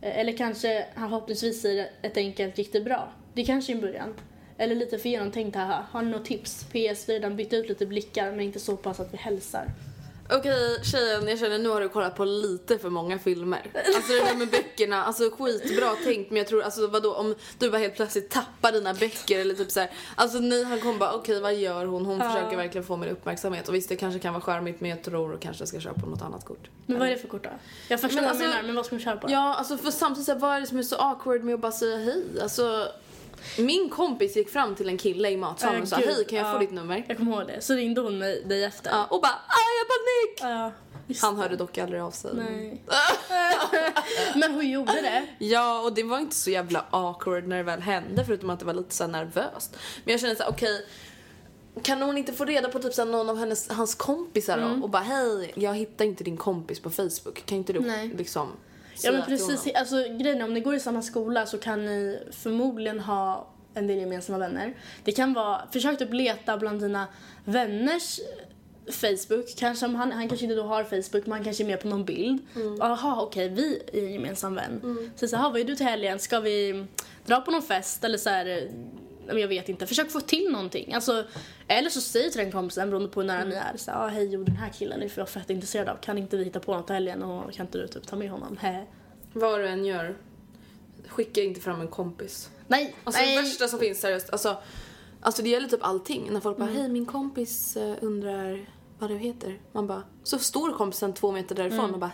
Eh, 0.00 0.18
eller 0.18 0.36
kanske 0.36 0.86
han 0.94 1.08
förhoppningsvis 1.08 1.62
säger 1.62 1.90
ett 2.02 2.16
enkelt 2.16 2.58
gick 2.58 2.72
det 2.72 2.80
bra. 2.80 3.12
Det 3.34 3.44
kanske 3.44 3.72
är 3.72 3.74
en 3.74 3.80
början. 3.80 4.14
Eller 4.58 4.74
lite 4.74 4.98
för 4.98 5.08
genomtänkt 5.08 5.56
haha. 5.56 5.86
Har 5.90 6.02
ni 6.02 6.10
något 6.10 6.24
tips? 6.24 6.64
PS, 6.64 6.72
vi 6.72 7.12
har 7.12 7.20
redan 7.20 7.36
bytt 7.36 7.52
ut 7.52 7.68
lite 7.68 7.86
blickar 7.86 8.30
men 8.30 8.40
inte 8.40 8.60
så 8.60 8.76
pass 8.76 9.00
att 9.00 9.12
vi 9.12 9.16
hälsar. 9.16 9.68
Okej 10.30 10.84
tjejen, 10.84 11.28
jag 11.28 11.38
känner 11.38 11.58
nu 11.58 11.68
har 11.68 11.80
du 11.80 11.88
kollat 11.88 12.16
på 12.16 12.24
lite 12.24 12.78
för 12.78 12.90
många 12.90 13.18
filmer. 13.18 13.70
Alltså 13.96 14.12
det 14.12 14.24
där 14.24 14.36
med 14.36 14.48
böckerna, 14.50 15.04
alltså 15.04 15.30
skitbra 15.38 15.94
tänkt 16.04 16.30
men 16.30 16.36
jag 16.38 16.46
tror 16.46 16.62
alltså 16.62 16.86
vadå 16.86 17.14
om 17.14 17.34
du 17.58 17.70
bara 17.70 17.78
helt 17.78 17.94
plötsligt 17.96 18.30
tappar 18.30 18.72
dina 18.72 18.94
böcker 18.94 19.40
eller 19.40 19.54
typ 19.54 19.70
så 19.70 19.80
här. 19.80 19.90
Alltså 20.14 20.38
ni 20.38 20.64
han 20.64 20.80
kommer 20.80 20.98
bara 20.98 21.12
okej 21.12 21.40
vad 21.40 21.54
gör 21.54 21.86
hon? 21.86 22.06
Hon 22.06 22.20
försöker 22.20 22.56
verkligen 22.56 22.86
få 22.86 22.96
min 22.96 23.08
uppmärksamhet 23.10 23.68
och 23.68 23.74
visst 23.74 23.88
det 23.88 23.96
kanske 23.96 24.20
kan 24.20 24.32
vara 24.34 24.42
charmigt 24.42 24.80
men 24.80 24.90
jag 24.90 25.02
tror 25.02 25.38
kanske 25.40 25.62
jag 25.62 25.68
ska 25.68 25.80
köra 25.80 25.94
på 25.94 26.06
något 26.06 26.22
annat 26.22 26.44
kort. 26.44 26.68
Men 26.86 26.98
vad 26.98 27.08
är 27.08 27.12
det 27.12 27.18
för 27.18 27.28
kort 27.28 27.44
då? 27.44 27.50
Jag 27.88 28.00
förstår 28.00 28.14
Men 28.14 28.24
vad 28.24 28.30
alltså- 28.30 28.44
du 28.44 28.50
menar 28.50 28.62
men 28.62 28.74
vad 28.76 28.86
ska 28.86 28.94
man 28.94 29.02
köra 29.02 29.16
på? 29.16 29.30
Ja 29.30 29.54
alltså 29.54 29.76
för 29.76 29.90
samtidigt 29.90 30.26
så 30.26 30.32
här, 30.32 30.38
vad 30.38 30.56
är 30.56 30.60
det 30.60 30.66
som 30.66 30.78
är 30.78 30.82
så 30.82 30.96
awkward 30.96 31.44
med 31.44 31.54
att 31.54 31.60
bara 31.60 31.72
säga 31.72 31.96
hej? 31.96 32.24
Alltså 32.42 32.88
min 33.58 33.90
kompis 33.90 34.36
gick 34.36 34.50
fram 34.50 34.74
till 34.74 34.88
en 34.88 34.98
kille 34.98 35.30
i 35.30 35.36
matsalen 35.36 35.82
och 35.82 35.88
sa 35.88 35.96
gud, 35.96 36.06
hej 36.06 36.24
kan 36.24 36.38
jag 36.38 36.52
få 36.52 36.58
ditt 36.58 36.72
nummer? 36.72 37.04
Jag 37.08 37.16
kommer 37.16 37.32
ihåg 37.32 37.46
det. 37.46 37.60
Så 37.60 37.74
ringde 37.74 38.00
hon 38.00 38.18
mig, 38.18 38.42
dig 38.44 38.64
efter. 38.64 38.90
Ja, 38.90 39.06
och 39.10 39.20
bara 39.22 39.32
ah 39.32 39.70
jag 39.78 39.86
panik! 39.88 40.40
Ja, 40.40 40.72
Han 41.20 41.36
hörde 41.36 41.56
dock 41.56 41.78
aldrig 41.78 42.00
av 42.00 42.10
sig. 42.10 42.30
Nej. 42.34 42.82
men 44.34 44.54
hon 44.54 44.70
gjorde 44.70 44.92
det. 45.02 45.26
Ja, 45.38 45.80
och 45.80 45.94
det 45.94 46.02
var 46.02 46.18
inte 46.18 46.36
så 46.36 46.50
jävla 46.50 46.84
awkward 46.90 47.46
när 47.46 47.56
det 47.56 47.62
väl 47.62 47.80
hände 47.80 48.24
förutom 48.24 48.50
att 48.50 48.58
det 48.58 48.66
var 48.66 48.74
lite 48.74 48.94
så 48.94 49.06
nervöst. 49.06 49.76
Men 50.04 50.12
jag 50.12 50.20
kände 50.20 50.36
så 50.36 50.44
okej, 50.48 50.86
kan 51.82 52.02
hon 52.02 52.18
inte 52.18 52.32
få 52.32 52.44
reda 52.44 52.68
på 52.68 52.78
typ 52.78 52.94
så 52.94 53.04
här 53.04 53.10
någon 53.10 53.30
av 53.30 53.38
hennes, 53.38 53.68
hans 53.68 53.94
kompisar 53.94 54.60
då? 54.60 54.82
Och 54.82 54.90
bara 54.90 55.02
hej, 55.02 55.52
jag 55.54 55.74
hittar 55.74 56.04
inte 56.04 56.24
din 56.24 56.36
kompis 56.36 56.80
på 56.80 56.90
Facebook. 56.90 57.46
Kan 57.46 57.58
inte 57.58 57.72
du 57.72 57.80
Nej. 57.80 58.08
liksom 58.18 58.48
Ja 59.02 59.12
men 59.12 59.22
precis, 59.22 59.74
alltså 59.74 59.96
grejen 59.96 60.40
är 60.40 60.44
om 60.44 60.54
ni 60.54 60.60
går 60.60 60.74
i 60.74 60.80
samma 60.80 61.02
skola 61.02 61.46
så 61.46 61.58
kan 61.58 61.86
ni 61.86 62.18
förmodligen 62.30 63.00
ha 63.00 63.48
en 63.74 63.86
del 63.86 63.98
gemensamma 63.98 64.38
vänner. 64.38 64.74
Det 65.04 65.12
kan 65.12 65.32
vara, 65.32 65.60
försök 65.72 65.98
typ 65.98 66.12
leta 66.12 66.56
bland 66.56 66.80
dina 66.80 67.06
vänners 67.44 68.20
Facebook, 68.90 69.56
kanske 69.56 69.86
om 69.86 69.94
han, 69.94 70.12
han 70.12 70.28
kanske 70.28 70.44
inte 70.44 70.56
då 70.56 70.62
har 70.62 70.84
Facebook 70.84 71.26
men 71.26 71.32
han 71.32 71.44
kanske 71.44 71.62
är 71.62 71.66
med 71.66 71.80
på 71.80 71.88
någon 71.88 72.04
bild. 72.04 72.38
Jaha 72.78 73.22
okej 73.22 73.48
vi 73.48 73.82
är 73.92 73.98
en 74.04 74.12
gemensam 74.12 74.54
vän. 74.54 75.10
Så 75.16 75.28
så 75.28 75.36
här, 75.36 75.50
vad 75.50 75.60
är 75.60 75.64
du 75.64 75.76
till 75.76 75.86
helgen? 75.86 76.18
Ska 76.18 76.40
vi 76.40 76.86
dra 77.26 77.40
på 77.40 77.50
någon 77.50 77.62
fest 77.62 78.04
eller 78.04 78.18
så 78.18 78.30
här, 78.30 78.70
jag 79.28 79.48
vet 79.48 79.68
inte, 79.68 79.86
försök 79.86 80.10
få 80.10 80.20
till 80.20 80.48
någonting. 80.52 80.92
Alltså, 80.94 81.24
eller 81.68 81.90
så 81.90 82.00
säg 82.00 82.30
till 82.30 82.40
den 82.40 82.52
kompisen 82.52 82.90
beroende 82.90 83.08
på 83.08 83.20
hur 83.20 83.26
nära 83.26 83.44
ni 83.44 83.54
är. 83.54 83.76
Så, 83.76 83.90
ah, 83.90 84.06
hej 84.08 84.28
jo 84.32 84.44
den 84.44 84.56
här 84.56 84.68
killen 84.70 85.02
är 85.02 85.10
jag 85.16 85.28
fett 85.28 85.50
intresserad 85.50 85.88
av. 85.88 85.96
Kan 85.96 86.18
inte 86.18 86.36
vi 86.36 86.44
hitta 86.44 86.60
på 86.60 86.74
något 86.76 86.88
helgen 86.90 87.22
och 87.22 87.52
kan 87.52 87.66
inte 87.66 87.78
du 87.78 87.88
typ 87.88 88.06
ta 88.06 88.16
med 88.16 88.30
honom? 88.30 88.56
Hä? 88.60 88.84
Vad 89.32 89.60
du 89.60 89.66
än 89.68 89.84
gör, 89.84 90.16
skicka 91.08 91.42
inte 91.42 91.60
fram 91.60 91.80
en 91.80 91.88
kompis. 91.88 92.50
Nej, 92.68 92.94
Alltså 93.04 93.22
nej. 93.22 93.36
det 93.36 93.42
värsta 93.42 93.68
som 93.68 93.78
finns 93.78 94.00
seriöst, 94.00 94.30
alltså, 94.30 94.56
alltså 95.20 95.42
det 95.42 95.48
gäller 95.48 95.68
typ 95.68 95.84
allting. 95.84 96.28
När 96.32 96.40
folk 96.40 96.56
bara 96.58 96.68
Mm. 96.68 96.80
hej 96.80 96.88
min 96.88 97.06
kompis 97.06 97.76
eh, 97.76 97.96
undrar 98.00 98.66
vad 98.98 99.10
du 99.10 99.16
heter. 99.16 99.60
Man 99.72 99.86
bara, 99.86 100.02
så 100.22 100.38
står 100.38 100.72
kompisen 100.72 101.12
två 101.14 101.32
meter 101.32 101.54
därifrån 101.54 101.78
Mm. 101.78 101.90
man 101.90 102.00
bara. 102.00 102.12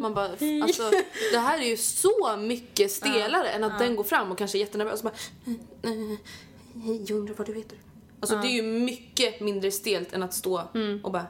Man 0.00 0.14
bara, 0.14 0.28
alltså 0.62 0.90
det 1.32 1.38
här 1.38 1.58
är 1.58 1.66
ju 1.66 1.76
så 1.76 2.36
mycket 2.38 2.90
stelare 2.90 3.48
än 3.48 3.64
att 3.64 3.78
den 3.78 3.96
går 3.96 4.04
fram 4.04 4.30
och 4.32 4.38
kanske 4.38 4.58
är 4.58 4.60
jättenervös 4.60 5.04
och 5.04 5.10
bara 5.10 5.14
"Eh, 5.82 5.90
eh, 5.92 6.18
hej 6.84 7.04
jag 7.08 7.18
undrar 7.18 7.34
vad 7.34 7.46
du 7.46 7.54
heter. 7.54 7.78
Alltså 8.20 8.36
det 8.36 8.46
är 8.48 8.52
ju 8.52 8.62
mycket 8.62 9.40
mindre 9.40 9.70
stelt 9.70 10.12
än 10.12 10.22
att 10.22 10.34
stå 10.34 10.62
Mm. 10.74 11.04
och 11.04 11.12
bara 11.12 11.26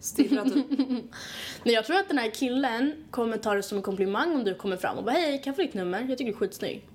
stirra 0.00 0.44
typ. 0.44 0.66
Men 1.64 1.72
jag 1.72 1.84
tror 1.86 1.96
att 1.96 2.08
den 2.08 2.18
här 2.18 2.30
killen 2.30 3.04
kommer 3.10 3.36
ta 3.38 3.54
det 3.54 3.62
som 3.62 3.76
en 3.78 3.82
komplimang 3.82 4.34
om 4.34 4.44
du 4.44 4.54
kommer 4.54 4.76
fram 4.76 4.98
och 4.98 5.04
bara 5.04 5.12
hej 5.14 5.38
kan 5.42 5.50
jag 5.50 5.56
få 5.56 5.62
ditt 5.62 5.74
nummer? 5.74 5.98
Jag 6.08 6.18
tycker 6.18 6.24
du 6.24 6.36
är 6.36 6.40
skitsnygg. 6.40 6.88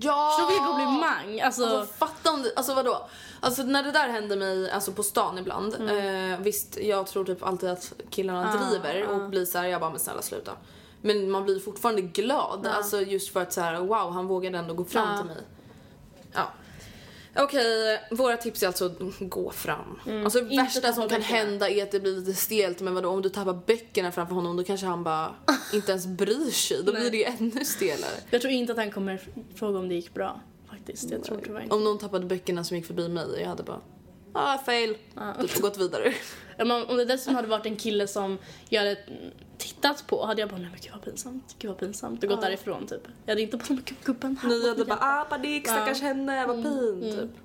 Ja! 0.00 0.30
Förstår 0.36 0.48
vilken 0.50 0.66
komplimang? 0.66 1.40
Alltså, 1.40 1.64
Alltså 1.66 1.94
fatta 1.94 2.32
om 2.32 2.42
det, 2.42 2.52
alltså 2.56 2.74
vadå? 2.74 3.08
Alltså 3.40 3.62
när 3.62 3.82
det 3.82 3.92
där 3.92 4.08
händer 4.08 4.36
mig 4.36 4.70
alltså 4.70 4.92
på 4.92 5.02
stan 5.02 5.38
ibland. 5.38 5.74
Eh, 5.74 6.38
visst 6.40 6.78
jag 6.82 7.06
tror 7.06 7.24
typ 7.24 7.42
alltid 7.42 7.68
att 7.70 7.92
killarna 8.10 8.56
driver 8.56 9.08
och 9.08 9.30
blir 9.30 9.44
så 9.44 9.58
här, 9.58 9.66
jag 9.66 9.80
bara 9.80 9.90
men 9.90 10.00
snälla 10.00 10.22
sluta. 10.22 10.52
Men 11.00 11.30
man 11.30 11.44
blir 11.44 11.60
fortfarande 11.60 12.02
glad. 12.02 12.66
Alltså 12.66 13.00
just 13.00 13.32
för 13.32 13.42
att 13.42 13.52
så 13.52 13.60
här, 13.60 13.80
wow 13.80 14.12
han 14.12 14.26
vågade 14.26 14.58
ändå 14.58 14.74
gå 14.74 14.84
fram 14.84 15.08
Ja. 15.12 15.16
till 15.18 15.26
mig. 15.26 15.42
Ja. 16.32 16.42
Okej, 17.36 18.00
våra 18.10 18.36
tips 18.36 18.62
är 18.62 18.66
alltså 18.66 18.94
gå 19.20 19.50
fram. 19.50 20.00
Alltså 20.24 20.40
det 20.40 20.56
värsta 20.56 20.92
som 20.92 21.08
kan 21.08 21.20
böckerna. 21.20 21.38
hända 21.38 21.70
är 21.70 21.82
att 21.82 21.90
det 21.90 22.00
blir 22.00 22.16
lite 22.16 22.34
stelt 22.34 22.80
men 22.80 22.94
vadå 22.94 23.08
om 23.08 23.22
du 23.22 23.28
tappar 23.28 23.60
böckerna 23.66 24.12
framför 24.12 24.34
honom 24.34 24.56
då 24.56 24.64
kanske 24.64 24.86
han 24.86 25.04
bara 25.04 25.34
inte 25.72 25.90
ens 25.90 26.06
bryr 26.06 26.50
sig. 26.50 26.82
Då 26.84 26.92
blir 26.92 27.10
det 27.10 27.16
ju 27.16 27.24
ännu 27.24 27.64
stelare. 27.64 28.10
jag 28.30 28.40
tror 28.40 28.52
inte 28.52 28.72
att 28.72 28.78
han 28.78 28.90
kommer 28.90 29.22
fråga 29.54 29.78
om 29.78 29.88
det 29.88 29.94
gick 29.94 30.14
bra. 30.14 30.40
Faktiskt. 30.70 31.10
Jag 31.10 31.24
tror 31.24 31.40
tyvärr 31.44 31.62
inte. 31.62 31.74
Om 31.74 31.84
någon 31.84 31.98
tappade 31.98 32.26
böckerna 32.26 32.64
som 32.64 32.76
gick 32.76 32.86
förbi 32.86 33.08
mig, 33.08 33.26
jag 33.40 33.48
hade 33.48 33.62
bara 33.62 33.80
ah 34.34 34.58
fail. 34.58 34.96
Typ 35.40 35.60
gått 35.60 35.78
vidare. 35.78 36.14
Om 36.88 36.96
det 36.96 37.04
dessutom 37.04 37.34
hade 37.34 37.48
varit 37.48 37.66
en 37.66 37.76
kille 37.76 38.06
som 38.06 38.38
jag 38.68 38.80
hade 38.80 38.96
tittat 39.58 40.04
på 40.06 40.26
hade 40.26 40.40
jag 40.40 40.50
bara 40.50 40.58
nej 40.58 40.70
men 40.70 40.80
gud 40.80 40.92
vad 40.92 41.04
pinsamt. 41.04 41.56
Gud 41.58 41.68
vad 41.68 41.78
pinsamt. 41.78 42.22
Och 42.22 42.28
gått 42.28 42.40
därifrån 42.40 42.86
typ. 42.86 43.08
Jag 43.24 43.32
hade 43.32 43.42
inte 43.42 43.56
bara 43.56 43.64
men 43.68 43.82
gud 43.84 43.98
gubben. 44.04 44.36
här 44.36 44.48
Ni 44.48 44.68
hade 44.68 44.84
bara 44.84 44.88
hjälpa." 44.88 45.06
ah 45.06 45.24
panik 45.24 45.68
stackars 45.68 46.00
henne, 46.00 46.46
vad 46.46 46.62
pin 46.62 47.00
typ. 47.00 47.40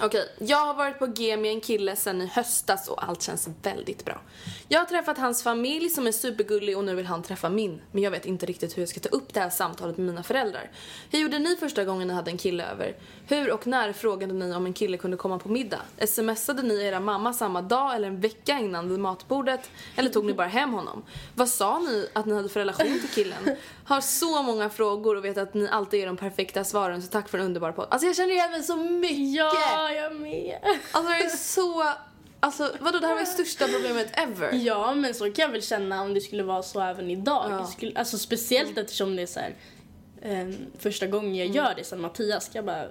Okej, 0.00 0.28
jag 0.38 0.66
har 0.66 0.74
varit 0.74 0.98
på 0.98 1.06
G 1.06 1.36
med 1.36 1.50
en 1.50 1.60
kille 1.60 1.96
sen 1.96 2.22
i 2.22 2.26
höstas 2.26 2.88
och 2.88 3.08
allt 3.08 3.22
känns 3.22 3.48
väldigt 3.62 4.04
bra. 4.04 4.20
Jag 4.68 4.80
har 4.80 4.86
träffat 4.86 5.18
hans 5.18 5.42
familj 5.42 5.88
som 5.88 6.06
är 6.06 6.12
supergullig 6.12 6.78
och 6.78 6.84
nu 6.84 6.94
vill 6.94 7.06
han 7.06 7.22
träffa 7.22 7.48
min. 7.48 7.80
Men 7.92 8.02
jag 8.02 8.10
vet 8.10 8.26
inte 8.26 8.46
riktigt 8.46 8.76
hur 8.76 8.82
jag 8.82 8.88
ska 8.88 9.00
ta 9.00 9.08
upp 9.08 9.34
det 9.34 9.40
här 9.40 9.50
samtalet 9.50 9.96
med 9.96 10.06
mina 10.06 10.22
föräldrar. 10.22 10.70
Hur 11.10 11.18
gjorde 11.18 11.38
ni 11.38 11.56
första 11.56 11.84
gången 11.84 12.08
ni 12.08 12.14
hade 12.14 12.30
en 12.30 12.36
kille 12.36 12.70
över? 12.70 12.96
Hur 13.28 13.52
och 13.52 13.66
när 13.66 13.92
frågade 13.92 14.34
ni 14.34 14.54
om 14.54 14.66
en 14.66 14.72
kille 14.72 14.96
kunde 14.96 15.16
komma 15.16 15.38
på 15.38 15.48
middag? 15.48 15.80
Smsade 16.06 16.62
ni 16.62 16.84
era 16.84 17.00
mamma 17.00 17.32
samma 17.32 17.62
dag 17.62 17.94
eller 17.94 18.08
en 18.08 18.20
vecka 18.20 18.58
innan 18.58 18.88
vid 18.88 18.98
matbordet? 18.98 19.70
Eller 19.96 20.10
tog 20.10 20.24
ni 20.24 20.34
bara 20.34 20.48
hem 20.48 20.72
honom? 20.72 21.02
Vad 21.34 21.48
sa 21.48 21.78
ni 21.78 22.08
att 22.12 22.26
ni 22.26 22.34
hade 22.34 22.48
för 22.48 22.60
relation 22.60 23.00
till 23.00 23.10
killen? 23.10 23.56
Har 23.86 24.00
så 24.00 24.42
många 24.42 24.70
frågor 24.70 25.16
och 25.16 25.24
vet 25.24 25.38
att 25.38 25.54
ni 25.54 25.68
alltid 25.68 26.00
ger 26.00 26.06
de 26.06 26.16
perfekta 26.16 26.64
svaren 26.64 27.02
så 27.02 27.08
tack 27.08 27.28
för 27.28 27.38
en 27.38 27.44
underbar 27.44 27.72
podd. 27.72 27.86
Alltså 27.90 28.06
jag 28.06 28.16
känner 28.16 28.30
igen 28.30 28.50
mig 28.50 28.62
så 28.62 28.76
mycket! 28.76 29.36
Ja, 29.36 29.90
jag 29.92 30.16
med. 30.16 30.58
Alltså 30.92 31.12
det 31.12 31.24
är 31.24 31.28
så... 31.28 31.84
Alltså 32.40 32.72
vadå 32.80 32.98
det 32.98 33.06
här 33.06 33.14
var 33.14 33.20
det 33.20 33.26
största 33.26 33.68
problemet 33.68 34.08
ever. 34.12 34.52
Ja, 34.52 34.94
men 34.94 35.14
så 35.14 35.24
kan 35.24 35.42
jag 35.42 35.48
väl 35.48 35.62
känna 35.62 36.02
om 36.02 36.14
det 36.14 36.20
skulle 36.20 36.42
vara 36.42 36.62
så 36.62 36.80
även 36.80 37.10
idag. 37.10 37.46
Ja. 37.50 37.66
Skulle, 37.66 37.98
alltså 37.98 38.18
speciellt 38.18 38.78
eftersom 38.78 39.16
det 39.16 39.22
är 39.22 39.26
så 39.26 39.40
här, 39.40 39.54
ehm, 40.22 40.56
första 40.78 41.06
gången 41.06 41.34
jag 41.34 41.46
gör 41.48 41.74
det 41.76 41.84
sen 41.84 42.00
Mattias 42.00 42.46
ska 42.46 42.58
jag 42.58 42.64
bara, 42.64 42.88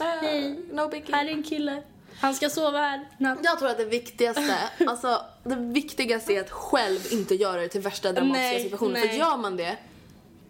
Hej. 0.00 0.60
No 0.72 0.90
här 1.12 1.24
är 1.24 1.30
en 1.30 1.42
kille. 1.42 1.82
Han 2.20 2.34
ska 2.34 2.50
sova 2.50 2.78
här. 2.78 3.08
natt." 3.18 3.38
Jag 3.42 3.58
tror 3.58 3.68
att 3.68 3.78
det 3.78 3.84
viktigaste, 3.84 4.56
alltså 4.86 5.22
det 5.44 5.56
viktigaste 5.56 6.32
är 6.32 6.40
att 6.40 6.50
själv 6.50 6.98
inte 7.12 7.34
göra 7.34 7.60
det 7.60 7.68
till 7.68 7.80
värsta 7.80 8.12
dramatiska 8.12 8.42
Nej, 8.42 8.62
situationen. 8.62 9.02
För 9.02 9.08
gör 9.08 9.36
man 9.36 9.56
det, 9.56 9.76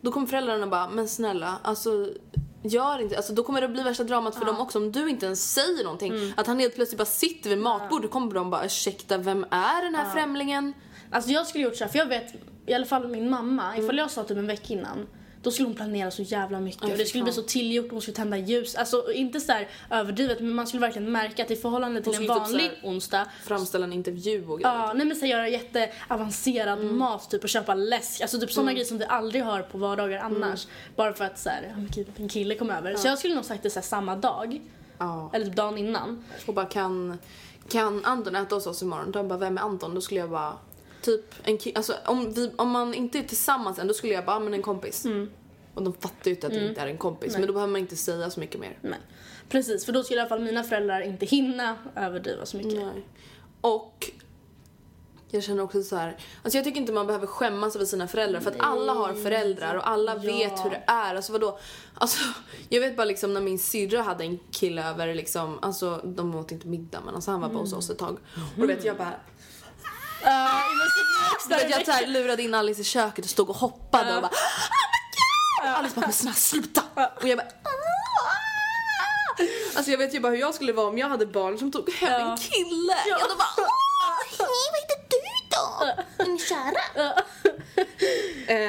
då 0.07 0.13
kommer 0.13 0.27
föräldrarna 0.27 0.67
bara, 0.67 0.89
men 0.89 1.09
snälla, 1.09 1.59
alltså 1.63 2.07
gör 2.63 2.99
inte, 2.99 3.17
alltså 3.17 3.33
då 3.33 3.43
kommer 3.43 3.61
det 3.61 3.69
bli 3.69 3.83
värsta 3.83 4.05
dramat 4.05 4.35
för 4.37 4.45
dem 4.45 4.61
också 4.61 4.79
om 4.79 4.93
du 4.93 5.09
inte 5.11 5.27
ens 5.27 5.53
säger 5.55 5.85
någonting. 5.85 6.33
Att 6.37 6.47
han 6.47 6.59
helt 6.59 6.75
plötsligt 6.75 6.99
bara 6.99 7.05
sitter 7.05 7.51
vid 7.51 7.59
matbordet, 7.59 8.03
då 8.03 8.13
kommer 8.13 8.35
de 8.35 8.51
bara 8.51 8.65
ursäkta, 8.65 9.19
vem 9.19 9.45
är 9.51 9.85
den 9.85 9.95
här 9.95 10.11
främlingen? 10.11 10.73
Alltså 11.11 11.31
jag 11.31 11.47
skulle 11.47 11.65
gjort 11.65 11.77
så 11.77 11.85
här, 11.85 11.91
för 11.91 11.99
jag 11.99 12.07
vet, 12.07 12.35
i 12.67 12.75
alla 12.75 12.87
fall 12.87 13.09
min 13.09 13.31
mamma, 13.31 13.73
Mm. 13.73 13.85
ifall 13.85 13.99
jag 13.99 14.11
sa 14.11 14.25
typ 14.25 14.39
en 14.39 14.47
vecka 14.47 14.73
innan, 14.73 15.07
då 15.47 15.51
skulle 15.53 15.69
hon 15.69 15.77
planera 15.77 16.11
så 16.11 16.23
jävla 16.23 16.61
mycket 16.61 16.85
Aj, 16.85 16.93
och 16.93 16.99
det 16.99 17.05
skulle 17.07 17.25
bli 17.25 17.33
så 17.33 17.43
tillgjort, 17.43 17.91
hon 17.91 18.01
skulle 18.03 18.15
tända 18.15 18.37
ljus. 18.37 18.75
Alltså 18.75 19.13
inte 19.13 19.41
så 19.41 19.53
här 19.53 19.69
överdrivet 19.91 20.41
men 20.41 20.55
man 20.55 20.67
skulle 20.67 20.81
verkligen 20.81 21.13
märka 21.13 21.43
att 21.43 21.51
i 21.51 21.57
förhållande 21.57 22.03
till 22.03 22.13
en 22.13 22.19
typ 22.19 22.29
vanlig 22.29 22.63
här- 22.65 22.79
onsdag 22.83 23.27
Framställa 23.45 23.85
en 23.85 23.93
intervju 23.93 24.47
och 24.49 24.59
grejer. 24.61 24.75
Ja, 24.75 24.93
nej 24.93 25.07
men 25.07 25.17
så 25.17 25.25
här, 25.25 25.33
göra 25.33 25.49
jätteavancerad 25.49 26.79
Mm. 26.81 26.99
mat 26.99 27.31
typ 27.31 27.43
och 27.43 27.49
köpa 27.49 27.75
läsk. 27.75 28.21
Alltså 28.21 28.41
typ 28.41 28.53
sådana 28.53 28.73
grejer 28.73 28.85
som 28.87 28.99
vi 28.99 29.05
aldrig 29.05 29.43
har 29.45 29.63
på 29.63 29.79
vardagar 29.79 30.19
annars. 30.19 30.67
Bara 30.97 31.13
för 31.13 31.25
att 31.25 31.39
så 31.39 31.49
här, 31.49 31.75
ja, 31.97 32.03
en 32.17 32.29
kille 32.29 32.55
kom 32.55 32.71
över. 32.71 32.95
Så 32.97 33.09
jag 33.09 33.19
skulle 33.19 33.35
nog 33.35 33.45
sagt 33.45 33.63
det 33.63 33.71
så 33.71 33.79
här, 33.79 33.85
samma 33.87 34.17
dag. 34.17 34.61
Ja. 34.99 35.31
Eller 35.33 35.47
typ 35.47 35.57
dagen 35.57 35.79
innan. 35.79 36.25
Och 36.47 36.55
bara 36.55 36.67
kan, 36.67 37.19
kan 37.69 38.05
Anton 38.05 38.37
äta 38.37 38.55
hos 38.55 38.67
oss 38.67 38.83
imorgon? 38.83 39.11
De 39.11 39.29
bara, 39.29 39.39
vem 39.39 39.59
är 39.59 39.63
Anton? 39.63 39.95
Då 39.95 40.01
skulle 40.01 40.21
jag 40.21 40.31
bara, 40.31 40.53
typ 41.07 41.35
en 41.43 41.59
ki- 41.59 41.73
alltså 41.77 41.95
om, 42.07 42.33
vi, 42.33 42.51
om 42.57 42.71
man 42.71 42.95
inte 42.95 43.19
är 43.19 43.23
tillsammans 43.23 43.79
än 43.79 43.87
då 43.87 43.95
skulle 43.95 44.13
jag 44.13 44.25
bara, 44.27 44.37
"Ah, 44.37 44.41
men 44.41 44.55
en 44.55 44.63
kompis. 44.63 45.05
Mm. 45.05 45.31
Och 45.75 45.83
de 45.83 45.93
fattar 45.95 46.25
ju 46.25 46.31
inte 46.31 46.47
att 46.47 46.53
det 46.53 46.69
inte 46.69 46.81
är 46.81 46.87
en 46.87 46.99
kompis. 46.99 47.33
Men 47.39 47.47
då 47.47 47.53
behöver 47.53 47.73
man 47.73 47.81
inte 47.81 47.97
säga 47.97 48.31
så 48.31 48.41
mycket 48.41 48.61
mer. 48.61 48.79
Men, 48.83 48.95
precis, 49.49 49.85
för 49.85 49.93
då 49.93 50.03
skulle 50.03 50.19
i 50.19 50.21
alla 50.21 50.29
fall 50.29 50.41
mina 50.43 50.63
föräldrar 50.65 51.01
inte 51.01 51.27
hinna 51.27 51.77
överdriva 51.97 52.47
så 52.47 52.57
mycket. 52.57 52.73
Nej. 52.75 53.07
Och 53.61 54.11
jag 55.31 55.43
känner 55.45 55.63
också 55.63 55.83
så 55.83 55.97
här, 55.97 56.17
alltså 56.43 56.59
jag 56.59 56.65
tycker 56.65 56.81
inte 56.81 56.93
man 56.93 57.07
behöver 57.07 57.27
skämmas 57.27 57.77
över 57.77 57.87
sina 57.87 58.09
föräldrar 58.09 58.41
för 58.41 58.51
att 58.51 58.57
alla 58.61 58.93
har 58.93 59.13
föräldrar 59.15 59.75
och 59.75 59.89
alla 59.89 60.15
vet 60.15 60.65
hur 60.65 60.71
det 60.71 60.83
är. 60.87 61.15
Alltså 61.15 61.33
vadå? 61.33 61.59
Alltså, 61.95 62.19
jag 62.69 62.81
vet 62.81 62.97
bara 62.97 63.05
liksom 63.05 63.35
när 63.35 63.41
min 63.41 63.59
syrra 63.59 64.03
hade 64.03 64.25
en 64.25 64.39
kille 64.51 64.89
över 64.91 65.15
liksom, 65.15 65.59
alltså 65.63 66.01
de 66.05 66.35
åt 66.35 66.53
inte 66.53 66.67
middag 66.69 67.01
men 67.05 67.15
alltså 67.15 67.31
han 67.31 67.41
var 67.41 67.49
bara 67.49 67.59
hos 67.59 67.73
oss 67.73 67.91
ett 67.91 67.99
tag. 67.99 68.19
Och 68.55 68.61
då 68.61 68.67
vet 68.67 68.85
jag 68.85 68.97
bara 68.97 69.15
Ja, 70.25 70.63
Du 71.49 71.55
vet, 71.55 71.87
jag 71.87 71.95
här, 71.95 72.07
lurade 72.07 72.43
in 72.43 72.55
Alice 72.55 72.81
i 72.81 72.85
köket 72.85 73.25
och 73.25 73.31
stod 73.31 73.51
och 73.51 73.57
hoppade 73.57 74.17
och 74.17 74.23
bara 74.23 74.31
Oh 74.31 74.33
my 74.33 74.99
god! 75.17 75.73
Och 75.73 75.79
Alice 75.79 75.95
bara 75.97 76.01
men 76.07 76.13
snälla 76.13 76.35
sluta! 76.35 76.83
Och 77.21 77.29
jag 77.29 77.39
bara 77.39 77.47
"Ah!" 77.47 77.73
Alltså 79.77 79.91
jag 79.91 79.99
vet 79.99 80.15
ju 80.15 80.21
bara 80.21 80.33
hur 80.33 80.39
jag 80.39 80.55
skulle 80.55 80.73
vara 80.73 80.87
om 80.89 80.99
jag 80.99 81.09
hade 81.09 81.27
barn 81.27 81.59
som 81.59 81.73
tog 81.73 81.91
hem 81.93 82.31
en 82.31 82.37
kille. 82.37 82.97
Jag 83.09 83.19
hade 83.19 83.35
bara 83.35 83.49
Åh, 83.59 83.67
hej 84.39 84.49
vad 84.73 84.81
heter 84.81 85.03
du 85.11 85.17
då? 85.51 86.25
Min 86.25 86.39
kära. 86.39 87.13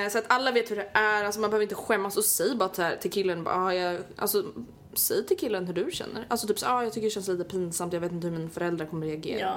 eh, 0.05 0.09
så 0.11 0.17
att 0.17 0.25
alla 0.27 0.51
vet 0.51 0.71
hur 0.71 0.75
det 0.75 0.89
är, 0.93 1.23
alltså 1.23 1.41
man 1.41 1.49
behöver 1.49 1.63
inte 1.63 1.75
skämmas 1.75 2.17
och 2.17 2.25
säg 2.25 2.55
bara 2.55 2.69
till, 2.69 2.85
till 3.01 3.11
killen 3.11 3.43
bara, 3.43 3.55
ah, 3.55 3.73
jag, 3.73 4.01
alltså 4.17 4.43
säg 4.93 5.25
till 5.25 5.37
killen 5.37 5.67
hur 5.67 5.73
du 5.73 5.91
känner. 5.91 6.25
Alltså 6.29 6.47
typ 6.47 6.59
så 6.59 6.65
ah, 6.67 6.83
jag 6.83 6.93
tycker 6.93 7.07
det 7.07 7.11
känns 7.11 7.27
lite 7.27 7.43
pinsamt, 7.43 7.93
jag 7.93 7.99
vet 7.99 8.11
inte 8.11 8.27
hur 8.27 8.37
mina 8.37 8.49
föräldrar 8.49 8.85
kommer 8.85 9.07
reagera. 9.07 9.39
Ja. 9.39 9.55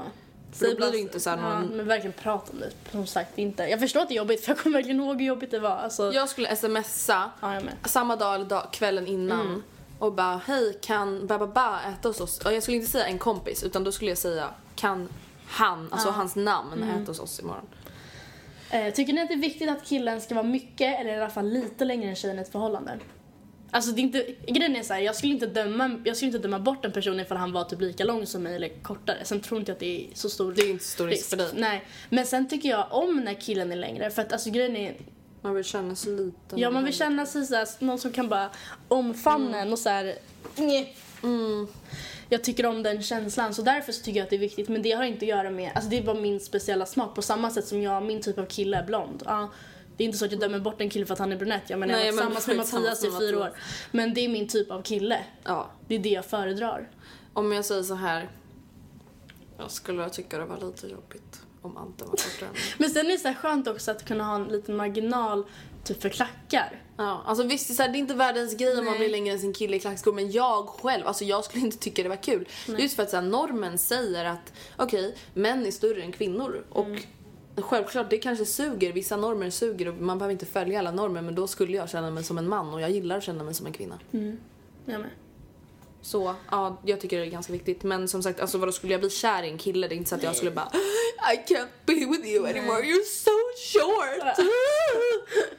För 0.53 0.67
då 0.71 0.77
blir 0.77 0.91
det 0.93 0.99
inte 0.99 1.21
så 1.21 1.31
här 1.31 1.37
ja, 1.37 1.43
någon- 1.61 1.77
men 1.77 1.87
verkligen 1.87 2.13
prata 2.13 2.53
om 2.53 2.61
det. 2.61 2.71
Som 2.93 3.07
sagt, 3.07 3.39
inte. 3.39 3.63
Jag 3.63 3.81
förstår 3.81 4.01
att 4.01 4.09
det 4.09 4.15
är 4.15 4.17
jobbigt 4.17 4.41
för 4.45 4.51
jag 4.53 4.59
kommer 4.59 4.77
verkligen 4.79 5.01
ihåg 5.01 5.21
hur 5.21 5.27
jobbigt 5.27 5.51
det 5.51 5.59
var. 5.59 5.71
Alltså, 5.77 6.13
Jag 6.13 6.29
skulle 6.29 6.57
smsa 6.57 7.31
Ja, 7.41 7.55
jag 7.55 7.63
samma 7.85 8.17
dag 8.17 8.35
eller 8.35 8.45
dag, 8.45 8.69
kvällen 8.73 9.07
innan 9.07 9.41
Mm. 9.47 9.63
och 9.99 10.13
bara 10.13 10.41
hej 10.47 10.79
kan 10.83 11.27
Bababa 11.27 11.81
äta 11.83 12.09
hos 12.09 12.21
oss? 12.21 12.39
Och 12.39 12.53
jag 12.53 12.63
skulle 12.63 12.77
inte 12.77 12.91
säga 12.91 13.07
en 13.07 13.19
kompis 13.19 13.63
utan 13.65 13.85
då 13.85 13.93
skulle 13.93 14.11
jag 14.11 14.19
säga 14.19 14.49
kan 14.77 15.09
han, 15.47 15.89
alltså 15.93 16.11
hans 16.11 16.37
namn 16.37 16.73
Mm. 16.73 17.03
äta 17.03 17.11
hos 17.11 17.21
oss 17.21 17.41
imorgon? 17.41 17.67
Eh, 18.71 18.95
tycker 18.95 19.13
ni 19.13 19.21
att 19.21 19.29
det 19.29 19.35
är 19.35 19.39
viktigt 19.39 19.71
att 19.71 19.85
killen 19.85 20.21
ska 20.21 20.35
vara 20.35 20.47
mycket 20.47 21.01
eller 21.01 21.11
i 21.11 21.17
alla 21.21 21.31
fall 21.31 21.49
lite 21.49 21.85
längre 21.85 22.09
än 22.11 22.17
tjejen 22.17 22.39
i 22.39 22.43
ett 22.43 22.53
förhållande? 22.53 22.99
Alltså 23.71 23.93
det 23.93 24.01
är 24.01 24.03
inte, 24.03 24.27
grejen 24.47 24.77
är 24.77 24.83
så 24.83 24.95
här, 24.95 25.01
jag 25.01 25.16
skulle 25.16 25.33
inte 25.33 25.47
döma, 25.47 26.01
jag 26.05 26.16
skulle 26.16 26.27
inte 26.27 26.39
döma 26.39 26.59
bort 26.59 26.85
en 26.85 26.93
person 26.93 27.21
ifall 27.21 27.37
han 27.39 27.53
var 27.53 27.64
typ 27.64 27.81
lika 27.81 28.05
lång 28.05 28.27
som 28.27 28.43
mig 28.43 28.57
eller 28.57 28.68
kortare. 28.83 29.16
Sen 29.25 29.41
tror 29.41 29.61
inte 29.61 29.71
jag 29.71 29.75
att 29.75 29.81
det 29.81 30.07
är 30.07 30.09
så 30.14 30.31
stor 30.31 30.53
Det 30.53 30.62
är 30.62 30.71
inte 30.71 30.85
stor 30.85 31.07
risk 31.09 31.31
för 31.31 31.37
dig. 31.37 31.49
Nej, 31.55 31.85
men 32.09 32.27
sen 32.27 32.49
tycker 32.49 32.68
jag 32.68 32.87
om 32.91 33.16
när 33.16 33.35
killen 33.35 33.73
är 33.73 33.77
längre 33.77 34.11
för 34.11 34.23
att 34.23 34.33
alltså 34.33 34.51
grejen 34.51 34.77
är, 34.77 34.97
Man 35.43 35.55
vill 35.55 35.64
känna 35.64 35.95
sig 35.97 36.12
liten. 36.12 36.59
ja 36.59 36.71
man 36.71 36.85
vill 36.85 36.95
känna 36.95 37.27
sig 37.27 37.47
så 37.47 37.55
här, 37.55 37.68
någon 37.79 37.99
som 37.99 38.12
kan 38.12 38.29
bara 38.29 38.51
omfamna 38.89 39.59
en 39.61 39.73
och 39.73 39.79
så 39.79 39.89
här, 39.89 40.14
nej. 40.57 40.97
Jag 42.29 42.45
tycker 42.45 42.66
om 42.66 42.83
den 42.83 43.03
känslan 43.03 43.55
så 43.55 43.62
därför 43.62 43.93
så 43.93 44.03
tycker 44.05 44.18
jag 44.18 44.25
att 44.25 44.31
det 44.31 44.37
är 44.37 44.41
viktigt 44.41 44.68
men 44.68 44.83
det 44.83 44.93
har 44.93 45.05
inte 45.05 45.25
att 45.25 45.29
göra 45.29 45.51
med, 45.51 45.73
alltså 45.75 45.91
det 45.91 45.99
är 45.99 46.03
bara 46.03 46.21
min 46.21 46.41
speciella 46.41 46.87
smak 46.87 47.14
på 47.14 47.23
samma 47.23 47.51
sätt 47.51 47.66
som 47.66 47.83
jag, 47.83 48.03
min 48.03 48.23
typ 48.23 48.39
av 48.39 48.47
kille 48.47 48.77
är 48.77 48.85
blond. 48.85 49.23
Ja, 49.27 49.51
det 50.01 50.05
är 50.05 50.07
inte 50.07 50.19
så 50.19 50.25
att 50.25 50.33
jag 50.33 50.41
dömer 50.41 50.59
bort 50.59 50.81
en 50.81 50.91
kille 50.91 51.07
för 51.07 51.13
att 51.13 51.19
han 51.19 51.33
är 51.33 51.37
brunett, 51.37 51.63
jag 51.71 51.79
menar 51.79 51.95
Nej, 51.95 52.07
jag 52.07 52.13
har 52.13 52.25
men 52.25 52.35
tillsammans 52.35 52.73
med 52.73 52.83
Mattias 52.83 53.05
i 53.05 53.11
fyra 53.19 53.39
år. 53.39 53.53
Men 53.91 54.15
det 54.15 54.25
är 54.25 54.29
min 54.29 54.49
typ 54.49 54.71
av 54.71 54.83
kille. 54.83 55.25
Ja. 55.45 55.71
Det 55.89 55.95
är 55.95 55.99
det 55.99 56.09
jag 56.09 56.25
föredrar. 56.25 56.91
Om 57.33 57.53
jag 57.53 57.65
säger 57.65 57.83
så 57.83 57.95
här. 57.95 58.31
Jag 59.59 59.71
skulle 59.71 60.11
tycka 60.11 60.39
det 60.39 60.45
var 60.45 60.67
lite 60.67 60.87
jobbigt 60.87 61.43
om 61.63 61.77
Ante 61.77 62.05
var 62.05 62.11
kortare. 62.11 62.49
Men 62.79 62.91
sen 62.91 63.07
är 63.07 63.11
det 63.11 63.19
så 63.19 63.35
skönt 63.35 63.69
också 63.69 63.91
att 63.91 64.05
kunna 64.05 64.25
ha 64.25 64.35
en 64.35 64.45
liten 64.45 64.77
marginal 64.77 65.45
typ 65.85 66.03
för 66.03 66.09
klackar. 66.09 66.83
Ja, 66.97 67.23
alltså 67.27 67.47
visst 67.47 67.69
det 67.69 67.73
är, 67.73 67.77
så 67.77 67.83
här, 67.83 67.89
det 67.89 67.99
är 67.99 68.01
inte 68.01 68.15
världens 68.15 68.57
grej 68.57 68.79
om 68.79 68.85
man 68.85 68.95
Nej. 68.95 68.99
blir 68.99 69.09
längre 69.09 69.33
än 69.33 69.41
sin 69.41 69.53
kille 69.53 69.77
i 69.77 69.81
klackskor 69.81 70.13
men 70.13 70.31
jag 70.31 70.69
själv, 70.69 71.07
alltså 71.07 71.25
jag 71.25 71.45
skulle 71.45 71.65
inte 71.65 71.79
tycka 71.79 72.03
det 72.03 72.09
var 72.09 72.23
kul. 72.23 72.49
Just 72.79 72.97
för 72.97 73.03
att 73.03 73.11
så 73.11 73.17
här, 73.17 73.23
normen 73.23 73.79
säger 73.79 74.25
att 74.25 74.53
okej, 74.77 75.17
män 75.35 75.67
är 75.67 75.71
större 75.71 76.03
än 76.03 76.13
kvinnor 76.13 76.65
och 76.71 76.89
självklart 77.57 78.11
det 78.11 78.19
kanske 78.19 78.45
suger, 78.47 78.93
vissa 78.93 79.17
normer 79.17 79.51
suger 79.51 79.89
och 79.89 79.95
man 79.95 80.19
behöver 80.19 80.33
inte 80.33 80.47
följa 80.47 80.79
alla 80.79 80.91
normer 80.91 81.23
men 81.23 81.35
då 81.35 81.47
skulle 81.47 81.77
jag 81.77 81.89
känna 81.89 82.11
mig 82.11 82.25
som 82.25 82.39
en 82.39 82.49
man 82.49 82.75
och 82.75 82.81
jag 82.81 82.91
gillar 82.91 83.17
att 83.17 83.25
känna 83.25 83.45
mig 83.45 83.55
som 83.55 83.67
en 83.67 83.73
kvinna. 83.73 83.99
Jag 84.85 85.01
med. 85.01 85.11
Så 86.03 86.35
ja, 86.51 86.77
jag 86.85 87.01
tycker 87.01 87.19
det 87.19 87.27
är 87.27 87.31
ganska 87.31 87.53
viktigt 87.53 87.83
men 87.83 88.09
som 88.09 88.23
sagt, 88.23 88.41
alltså 88.41 88.59
vadå 88.59 88.73
skulle 88.73 88.93
jag 88.93 89.01
bli 89.01 89.11
kär 89.11 89.43
i 89.43 89.49
en 89.49 89.59
kille 89.59 89.89
det 89.89 89.95
är 89.95 89.97
inte 89.97 90.11
så 90.11 90.17
att 90.17 90.23
jag 90.23 90.37
skulle 90.37 90.51
bara 90.51 90.71
I 91.35 91.53
can't 91.53 91.69
be 91.87 91.95
with 91.95 92.27
you 92.27 92.47
anymore, 92.47 92.83
you're 92.83 93.05
so 93.05 93.31
short. 93.73 94.39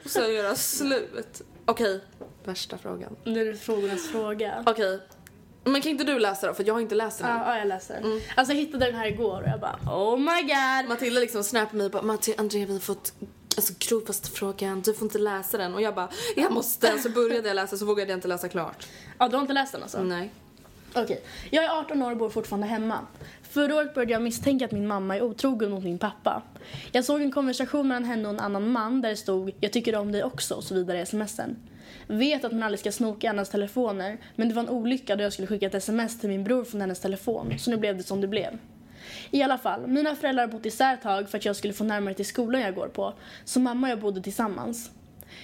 och 0.04 0.10
så 0.10 0.20
göra 0.20 0.54
slut. 0.54 1.42
Okej, 1.64 2.00
värsta 2.44 2.78
frågan. 2.78 3.16
Nu 3.24 3.40
är 3.40 3.52
det 3.52 3.58
frågornas 3.58 4.08
fråga. 4.08 4.64
Okej. 4.66 5.00
Men 5.64 5.82
kan 5.82 5.90
inte 5.90 6.04
du 6.04 6.18
läsa 6.18 6.46
då? 6.46 6.54
För 6.54 6.64
jag 6.64 6.74
har 6.74 6.80
inte 6.80 6.94
läst 6.94 7.18
den. 7.18 7.28
Ja, 7.28 7.42
ja, 7.46 7.58
jag 7.58 7.68
läser 7.68 7.94
den. 7.94 8.04
Mm. 8.04 8.20
Alltså 8.34 8.54
jag 8.54 8.60
hittade 8.60 8.86
den 8.86 8.94
här 8.94 9.06
igår 9.06 9.42
och 9.42 9.48
jag 9.48 9.60
bara 9.60 9.78
oh 9.86 10.18
my 10.18 10.42
god. 10.42 10.88
Matilda 10.88 11.20
liksom 11.20 11.44
snappade 11.44 11.76
mig 11.76 11.86
och 11.86 11.92
bara 11.92 12.02
Matilda, 12.02 12.40
Andrea 12.40 12.66
vi 12.66 12.72
har 12.72 12.80
fått 12.80 13.12
alltså 13.56 13.72
grovaste 13.78 14.30
frågan, 14.30 14.80
du 14.80 14.94
får 14.94 15.06
inte 15.06 15.18
läsa 15.18 15.58
den. 15.58 15.74
Och 15.74 15.82
jag 15.82 15.94
bara 15.94 16.08
jag 16.36 16.52
måste. 16.52 16.98
Så 16.98 17.08
började 17.08 17.48
jag 17.48 17.54
läsa 17.54 17.76
så 17.76 17.84
vågade 17.84 18.10
jag 18.10 18.16
inte 18.16 18.28
läsa 18.28 18.48
klart. 18.48 18.86
Ja, 19.18 19.28
du 19.28 19.36
har 19.36 19.40
inte 19.40 19.52
läst 19.52 19.72
den 19.72 19.82
alltså? 19.82 20.02
Nej. 20.02 20.30
Okej. 20.94 21.24
Jag 21.50 21.64
är 21.64 21.78
18 21.78 22.02
år 22.02 22.10
och 22.10 22.16
bor 22.16 22.30
fortfarande 22.30 22.66
hemma. 22.66 22.98
Förra 23.42 23.74
året 23.74 23.94
började 23.94 24.12
jag 24.12 24.22
misstänka 24.22 24.64
att 24.64 24.72
min 24.72 24.86
mamma 24.86 25.16
är 25.16 25.22
otrogen 25.22 25.70
mot 25.70 25.84
min 25.84 25.98
pappa. 25.98 26.42
Jag 26.92 27.04
såg 27.04 27.22
en 27.22 27.32
konversation 27.32 27.88
mellan 27.88 28.04
henne 28.04 28.28
och 28.28 28.34
en 28.34 28.40
annan 28.40 28.72
man 28.72 29.00
där 29.00 29.10
det 29.10 29.16
stod 29.16 29.52
“Jag 29.60 29.72
tycker 29.72 29.96
om 29.96 30.12
dig 30.12 30.24
också” 30.24 30.54
och 30.54 30.64
så 30.64 30.74
vidare 30.74 31.00
i 31.00 31.06
smsen. 31.06 31.56
Vet 32.06 32.44
att 32.44 32.52
man 32.52 32.62
aldrig 32.62 32.80
ska 32.80 32.92
snoka 32.92 33.26
i 33.26 33.30
andras 33.30 33.48
telefoner, 33.48 34.18
men 34.36 34.48
det 34.48 34.54
var 34.54 34.62
en 34.62 34.68
olycka 34.68 35.16
då 35.16 35.22
jag 35.22 35.32
skulle 35.32 35.48
skicka 35.48 35.66
ett 35.66 35.74
sms 35.74 36.20
till 36.20 36.28
min 36.28 36.44
bror 36.44 36.64
från 36.64 36.80
hennes 36.80 37.00
telefon, 37.00 37.58
så 37.58 37.70
nu 37.70 37.76
blev 37.76 37.96
det 37.96 38.02
som 38.02 38.20
det 38.20 38.28
blev. 38.28 38.58
I 39.30 39.42
alla 39.42 39.58
fall, 39.58 39.86
mina 39.86 40.16
föräldrar 40.16 40.46
har 40.46 40.52
bott 40.52 40.66
isär 40.66 40.94
ett 40.94 41.02
tag 41.02 41.30
för 41.30 41.38
att 41.38 41.44
jag 41.44 41.56
skulle 41.56 41.72
få 41.72 41.84
närmare 41.84 42.14
till 42.14 42.26
skolan 42.26 42.60
jag 42.60 42.74
går 42.74 42.88
på, 42.88 43.14
så 43.44 43.60
mamma 43.60 43.86
och 43.86 43.90
jag 43.90 44.00
bodde 44.00 44.22
tillsammans. 44.22 44.90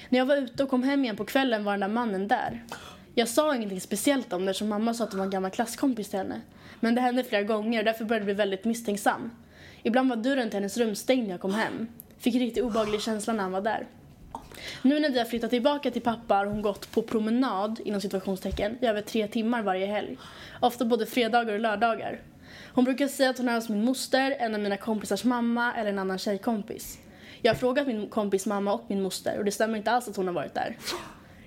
När 0.09 0.19
jag 0.19 0.27
var 0.27 0.37
ute 0.37 0.63
och 0.63 0.71
kom 0.71 0.83
hem 0.83 1.05
igen 1.05 1.17
på 1.17 1.25
kvällen 1.25 1.65
var 1.65 1.73
den 1.73 1.81
där 1.81 1.89
mannen 1.89 2.29
där. 2.29 2.65
Jag 3.15 3.29
sa 3.29 3.55
ingenting 3.55 3.81
speciellt 3.81 4.33
om 4.33 4.47
det 4.47 4.55
som 4.55 4.69
mamma 4.69 4.95
sa 4.95 5.05
att 5.05 5.11
det 5.11 5.17
var 5.17 5.25
en 5.25 5.31
gammal 5.31 5.51
klasskompis 5.51 6.09
till 6.09 6.19
henne. 6.19 6.41
Men 6.81 6.95
det 6.95 7.01
hände 7.01 7.25
flera 7.25 7.43
gånger 7.43 7.79
och 7.79 7.85
därför 7.85 8.05
började 8.05 8.21
jag 8.21 8.27
bli 8.27 8.35
väldigt 8.35 8.65
misstänksam. 8.65 9.31
Ibland 9.83 10.09
var 10.09 10.17
dörren 10.17 10.51
till 10.51 10.57
hennes 10.57 10.77
rum 10.77 10.95
stängd 10.95 11.23
när 11.23 11.31
jag 11.31 11.41
kom 11.41 11.55
hem. 11.55 11.89
Fick 12.19 12.35
en 12.35 12.41
riktigt 12.41 12.65
obehaglig 12.65 13.01
känsla 13.01 13.33
när 13.33 13.43
han 13.43 13.53
var 13.53 13.61
där. 13.61 13.87
Nu 14.83 15.01
när 15.01 15.11
vi 15.11 15.19
har 15.19 15.27
flyttat 15.27 15.51
tillbaka 15.51 15.91
till 15.91 16.03
pappa 16.03 16.35
har 16.35 16.47
hon 16.47 16.63
gått 16.63 16.91
på 16.91 17.03
promenad 17.03 17.81
inom 17.85 18.01
situationstecken 18.01 18.79
i 18.81 18.87
över 18.87 19.03
tre 19.03 19.29
timmar 19.29 19.63
varje 19.63 19.87
helg. 19.87 20.19
Ofta 20.61 20.85
både 20.85 21.07
fredagar 21.07 21.55
och 21.55 21.61
lördagar. 21.61 22.21
Hon 22.73 22.85
brukar 22.85 23.09
säga 23.09 23.31
att 23.31 23.39
hon 23.39 23.49
är 23.49 23.55
hos 23.55 23.69
min 23.69 23.85
moster, 23.85 24.37
en 24.39 24.55
av 24.55 24.61
mina 24.61 24.77
kompisars 24.77 25.25
mamma 25.25 25.75
eller 25.75 25.91
en 25.91 25.99
annan 25.99 26.19
tjejkompis. 26.19 26.99
Jag 27.43 27.53
har 27.53 27.59
frågat 27.59 27.87
min 27.87 28.09
kompis 28.09 28.47
mamma 28.47 28.73
och 28.73 28.85
min 28.89 29.03
moster 29.03 29.39
och 29.39 29.45
det 29.45 29.51
stämmer 29.51 29.79
inte 29.79 29.91
alls 29.91 30.09
att 30.09 30.17
hon 30.17 30.27
har 30.27 30.35
varit 30.35 30.55
där. 30.55 30.77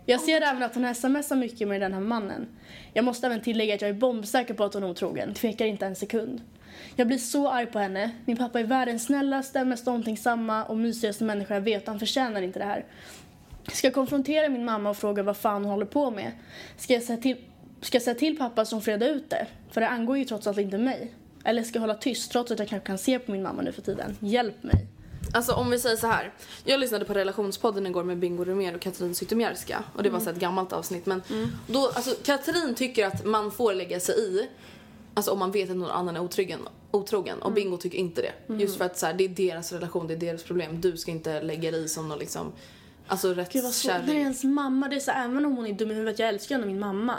Jag 0.06 0.22
ser 0.22 0.42
även 0.42 0.64
att 0.64 0.76
hon 0.76 0.96
smsar 0.96 1.36
mycket 1.36 1.68
med 1.68 1.82
den 1.82 1.94
här 1.94 2.00
mannen. 2.00 2.48
Jag 2.94 3.06
måste 3.06 3.28
även 3.28 3.42
tillägga 3.42 3.76
att 3.76 3.82
jag 3.82 3.90
är 3.90 3.94
bombsäker 3.94 4.54
på 4.54 4.64
att 4.64 4.74
hon 4.74 4.84
är 4.84 4.90
otrogen, 4.90 5.34
tvekar 5.34 5.66
inte 5.66 5.86
en 5.86 5.96
sekund. 5.96 6.42
Jag 6.96 7.08
blir 7.08 7.18
så 7.18 7.50
arg 7.50 7.66
på 7.66 7.80
henne. 7.80 8.12
Min 8.26 8.38
pappa 8.38 8.60
är 8.60 8.64
världens 8.64 9.04
snällaste, 9.04 9.66
mest 9.66 9.88
omtänksamma 9.88 10.64
och 10.64 10.78
mysigaste 10.78 11.24
människa 11.24 11.54
jag 11.54 11.62
vet. 11.62 11.88
Han 11.88 12.00
förtjänar 12.00 12.42
inte 12.42 12.60
det 12.60 12.66
här. 12.66 12.86
Ska 13.72 13.88
jag 13.88 13.94
konfrontera 13.94 14.50
min 14.50 14.66
mamma 14.66 14.90
och 14.90 14.98
fråga 14.98 15.24
vad 15.24 15.38
fan 15.38 15.64
hon 15.64 15.72
håller 15.72 15.86
på 15.86 16.12
med? 16.12 16.32
Ska 16.78 16.94
jag 16.94 17.04
säga 17.04 17.18
till, 17.18 17.38
ska 17.82 17.96
jag 17.96 18.04
säga 18.04 18.16
till 18.16 18.38
pappa 18.38 18.66
som 18.66 18.82
freda 18.82 19.08
ut 19.08 19.30
det? 19.30 19.48
För 19.72 19.82
det 19.82 19.88
angår 19.88 20.18
ju 20.18 20.26
trots 20.26 20.48
allt 20.48 20.58
inte 20.58 20.78
mig. 20.78 21.14
Eller 21.44 21.64
ska 21.64 21.76
jag 21.76 21.82
hålla 21.82 21.96
tyst 21.96 22.32
trots 22.32 22.52
att 22.52 22.60
jag 22.60 22.68
kanske 22.68 22.88
kan 22.88 22.98
se 22.98 23.20
på 23.20 23.32
min 23.32 23.44
mamma 23.44 23.62
nu 23.62 23.72
för 23.72 23.82
tiden? 23.82 24.18
Hjälp 24.20 24.64
mig. 24.64 24.88
Alltså 25.34 25.54
om 25.54 25.70
vi 25.70 25.80
säger 25.80 25.96
så 25.96 26.08
här. 26.08 26.34
Jag 26.64 26.80
lyssnade 26.80 27.06
på 27.06 27.14
relationspodden 27.14 27.88
igår 27.88 28.04
med 28.04 28.18
Bingo 28.18 28.44
Rimér 28.44 28.76
och 28.76 28.82
Katrin 28.82 29.16
Zytomierska 29.16 29.84
och 29.96 30.04
det 30.04 30.10
var 30.10 30.20
så 30.20 30.30
ett 30.30 30.40
gammalt 30.40 30.74
avsnitt 30.74 31.06
men 31.06 31.22
då, 31.68 31.92
alltså 31.96 32.16
Katrin 32.24 32.76
tycker 32.76 33.06
att 33.06 33.26
man 33.26 33.52
får 33.52 33.74
lägga 33.74 34.00
sig 34.00 34.16
i 34.20 34.50
Alltså 35.14 35.32
om 35.32 35.40
man 35.40 35.52
vet 35.52 35.70
att 35.70 35.76
någon 35.78 35.92
annan 35.92 36.16
är 36.16 36.20
otrogen, 36.20 36.60
otrogen 36.92 37.42
och 37.42 37.52
Bingo 37.52 37.78
tycker 37.78 37.98
inte 37.98 38.22
det. 38.22 38.54
Just 38.54 38.78
för 38.78 38.86
att 38.86 38.98
så 38.98 39.06
här, 39.06 39.14
det 39.14 39.24
är 39.24 39.30
deras 39.30 39.72
relation, 39.72 40.08
det 40.08 40.14
är 40.14 40.18
deras 40.18 40.44
problem. 40.44 40.82
Du 40.82 40.98
ska 40.98 41.12
inte 41.12 41.42
lägga 41.42 41.72
dig 41.72 41.84
i 41.84 41.88
som 41.88 42.10
någon 42.10 42.20
liksom 42.20 42.52
Alltså 43.08 43.34
rätt 43.34 43.54
Gud 43.54 43.64
vad 43.64 43.74
svårt. 43.74 43.94
Det 44.06 44.12
är 44.12 44.16
ens 44.16 44.44
mamma. 44.44 44.88
Det 44.88 44.96
är 44.96 45.00
så, 45.00 45.12
även 45.12 45.46
om 45.46 45.56
hon 45.56 45.66
är 45.68 45.74
dum 45.74 45.92
i 45.92 45.94
huvudet, 45.94 46.20
jag 46.20 46.30
älskar 46.30 46.56
ändå 46.56 46.68
min 46.68 46.80
mamma. 46.80 47.16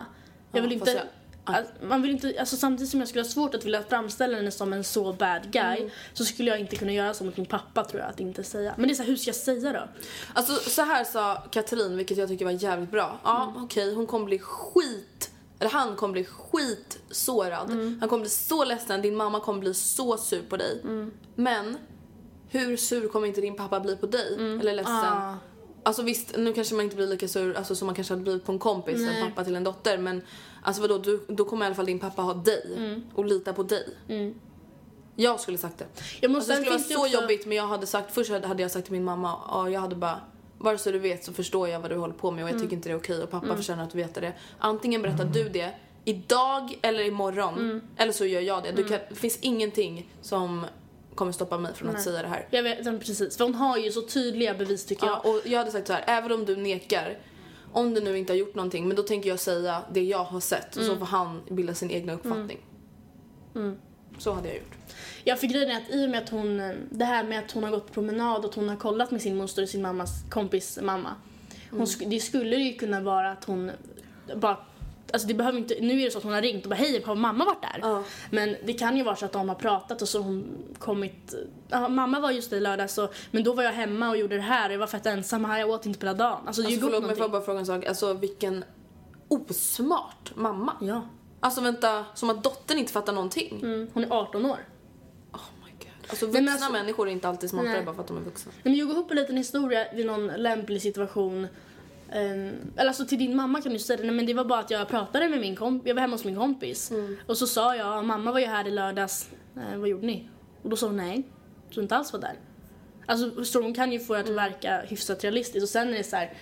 Jag 0.53 0.59
Ja, 0.59 0.63
vill 0.63 0.73
inte... 0.73 1.03
Alltså, 1.45 1.73
man 1.83 2.03
vill 2.03 2.11
inte, 2.11 2.35
alltså 2.41 2.57
samtidigt 2.57 2.91
som 2.91 3.01
jag 3.01 3.09
skulle 3.09 3.23
ha 3.23 3.29
svårt 3.29 3.55
att 3.55 3.65
vilja 3.65 3.83
framställa 3.83 4.37
henne 4.37 4.51
som 4.51 4.73
en 4.73 4.85
så 4.85 5.13
bad 5.13 5.53
guy 5.53 5.77
Mm. 5.79 5.91
så 6.13 6.25
skulle 6.25 6.51
jag 6.51 6.61
inte 6.61 6.77
kunna 6.77 6.93
göra 6.93 7.15
så 7.15 7.25
mot 7.25 7.37
min 7.37 7.47
pappa 7.47 7.85
tror 7.85 8.01
jag 8.03 8.11
att 8.11 8.21
inte 8.21 8.45
säga. 8.45 8.75
Men 8.77 8.89
det 8.89 8.93
är 8.93 8.95
så 8.95 9.03
här, 9.03 9.11
hur 9.11 9.17
ska 9.17 9.29
jag 9.29 9.37
säga 9.37 9.73
då? 9.73 9.89
Alltså 10.35 10.71
så 10.71 10.83
här 10.83 11.05
sa 11.05 11.35
Katrin, 11.51 11.97
vilket 11.97 12.19
jag 12.19 12.29
tycker 12.29 12.45
var 12.45 12.53
jävligt 12.53 12.91
bra. 12.91 13.19
Ja, 13.25 13.55
okej, 13.57 13.95
hon 13.95 14.07
kommer 14.07 14.25
bli 14.27 14.39
skit 14.39 15.31
eller 15.63 15.71
han 15.73 15.97
kommer 15.97 16.13
bli 16.13 16.25
skitsårad. 16.25 17.71
Han 18.01 18.09
kommer 18.09 18.21
bli 18.21 18.31
så 18.31 18.65
ledsen, 18.65 19.03
din 19.03 19.17
mamma 19.17 19.41
kommer 19.41 19.61
bli 19.61 19.75
så 19.75 20.17
sur 20.17 20.43
på 20.43 20.57
dig. 20.57 20.83
Men 21.35 21.77
hur 22.49 22.77
sur 22.77 23.09
kommer 23.09 23.27
inte 23.27 23.41
din 23.41 23.57
pappa 23.57 23.81
bli 23.81 23.97
på 23.97 24.07
dig? 24.07 24.35
Eller 24.61 24.75
ledsen? 24.75 24.95
Ah. 24.95 25.35
Alltså 25.85 26.03
visst, 26.03 26.37
nu 26.39 26.53
kanske 26.53 26.75
man 26.75 26.85
inte 26.85 26.97
blir 26.97 27.07
lika 27.07 27.29
sur 27.29 27.57
alltså, 27.57 27.75
som 27.75 27.87
man 27.87 27.95
kanske 27.95 28.13
hade 28.15 28.23
blivit 28.23 28.45
på 28.45 28.53
en 28.53 28.59
kompis, 28.59 29.01
en 29.09 29.29
pappa 29.29 29.45
till 29.45 29.57
en 29.57 29.65
dotter. 29.65 29.99
Men 29.99 30.23
alltså 30.63 30.83
vadå, 30.83 30.99
du, 30.99 31.21
då 31.29 31.45
kommer 31.45 31.65
i 31.65 31.67
alla 31.67 31.75
fall 31.75 31.87
din 31.87 31.99
pappa 31.99 32.23
ha 32.23 32.35
dig 32.35 33.01
och 33.15 33.25
lita 33.25 33.53
på 33.53 33.63
dig. 33.63 33.89
Jag 35.17 35.41
skulle 35.41 35.59
sagt 35.59 35.79
det. 35.79 35.87
Jag 36.21 36.31
måste, 36.31 36.53
Alltså, 36.57 36.73
det 36.73 36.79
skulle 36.79 36.97
vara 36.99 37.09
så 37.09 37.17
också- 37.17 37.23
jobbigt 37.23 37.47
men 37.47 37.57
jag 37.57 37.67
hade 37.67 37.87
sagt, 37.87 38.15
först 38.15 38.31
hade 38.31 38.63
jag 38.63 38.71
sagt 38.71 38.85
till 38.85 38.93
min 38.93 39.05
mamma, 39.05 39.39
ja 39.49 39.71
jag 39.71 39.81
hade 39.81 39.97
bara 39.97 40.21
Bara 40.63 40.79
så 40.79 40.91
du 40.91 40.99
vet 40.99 41.25
så 41.25 41.33
förstår 41.33 41.69
jag 41.69 41.81
vad 41.81 41.91
du 41.91 41.97
håller 41.97 42.15
på 42.15 42.31
med 42.31 42.45
och 42.45 42.51
jag 42.51 42.61
tycker 42.61 42.77
inte 42.77 42.89
det 42.89 42.93
är 42.93 42.99
okej 42.99 43.23
och 43.23 43.31
pappa 43.31 43.57
förtjänar 43.57 43.85
att 43.85 43.95
veta 43.95 44.21
det. 44.21 44.33
Antingen 44.59 45.03
berättar 45.03 45.25
du 45.25 45.49
det 45.49 45.75
idag 46.05 46.79
eller 46.83 47.05
imorgon 47.05 47.81
eller 47.97 48.13
så 48.13 48.25
gör 48.27 48.41
jag 48.41 48.63
det. 48.63 48.73
Du 48.73 48.85
kan, 48.85 48.99
det 49.09 49.15
finns 49.15 49.39
ingenting 49.41 50.11
som 50.23 50.67
kommer 51.15 51.33
stoppa 51.33 51.59
mig 51.59 51.75
från 51.75 51.97
att 51.97 52.03
säga 52.03 52.23
det 52.23 52.29
här. 52.29 52.47
Jag 52.51 52.63
vet, 52.63 52.85
precis. 53.01 53.37
För 53.37 53.45
hon 53.45 53.55
har 53.55 53.79
ju 53.79 53.93
så 53.93 54.03
tydliga 54.03 54.55
bevis 54.55 54.87
tycker 54.87 55.07
Ja, 55.07 55.21
jag. 55.25 55.35
och 55.35 55.41
jag 55.45 55.59
hade 55.59 55.71
sagt 55.71 55.87
så 55.87 55.93
här, 55.93 56.05
även 56.07 56.33
om 56.33 56.45
du 56.45 56.57
nekar 56.57 57.19
om 57.73 57.95
du 57.95 58.01
nu 58.01 58.19
inte 58.19 58.33
har 58.33 58.39
gjort 58.39 58.55
någonting, 58.55 58.89
men 58.89 58.97
då 58.97 59.03
tänker 59.03 59.29
jag 59.31 59.39
säga 59.39 59.83
det 59.93 60.03
jag 60.03 60.25
har 60.25 60.41
sett 60.41 60.77
och 60.77 60.83
så 60.83 60.97
får 60.97 61.07
han 61.07 61.41
bilda 61.51 61.75
sin 61.75 61.91
egna 61.91 62.13
uppfattning. 62.13 62.59
Så 64.19 64.33
hade 64.33 64.49
jag 64.49 64.57
gjort. 64.57 64.75
Jag 65.25 65.41
fick 65.41 65.51
grejen 65.53 65.71
är 65.71 65.77
att 65.77 65.91
i 65.91 66.07
och 66.07 66.11
med 66.11 66.23
att 66.23 66.29
hon, 66.29 66.61
eh, 66.61 66.71
det 66.91 67.05
här 67.05 67.25
med 67.25 67.39
att 67.39 67.53
hon 67.53 67.63
har 67.65 67.71
gått 67.71 67.87
på 67.87 67.93
promenad 67.93 68.39
och 68.39 68.45
att 68.51 68.55
hon 68.55 68.69
har 68.69 68.77
kollat 68.77 69.11
med 69.11 69.23
sin 69.23 69.37
moster 69.37 69.63
och 69.63 69.69
sin 69.69 69.83
mammas 69.83 70.11
kompis 70.31 70.79
mamma. 70.83 71.15
Hon, 71.71 71.85
sk- 71.85 72.09
Det 72.09 72.21
skulle 72.21 72.57
ju 72.57 72.75
kunna 72.75 73.01
vara 73.01 73.31
att 73.33 73.45
hon 73.45 73.71
bara 74.37 74.57
Alltså 75.13 75.29
det 75.29 75.35
behöver 75.35 75.59
inte, 75.59 75.77
nu 75.81 76.01
är 76.01 76.05
det 76.05 76.11
så 76.11 76.19
att 76.19 76.25
hon 76.25 76.33
har 76.33 76.43
ringt 76.43 76.65
och 76.65 76.71
bara 76.71 76.75
hej 76.77 77.03
har 77.07 77.15
mamma 77.15 77.45
varit 77.45 77.63
där? 77.63 77.79
Ja. 77.83 78.03
Men 78.31 78.57
det 78.65 78.73
kan 78.73 78.97
ju 78.97 79.03
vara 79.03 79.17
så 79.17 79.25
att 79.25 79.33
de 79.33 79.49
har 79.49 79.57
pratat 79.57 80.03
och 80.03 80.09
så 80.09 80.19
har 80.19 80.25
hon 80.25 80.45
kommit, 80.79 81.35
ja, 81.69 81.89
mamma 81.89 82.21
var 82.21 82.31
just 82.31 82.51
det 82.51 82.57
i 82.57 82.61
lördags 82.61 82.95
så, 82.95 83.09
men 83.31 83.45
då 83.45 83.53
var 83.53 83.63
jag 83.63 83.73
hemma 83.73 84.09
och 84.11 84.17
gjorde 84.17 84.37
det 84.37 84.43
här 84.43 84.69
och 84.69 84.75
jag 84.75 84.79
var 84.79 84.87
fett 84.87 85.07
ensam 85.07 85.45
här, 85.45 85.59
jag 85.59 85.71
åt 85.71 85.87
inte 85.87 85.99
på 85.99 86.07
hela 86.07 86.19
dagen. 86.19 86.41
Alltså 86.47 86.63
det 86.63 86.69
Alltså, 86.69 86.81
förlåt 86.87 87.03
men 87.07 87.17
får 87.17 87.25
jag 87.25 87.31
bara 87.31 87.43
fråga 87.43 87.59
en 87.59 87.67
sak, 87.67 87.87
alltså 87.87 88.15
vilken 88.15 88.65
osmart 89.29 90.33
mamma. 90.35 90.73
Ja. 90.81 91.03
Alltså 91.45 91.61
vänta, 91.61 92.05
som 92.15 92.31
att 92.31 92.45
dottern 92.45 92.79
inte 92.79 92.93
fattar 92.93 93.13
någonting. 93.13 93.61
Mm, 93.63 93.91
hon 93.95 94.05
är 94.05 94.13
18 94.13 94.47
år. 94.47 94.59
Oh 95.33 95.41
my 95.65 95.71
god. 95.79 95.89
Alltså 96.11 96.27
Nej, 96.27 96.33
men 96.35 96.45
vuxna 96.45 96.53
alltså- 96.67 96.73
människor 96.73 97.09
är 97.09 97.13
inte 97.13 97.29
alltid 97.29 97.51
smartare 97.51 97.73
Nej. 97.73 97.83
bara 97.85 97.95
för 97.95 98.03
att 98.03 98.09
de 98.09 98.17
är 98.17 98.21
vuxna. 98.21 98.53
Nej, 98.55 98.61
men 98.63 98.75
jag 98.75 98.87
går 98.89 98.97
ihop 98.97 99.11
en 99.11 99.17
liten 99.17 99.37
historia 99.37 99.87
vid 99.95 100.07
någon 100.07 100.27
lämplig 100.27 100.83
situation. 100.83 101.47
Ehm, 102.13 102.51
eller 102.77 102.89
alltså 102.89 103.05
till 103.07 103.19
din 103.19 103.37
mamma 103.37 103.61
kan 103.63 103.73
du 103.73 103.79
säga 103.79 103.97
det, 103.97 104.03
nej 104.03 104.15
men 104.15 104.27
det 104.27 104.35
var 104.35 104.45
bara 104.45 104.59
att 104.61 104.71
jag 104.71 104.89
pratade 104.89 105.29
med 105.29 105.41
min 105.41 105.57
kompis, 105.57 105.89
jag 105.89 105.95
var 105.95 106.01
hemma 106.01 106.15
hos 106.15 106.25
min 106.25 106.37
kompis. 106.37 106.93
Och 107.27 107.37
så 107.39 107.47
sa 107.47 107.77
jag, 107.77 108.05
mamma 108.05 108.33
var 108.33 108.41
ju 108.41 108.47
här 108.47 108.69
i 108.69 108.71
lördags, 108.71 109.31
eh, 109.57 109.79
vad 109.79 109.89
gjorde 109.89 110.07
ni? 110.07 110.29
Och 110.63 110.71
då 110.71 110.77
sa 110.77 110.87
hon 110.87 110.97
nej, 110.97 111.23
så 111.71 111.75
hon 111.75 111.85
inte 111.85 111.97
alls 111.97 112.13
var 112.13 112.21
där. 112.21 112.35
Alltså 113.07 113.31
förstår 113.31 113.63
hon 113.63 113.75
kan 113.75 113.93
ju 113.93 114.01
få 114.01 114.15
det 114.15 114.21
att 114.21 114.29
verka 114.29 114.81
hyfsat 114.81 115.25
realistiskt 115.25 115.63
och 115.63 115.69
sen 115.69 115.89
är 115.89 115.93
det 115.99 116.05
så 116.05 116.17
här. 116.17 116.33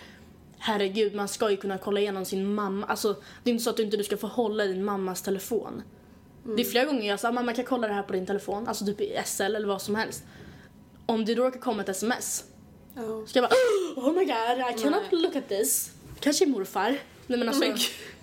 Herregud, 0.62 1.14
man 1.14 1.28
ska 1.28 1.50
ju 1.50 1.56
kunna 1.56 1.78
kolla 1.78 2.00
igenom 2.00 2.24
sin 2.24 2.54
mamma. 2.54 2.86
Alltså, 2.86 3.16
det 3.42 3.50
är 3.50 3.52
inte 3.52 3.64
så 3.64 3.70
att 3.70 3.76
du 3.76 3.82
inte 3.82 3.96
du 3.96 4.04
ska 4.04 4.16
få 4.16 4.26
hålla 4.26 4.64
din 4.64 4.84
mammas 4.84 5.22
telefon. 5.22 5.82
Det 6.56 6.62
är 6.62 6.64
flera 6.64 6.84
gånger 6.84 7.08
jag 7.08 7.20
sa, 7.20 7.32
mamma 7.32 7.52
kan 7.52 7.62
jag 7.62 7.68
kolla 7.68 7.88
det 7.88 7.94
här 7.94 8.02
på 8.02 8.12
din 8.12 8.26
telefon, 8.26 8.68
alltså 8.68 8.84
typ 8.86 9.00
i 9.00 9.20
SL 9.24 9.42
eller 9.42 9.68
vad 9.68 9.82
som 9.82 9.94
helst. 9.94 10.24
Om 11.06 11.24
det 11.24 11.34
då 11.34 11.42
råkar 11.44 11.61
komma 11.61 11.82
ett 11.82 11.88
sms 11.88 12.44
Ja. 12.94 13.26
Ska 13.26 13.38
jag 13.38 13.50
bara 13.50 13.56
oh 14.06 14.12
my 14.12 14.24
god 14.24 14.58
I 14.70 14.82
cannot 14.82 15.12
look 15.12 15.36
at 15.36 15.48
this. 15.48 15.90
Kanske 16.20 16.46
morfar. 16.46 16.98
Nej 17.26 17.38
men 17.38 17.48
alltså. 17.48 17.64
Gud. 17.64 17.74
det 17.74 17.76
blir 17.76 18.19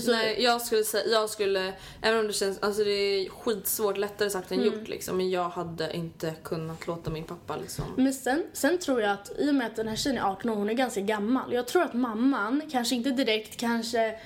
så, 0.00 0.10
Nej, 0.10 0.42
jag 0.42 0.62
skulle 0.62 0.84
säga, 0.84 1.06
jag 1.06 1.30
skulle, 1.30 1.72
även 2.02 2.20
om 2.20 2.26
det 2.26 2.32
känns, 2.32 2.58
alltså 2.58 2.84
det 2.84 2.90
är 2.90 3.28
skitsvårt, 3.30 3.96
lättare 3.96 4.30
sagt 4.30 4.52
än 4.52 4.60
Mm. 4.60 4.72
gjort 4.78 4.88
liksom. 4.88 5.16
Men 5.16 5.30
jag 5.30 5.48
hade 5.48 5.96
inte 5.96 6.34
kunnat 6.42 6.86
låta 6.86 7.10
min 7.10 7.24
pappa 7.24 7.56
liksom. 7.56 7.84
Men 7.96 8.14
sen, 8.14 8.42
sen 8.52 8.78
tror 8.78 9.00
jag 9.02 9.10
att 9.12 9.30
i 9.38 9.50
och 9.50 9.54
med 9.54 9.66
att 9.66 9.76
den 9.76 9.88
här 9.88 9.96
tjejen 9.96 10.18
är 10.18 10.22
18 10.30 10.50
år, 10.50 10.54
hon 10.56 10.70
är 10.70 10.74
ganska 10.74 11.00
gammal. 11.00 11.52
Jag 11.52 11.66
tror 11.66 11.82
att 11.82 11.94
mamman, 11.94 12.62
kanske 12.70 12.94
inte 12.94 13.10
direkt, 13.10 13.56
kanske 13.56 14.18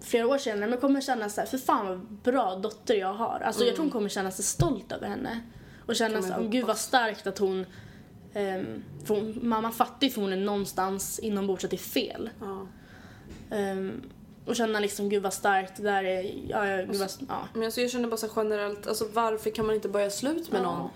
flera 0.00 0.26
år 0.26 0.38
senare, 0.38 0.70
men 0.70 0.80
kommer 0.80 1.00
känna 1.00 1.28
så 1.28 1.40
här, 1.40 1.48
för 1.48 1.58
fan 1.58 1.86
vad 1.86 2.00
bra 2.00 2.56
dotter 2.56 2.94
jag 2.94 3.14
har. 3.14 3.42
Alltså 3.44 3.64
jag 3.64 3.74
tror 3.74 3.84
hon 3.84 3.92
kommer 3.92 4.08
känna 4.08 4.30
sig 4.30 4.44
stolt 4.44 4.92
över 4.92 5.08
henne. 5.08 5.40
Och 5.86 5.96
känna 5.96 6.22
så 6.22 6.28
här, 6.28 6.40
"Åh, 6.40 6.48
gud 6.50 6.64
vad 6.66 6.78
starkt 6.78 7.26
att 7.26 7.38
hon, 7.38 7.66
för 9.04 9.14
hon 9.14 9.38
mamma 9.42 9.70
fattar 9.70 10.06
ju 10.06 10.10
förmodligen 10.12 10.44
någonstans 10.44 11.18
inombords 11.18 11.64
att 11.64 11.70
det 11.70 11.76
är 11.76 11.78
fel. 11.78 12.30
Ja. 12.40 12.66
Ehm, 13.56 14.02
och 14.46 14.56
känna 14.56 14.80
liksom, 14.80 15.08
gud 15.08 15.22
vad 15.22 15.32
starkt, 15.34 15.76
det 15.76 15.82
där 15.82 16.04
är, 16.04 16.22
ja, 16.48 16.66
ja, 16.66 16.76
gud 16.76 16.96
vad, 16.96 17.10
ja. 17.28 17.48
Men 17.54 17.62
alltså 17.62 17.80
jag 17.80 17.90
känner 17.90 18.08
bara 18.08 18.16
så 18.16 18.28
generellt, 18.36 18.86
alltså 18.86 19.08
varför 19.12 19.50
kan 19.50 19.66
man 19.66 19.74
inte 19.74 19.88
börja 19.88 20.10
slut 20.10 20.52
med 20.52 20.62
någon? 20.62 20.90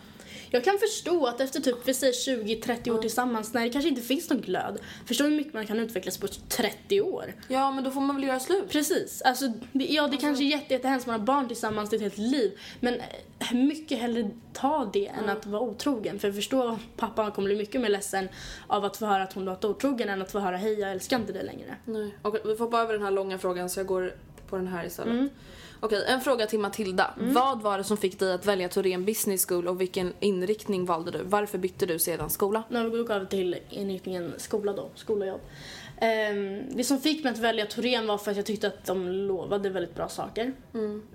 Jag 0.51 0.65
kan 0.65 0.79
förstå 0.79 1.27
att 1.27 1.41
efter 1.41 1.61
typ, 1.61 1.77
vi 1.85 1.95
säger 1.95 2.13
20-30 2.13 2.91
år 2.91 2.99
tillsammans, 2.99 3.55
när 3.55 3.65
det 3.65 3.71
kanske 3.71 3.89
inte 3.89 4.03
finns 4.03 4.31
någon 4.31 4.41
glöd. 4.41 4.79
Förstå 5.07 5.25
hur 5.25 5.37
mycket 5.37 5.55
man 5.55 5.67
kan 5.67 5.79
utvecklas 5.79 6.19
på 6.19 6.27
30 6.49 7.01
år. 7.01 7.35
Ja 7.49 7.71
men 7.71 7.85
då 7.85 7.91
får 7.91 8.01
man 8.01 8.17
väl 8.17 8.25
göra 8.25 8.41
slut. 8.41 8.71
Precis. 8.71 9.23
Alltså, 9.23 9.53
det, 9.73 9.85
ja, 9.85 10.09
det 10.09 10.17
kanske 10.17 10.45
är 10.45 10.47
jätte, 10.47 10.75
jättehemskt, 10.75 11.07
man 11.07 11.21
har 11.21 11.27
barn 11.27 11.49
tillsammans, 11.49 11.91
det 11.91 11.97
är 11.97 11.99
ett 11.99 12.03
helt 12.03 12.19
liv. 12.19 12.59
Men 12.81 12.95
eh, 13.39 13.55
mycket 13.55 13.99
hellre 13.99 14.31
ta 14.53 14.91
det 14.93 15.07
än 15.07 15.29
att 15.29 15.47
vara 15.47 15.63
otrogen. 15.63 16.19
För 16.19 16.29
jag 16.29 16.35
förstår 16.35 16.73
att 16.73 16.81
pappa 16.97 17.31
kommer 17.31 17.49
bli 17.49 17.57
mycket 17.57 17.81
mer 17.81 17.89
ledsen 17.89 18.29
av 18.67 18.85
att 18.85 18.97
få 18.97 19.07
höra 19.07 19.23
att 19.23 19.33
hon 19.33 19.47
varit 19.47 19.65
otrogen 19.65 20.09
än 20.09 20.23
att 20.23 20.33
få 20.33 20.39
höra 20.39 20.57
hej, 20.57 20.81
jag 20.81 20.91
älskar 20.91 21.17
inte 21.17 21.33
dig 21.33 21.45
längre. 21.45 21.77
Nej. 21.85 22.15
Okej, 22.23 22.41
vi 22.45 22.57
får 22.57 22.65
hoppa 22.65 22.81
över 22.81 22.93
den 22.93 23.03
här 23.03 23.11
långa 23.11 23.39
frågan 23.39 23.71
så 23.71 23.81
jag 23.81 23.87
går 23.87 24.15
på 24.49 24.57
den 24.57 24.67
här 24.67 24.87
istället. 24.87 25.13
Mm. 25.13 25.29
Okej, 25.81 26.05
en 26.07 26.21
fråga 26.21 26.47
till 26.47 26.59
Matilda. 26.59 27.15
Vad 27.17 27.63
var 27.63 27.79
det 27.79 27.85
som 27.85 27.97
fick 27.97 28.19
dig 28.19 28.33
att 28.33 28.47
välja 28.47 28.69
Torén 28.69 29.05
Business 29.05 29.47
School 29.47 29.69
och 29.69 29.81
vilken 29.81 30.13
inriktning 30.21 30.85
valde 30.85 31.11
du? 31.11 31.23
Varför 31.23 31.59
bytte 31.59 31.87
du 31.87 31.99
sedan 31.99 32.31
skola? 32.31 32.63
Har 32.71 32.85
vi 32.85 32.99
gått 32.99 33.11
över 33.11 33.27
till 33.27 33.57
inriktningen 33.71 34.35
skola 34.37 34.73
då, 34.73 34.91
skola 34.95 35.25
och 35.25 35.29
jobb. 35.29 35.41
Ehm, 36.01 36.77
det 36.77 36.85
som 36.85 37.01
fick 37.01 37.25
mig 37.25 37.33
att 37.33 37.39
välja 37.39 37.67
Torén 37.67 38.07
var 38.07 38.19
för 38.19 38.31
att 38.31 38.37
jag 38.37 38.47
tyckte 38.47 38.67
att 38.67 38.85
de 38.85 39.09
lovade 39.09 39.71
väldigt 39.71 39.95
bra 39.95 40.09
saker. 40.09 40.53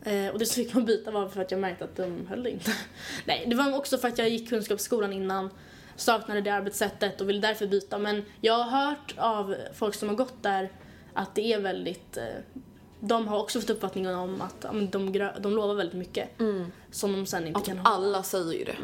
Eh, 0.03 0.33
och 0.33 0.39
det 0.39 0.45
som 0.45 0.63
fick 0.63 0.73
mig 0.73 0.81
att 0.81 0.87
byta 0.87 1.11
var 1.11 1.27
för 1.27 1.41
att 1.41 1.51
jag 1.51 1.59
märkte 1.59 1.83
att 1.83 1.95
de 1.95 2.27
höll 2.27 2.43
det 2.43 2.49
inte. 2.49 2.71
Nej, 3.25 3.45
det 3.47 3.55
var 3.55 3.77
också 3.77 3.97
för 3.97 4.07
att 4.07 4.17
jag 4.17 4.29
gick 4.29 4.49
kunskapsskolan 4.49 5.13
innan, 5.13 5.49
saknade 5.95 6.41
det 6.41 6.49
arbetssättet 6.49 7.21
och 7.21 7.29
ville 7.29 7.41
därför 7.41 7.67
byta. 7.67 7.97
Men 7.97 8.25
jag 8.41 8.53
har 8.53 8.85
hört 8.85 9.13
av 9.17 9.55
folk 9.73 9.95
som 9.95 10.09
har 10.09 10.15
gått 10.15 10.43
där 10.43 10.71
att 11.13 11.35
det 11.35 11.53
är 11.53 11.59
väldigt... 11.59 12.17
De 13.03 13.27
har 13.27 13.39
också 13.39 13.59
fått 13.61 13.69
uppfattningen 13.69 14.15
om 14.15 14.41
att 14.41 14.55
ja, 14.61 14.71
men 14.71 14.89
de, 14.89 15.29
de 15.39 15.53
lovar 15.53 15.75
väldigt 15.75 15.95
mycket 15.97 16.29
som 16.91 17.11
de 17.13 17.25
sen 17.25 17.47
inte 17.47 17.61
kan 17.61 17.77
hålla. 17.77 17.89
Alla 17.89 18.23
säger 18.23 18.53
ju 18.53 18.63
det. 18.63 18.75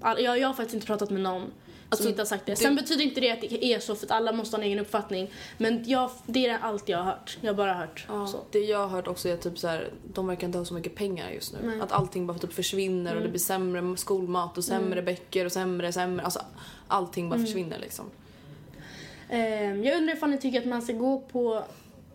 All, 0.00 0.22
jag, 0.22 0.38
jag 0.38 0.48
har 0.48 0.54
faktiskt 0.54 0.74
inte 0.74 0.86
pratat 0.86 1.10
med 1.10 1.20
någon 1.22 1.42
Alltså, 1.88 2.02
som 2.02 2.08
inte 2.10 2.20
har 2.22 2.26
sagt 2.26 2.46
det. 2.46 2.52
du- 2.52 2.56
Sen 2.56 2.74
betyder 2.76 3.04
inte 3.04 3.20
det 3.20 3.30
att 3.30 3.40
det 3.40 3.64
är 3.64 3.78
så 3.78 3.94
för 3.94 4.06
att 4.06 4.10
alla 4.12 4.32
måste 4.32 4.56
ha 4.56 4.62
en 4.62 4.66
egen 4.66 4.78
uppfattning. 4.78 5.30
Men 5.58 5.84
jag, 5.88 6.10
det 6.26 6.46
är 6.46 6.58
allt 6.58 6.88
jag 6.88 6.98
har 6.98 7.04
hört. 7.04 7.38
Jag 7.40 7.48
har 7.52 7.54
bara 7.56 7.74
hört 7.74 8.06
så. 8.08 8.38
Det 8.50 8.58
jag 8.58 8.78
har 8.78 8.88
hört 8.88 9.08
också 9.08 9.28
är 9.28 9.36
typ 9.36 9.58
så 9.58 9.68
här, 9.68 9.88
de 10.14 10.26
verkar 10.26 10.46
inte 10.46 10.58
ha 10.58 10.64
så 10.64 10.74
mycket 10.74 10.94
pengar 10.94 11.30
just 11.30 11.52
nu. 11.62 11.80
Att 11.82 11.92
allting 11.92 12.26
bara 12.26 12.38
typ 12.38 12.52
försvinner 12.52 13.10
Mm. 13.10 13.16
och 13.16 13.22
det 13.22 13.28
blir 13.30 13.40
sämre 13.40 13.96
skolmat 13.96 14.58
och 14.58 14.64
sämre 14.64 15.02
böcker 15.02 15.44
och 15.44 15.52
sämre, 15.52 15.92
sämre. 15.92 16.24
Alltså 16.24 16.40
allting 16.88 17.26
Mm. 17.26 17.38
bara 17.38 17.46
försvinner 17.46 17.78
liksom. 17.78 18.04
Ehm, 19.28 19.84
jag 19.84 19.96
undrar 19.96 20.14
ifall 20.14 20.30
ni 20.30 20.38
tycker 20.38 20.58
att 20.60 20.66
man 20.66 20.82
ska 20.82 20.92
gå 20.92 21.18
på 21.20 21.64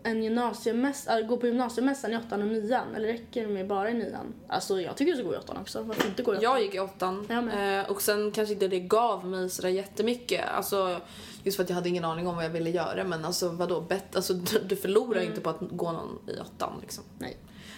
en 0.02 0.22
gymnasiemässa, 0.22 1.20
äh, 1.20 1.26
gå 1.26 1.36
på 1.36 1.46
gymnasiemässan 1.46 2.12
i 2.12 2.16
åttan 2.16 2.42
och 2.42 2.48
nian 2.48 2.94
eller 2.94 3.08
räcker 3.08 3.42
det 3.42 3.48
med 3.48 3.66
bara 3.66 3.90
i 3.90 3.94
nian? 3.94 4.34
Alltså 4.48 4.80
jag 4.80 4.96
tycker 4.96 5.12
du 5.12 5.18
ska 5.18 5.26
gå 5.26 5.34
i 5.34 5.38
åttan 5.38 5.56
också. 5.56 5.82
Varför 5.82 6.06
inte 6.06 6.22
gå 6.22 6.34
i 6.34 6.36
åttan? 6.36 6.42
Jag 6.42 6.62
gick 6.62 6.74
i 6.74 6.80
åttan 6.80 7.30
eh, 7.30 7.90
och 7.90 8.02
sen 8.02 8.30
kanske 8.30 8.54
inte 8.54 8.68
det 8.68 8.80
gav 8.80 9.26
mig 9.26 9.50
sådär 9.50 9.68
jättemycket. 9.68 10.48
Alltså, 10.48 11.00
just 11.44 11.56
för 11.56 11.64
att 11.64 11.70
jag 11.70 11.76
hade 11.76 11.88
ingen 11.88 12.04
aning 12.04 12.26
om 12.26 12.36
vad 12.36 12.44
jag 12.44 12.50
ville 12.50 12.70
göra 12.70 13.04
men 13.04 13.24
alltså 13.24 13.48
vadå, 13.48 13.80
bett, 13.80 14.16
alltså, 14.16 14.32
du, 14.68 14.76
förlorar 14.76 15.20
inte 15.20 15.40
på 15.40 15.50
att 15.50 15.60
gå 15.60 15.92
någon 15.92 16.18
i 16.26 16.40
åttan 16.40 16.72
liksom. 16.80 17.04
Nej. 17.18 17.36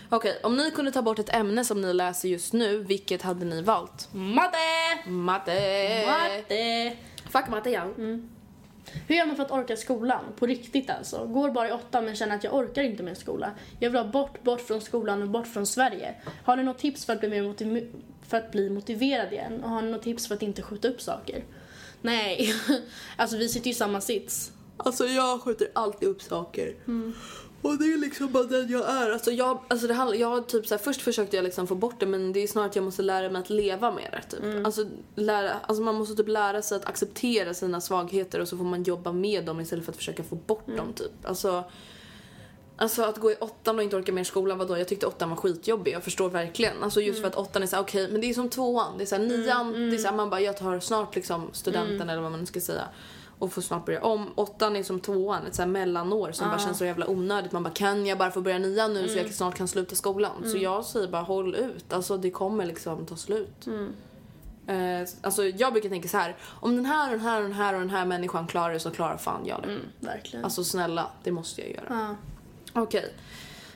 Okej, 0.08 0.40
om 0.42 0.56
ni 0.56 0.70
kunde 0.70 0.92
ta 0.92 1.02
bort 1.02 1.18
ett 1.18 1.34
ämne 1.34 1.64
som 1.64 1.80
ni 1.80 1.94
läser 1.94 2.28
just 2.28 2.52
nu, 2.52 2.78
vilket 2.78 3.22
hade 3.22 3.44
ni 3.44 3.62
valt? 3.62 4.08
Matte! 4.12 4.56
Matte! 5.06 6.04
Matte! 6.06 6.96
Fuck 7.30 7.48
matte 7.48 7.70
ja. 7.70 7.84
Hur 9.08 9.16
gör 9.16 9.26
man 9.26 9.36
för 9.36 9.42
att 9.42 9.50
orka 9.50 9.76
skolan? 9.76 10.24
På 10.36 10.46
riktigt 10.46 10.90
alltså. 10.90 11.26
Går 11.26 11.50
bara 11.50 11.68
i 11.68 11.72
åttan 11.72 12.04
men 12.04 12.16
känner 12.16 12.36
att 12.36 12.44
jag 12.44 12.54
orkar 12.54 12.82
inte 12.82 13.02
med 13.02 13.16
skola. 13.16 13.50
Jag 13.78 13.90
vill 13.90 14.00
ha 14.00 14.08
bort, 14.08 14.42
bort 14.42 14.60
från 14.60 14.80
skolan 14.80 15.22
och 15.22 15.28
bort 15.28 15.46
från 15.46 15.66
Sverige. 15.66 16.14
Har 16.44 16.56
ni 16.56 16.62
något 16.62 16.78
tips 16.78 17.04
för 17.04 17.12
att 17.12 17.20
bli, 17.20 17.28
mer 17.28 17.84
för 18.28 18.36
att 18.36 18.52
bli 18.52 18.70
motiverad 18.70 19.32
igen? 19.32 19.64
Och 19.64 19.70
har 19.70 19.82
ni 19.82 19.90
något 19.90 20.02
tips 20.02 20.28
för 20.28 20.34
att 20.34 20.42
inte 20.42 20.62
skjuta 20.62 20.88
upp 20.88 21.00
saker? 21.00 21.44
Nej, 22.02 22.54
alltså 23.16 23.36
vi 23.36 23.48
sitter 23.48 23.66
ju 23.66 23.70
i 23.70 23.74
samma 23.74 24.00
sits. 24.00 24.52
Alltså 24.76 25.06
jag 25.06 25.40
skjuter 25.40 25.68
alltid 25.72 26.08
upp 26.08 26.22
saker. 26.22 26.74
Och 27.62 27.78
det 27.78 27.84
är 27.84 27.98
liksom 27.98 28.32
bara 28.32 28.44
den 28.44 28.68
jag 28.68 28.90
är. 28.90 29.10
Alltså 29.10 29.30
jag, 29.30 29.58
alltså 29.68 29.86
det 29.86 29.94
handlar, 29.94 30.16
jag 30.16 30.46
typ 30.48 30.66
så 30.66 30.74
här, 30.74 30.82
först 30.82 31.02
försökte 31.02 31.36
jag 31.36 31.42
liksom 31.42 31.66
få 31.66 31.74
bort 31.74 32.00
det 32.00 32.06
men 32.06 32.32
det 32.32 32.42
är 32.42 32.46
snarare 32.46 32.68
att 32.68 32.76
jag 32.76 32.84
måste 32.84 33.02
lära 33.02 33.30
mig 33.30 33.40
att 33.42 33.50
leva 33.50 33.90
med 33.90 34.08
det 34.12 34.36
typ. 34.36 34.66
Alltså, 34.66 34.86
lära, 35.14 35.52
alltså 35.62 35.82
man 35.82 35.94
måste 35.94 36.14
typ 36.14 36.28
lära 36.28 36.62
sig 36.62 36.76
att 36.76 36.84
acceptera 36.84 37.54
sina 37.54 37.80
svagheter 37.80 38.40
och 38.40 38.48
så 38.48 38.56
får 38.56 38.64
man 38.64 38.82
jobba 38.82 39.12
med 39.12 39.44
dem 39.44 39.60
istället 39.60 39.84
för 39.84 39.92
att 39.92 39.96
försöka 39.96 40.22
få 40.22 40.34
bort 40.34 40.66
dem 40.66 40.92
typ. 40.92 41.12
Alltså, 41.24 41.64
Alltså 42.76 43.02
att 43.02 43.18
gå 43.18 43.30
i 43.30 43.34
åttan 43.40 43.76
och 43.78 43.82
inte 43.82 43.96
orka 43.96 44.12
mer 44.12 44.24
skolan, 44.24 44.58
vadå? 44.58 44.78
Jag 44.78 44.88
tyckte 44.88 45.06
åttan 45.06 45.30
var 45.30 45.36
skitjobbig, 45.36 45.92
jag 45.92 46.04
förstår 46.04 46.30
verkligen. 46.30 46.82
Alltså 46.82 47.00
just 47.00 47.20
för 47.20 47.28
att 47.28 47.34
åttan 47.36 47.62
är 47.62 47.66
såhär, 47.66 47.82
okej, 47.82 48.08
men 48.10 48.20
det 48.20 48.30
är 48.30 48.34
som 48.34 48.48
tvåan. 48.48 48.98
Det 48.98 49.04
är 49.04 49.06
såhär 49.06 49.22
nian, 49.22 49.72
det 49.72 49.96
är 49.96 49.98
såhär, 49.98 50.16
man 50.16 50.30
bara, 50.30 50.40
jag 50.40 50.56
tar 50.56 50.80
snart 50.80 51.14
liksom 51.14 51.48
studenten 51.52 52.10
eller 52.10 52.22
vad 52.22 52.30
man 52.30 52.40
nu 52.40 52.46
ska 52.46 52.60
säga. 52.60 52.84
Och 53.40 53.52
får 53.52 53.62
snart 53.62 53.86
börja 53.86 54.02
om. 54.02 54.26
Åttan 54.34 54.76
är 54.76 54.82
som 54.82 55.00
tvåan, 55.00 55.46
ett 55.46 55.54
såhär 55.54 55.68
mellanår 55.68 56.32
som 56.32 56.48
bara 56.48 56.58
känns 56.58 56.78
så 56.78 56.84
jävla 56.84 57.10
onödigt. 57.10 57.52
Man 57.52 57.62
bara, 57.62 57.70
kan 57.74 58.06
jag 58.06 58.18
bara 58.18 58.30
få 58.30 58.40
börja 58.40 58.58
nian 58.58 58.94
nu 58.94 59.08
så 59.08 59.18
jag 59.18 59.34
snart 59.34 59.54
kan 59.54 59.68
sluta 59.68 59.94
skolan? 59.94 60.32
Så 60.50 60.56
jag 60.56 60.84
säger 60.84 61.08
bara, 61.08 61.22
håll 61.22 61.54
ut. 61.54 61.92
Alltså 61.92 62.16
det 62.16 62.30
kommer 62.30 62.64
liksom 62.66 63.06
ta 63.06 63.16
slut. 63.16 63.66
Eh, 64.66 65.08
alltså 65.22 65.44
jag 65.44 65.72
brukar 65.72 65.88
tänka 65.88 66.08
så 66.08 66.16
här. 66.16 66.36
om 66.60 66.76
den 66.76 66.86
här 66.86 67.06
och 67.12 67.18
den 67.18 67.26
här 67.26 67.36
och 67.42 67.42
den 67.42 67.52
här 67.52 67.74
och 67.74 67.80
den 67.80 67.90
här 67.90 68.04
människan 68.06 68.46
klarar 68.46 68.72
det 68.72 68.80
så 68.80 68.90
klarar 68.90 69.16
fan 69.16 69.40
jag 69.46 69.62
det. 69.62 69.78
Verkligen. 70.06 70.44
Alltså 70.44 70.64
snälla, 70.64 71.06
det 71.22 71.30
måste 71.32 71.60
jag 71.60 71.70
göra. 71.70 71.84
ja. 71.88 72.16
Okej. 72.82 73.14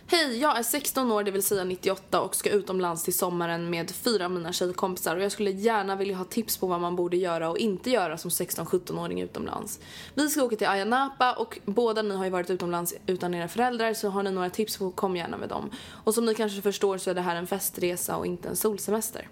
Hej, 0.06 0.38
jag 0.38 0.58
är 0.58 0.62
16 0.62 1.12
år, 1.12 1.22
det 1.22 1.30
vill 1.30 1.42
säga 1.42 1.64
98 1.64 2.20
och 2.20 2.34
ska 2.34 2.50
utomlands 2.50 3.04
till 3.04 3.14
sommaren 3.14 3.70
med 3.70 3.90
fyra 3.90 4.24
av 4.24 4.30
mina 4.30 4.52
tjejkompisar 4.52 5.16
och 5.16 5.22
jag 5.22 5.32
skulle 5.32 5.50
gärna 5.50 5.96
vilja 5.96 6.16
ha 6.16 6.24
tips 6.24 6.56
på 6.56 6.66
vad 6.66 6.80
man 6.80 6.96
borde 6.96 7.16
göra 7.16 7.50
och 7.50 7.58
inte 7.58 7.90
göra 7.90 8.18
som 8.18 8.30
16-17-åring 8.30 9.20
utomlands. 9.20 9.80
Vi 10.14 10.28
ska 10.28 10.42
åka 10.42 10.56
till 10.56 10.66
Ayia 10.66 10.84
Napa 10.84 11.32
och 11.32 11.58
båda 11.64 12.02
ni 12.02 12.16
har 12.16 12.24
ju 12.24 12.30
varit 12.30 12.50
utomlands 12.50 12.94
utan 13.06 13.34
era 13.34 13.48
föräldrar 13.48 13.94
så 13.94 14.08
har 14.08 14.22
ni 14.22 14.30
några 14.30 14.50
tips 14.50 14.74
så 14.74 14.90
kom 14.90 15.16
gärna 15.16 15.36
med 15.36 15.48
dem. 15.48 15.70
Och 15.88 16.14
som 16.14 16.26
ni 16.26 16.34
kanske 16.34 16.62
förstår 16.62 16.98
så 16.98 17.10
är 17.10 17.14
det 17.14 17.20
här 17.20 17.36
en 17.36 17.46
festresa 17.46 18.16
och 18.16 18.26
inte 18.26 18.48
en 18.48 18.56
solsemester. 18.56 19.28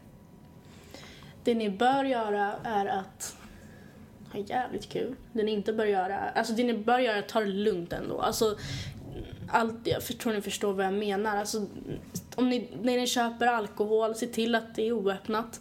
Det 1.44 1.54
ni 1.54 1.70
bör 1.70 2.04
göra 2.04 2.54
är 2.64 2.86
att 2.86 3.36
ha 4.32 4.38
jävligt 4.38 4.88
kul. 4.88 5.16
Det 5.32 5.42
ni 5.42 5.52
inte 5.52 5.72
bör 5.72 5.86
göra, 5.86 6.18
alltså 6.18 6.52
det 6.52 6.64
ni 6.64 6.74
bör 6.74 6.98
göra 6.98 7.16
är 7.16 7.18
att 7.18 7.28
ta 7.28 7.40
det 7.40 7.46
lugnt 7.46 7.92
ändå. 7.92 8.20
Alltså, 8.20 8.56
allt, 9.48 9.74
jag 9.84 10.02
tror 10.02 10.32
ni 10.32 10.40
förstår 10.40 10.72
vad 10.72 10.86
jag 10.86 10.94
menar. 10.94 11.36
Alltså, 11.36 11.66
om 12.34 12.48
ni, 12.50 12.68
när 12.82 12.96
ni 12.96 13.06
köper 13.06 13.46
alkohol, 13.46 14.14
se 14.14 14.26
till 14.26 14.54
att 14.54 14.74
det 14.74 14.88
är 14.88 14.92
oöppnat. 14.92 15.60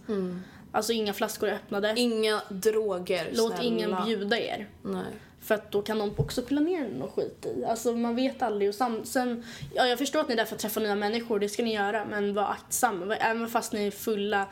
Alltså 0.72 0.94
inga 0.94 1.14
flaskor 1.14 1.50
är 1.50 1.54
öppnade. 1.54 1.94
Inga 1.98 2.42
droger, 2.50 3.30
Låt 3.34 3.48
snälla. 3.54 3.64
ingen 3.64 3.96
bjuda 4.06 4.40
er. 4.40 4.70
Nej. 4.82 5.04
För 5.42 5.56
att 5.56 5.72
då 5.72 5.82
kan 5.82 6.00
de 6.00 6.12
också 6.18 6.42
pilla 6.42 6.62
ner 6.62 6.90
något 6.90 7.12
skit 7.16 7.46
i. 7.58 7.66
Alltså 7.66 7.92
man 7.96 8.16
vet 8.16 8.42
aldrig. 8.42 8.70
Och 8.70 8.76
sam, 8.76 9.06
sen, 9.06 9.44
ja, 9.74 9.86
jag 9.88 9.98
förstår 10.00 10.20
att 10.20 10.28
ni 10.28 10.34
är 10.34 10.38
där 10.38 10.46
för 10.46 10.56
att 10.56 10.62
träffa 10.62 10.80
nya 10.80 10.96
människor, 10.96 11.40
det 11.40 11.50
ska 11.50 11.64
ni 11.64 11.74
göra. 11.74 12.06
Men 12.06 12.34
var 12.34 12.44
aktsam. 12.44 13.12
Även 13.20 13.48
fast 13.48 13.74
ni 13.74 13.88
är 13.88 13.92
fulla 13.92 14.48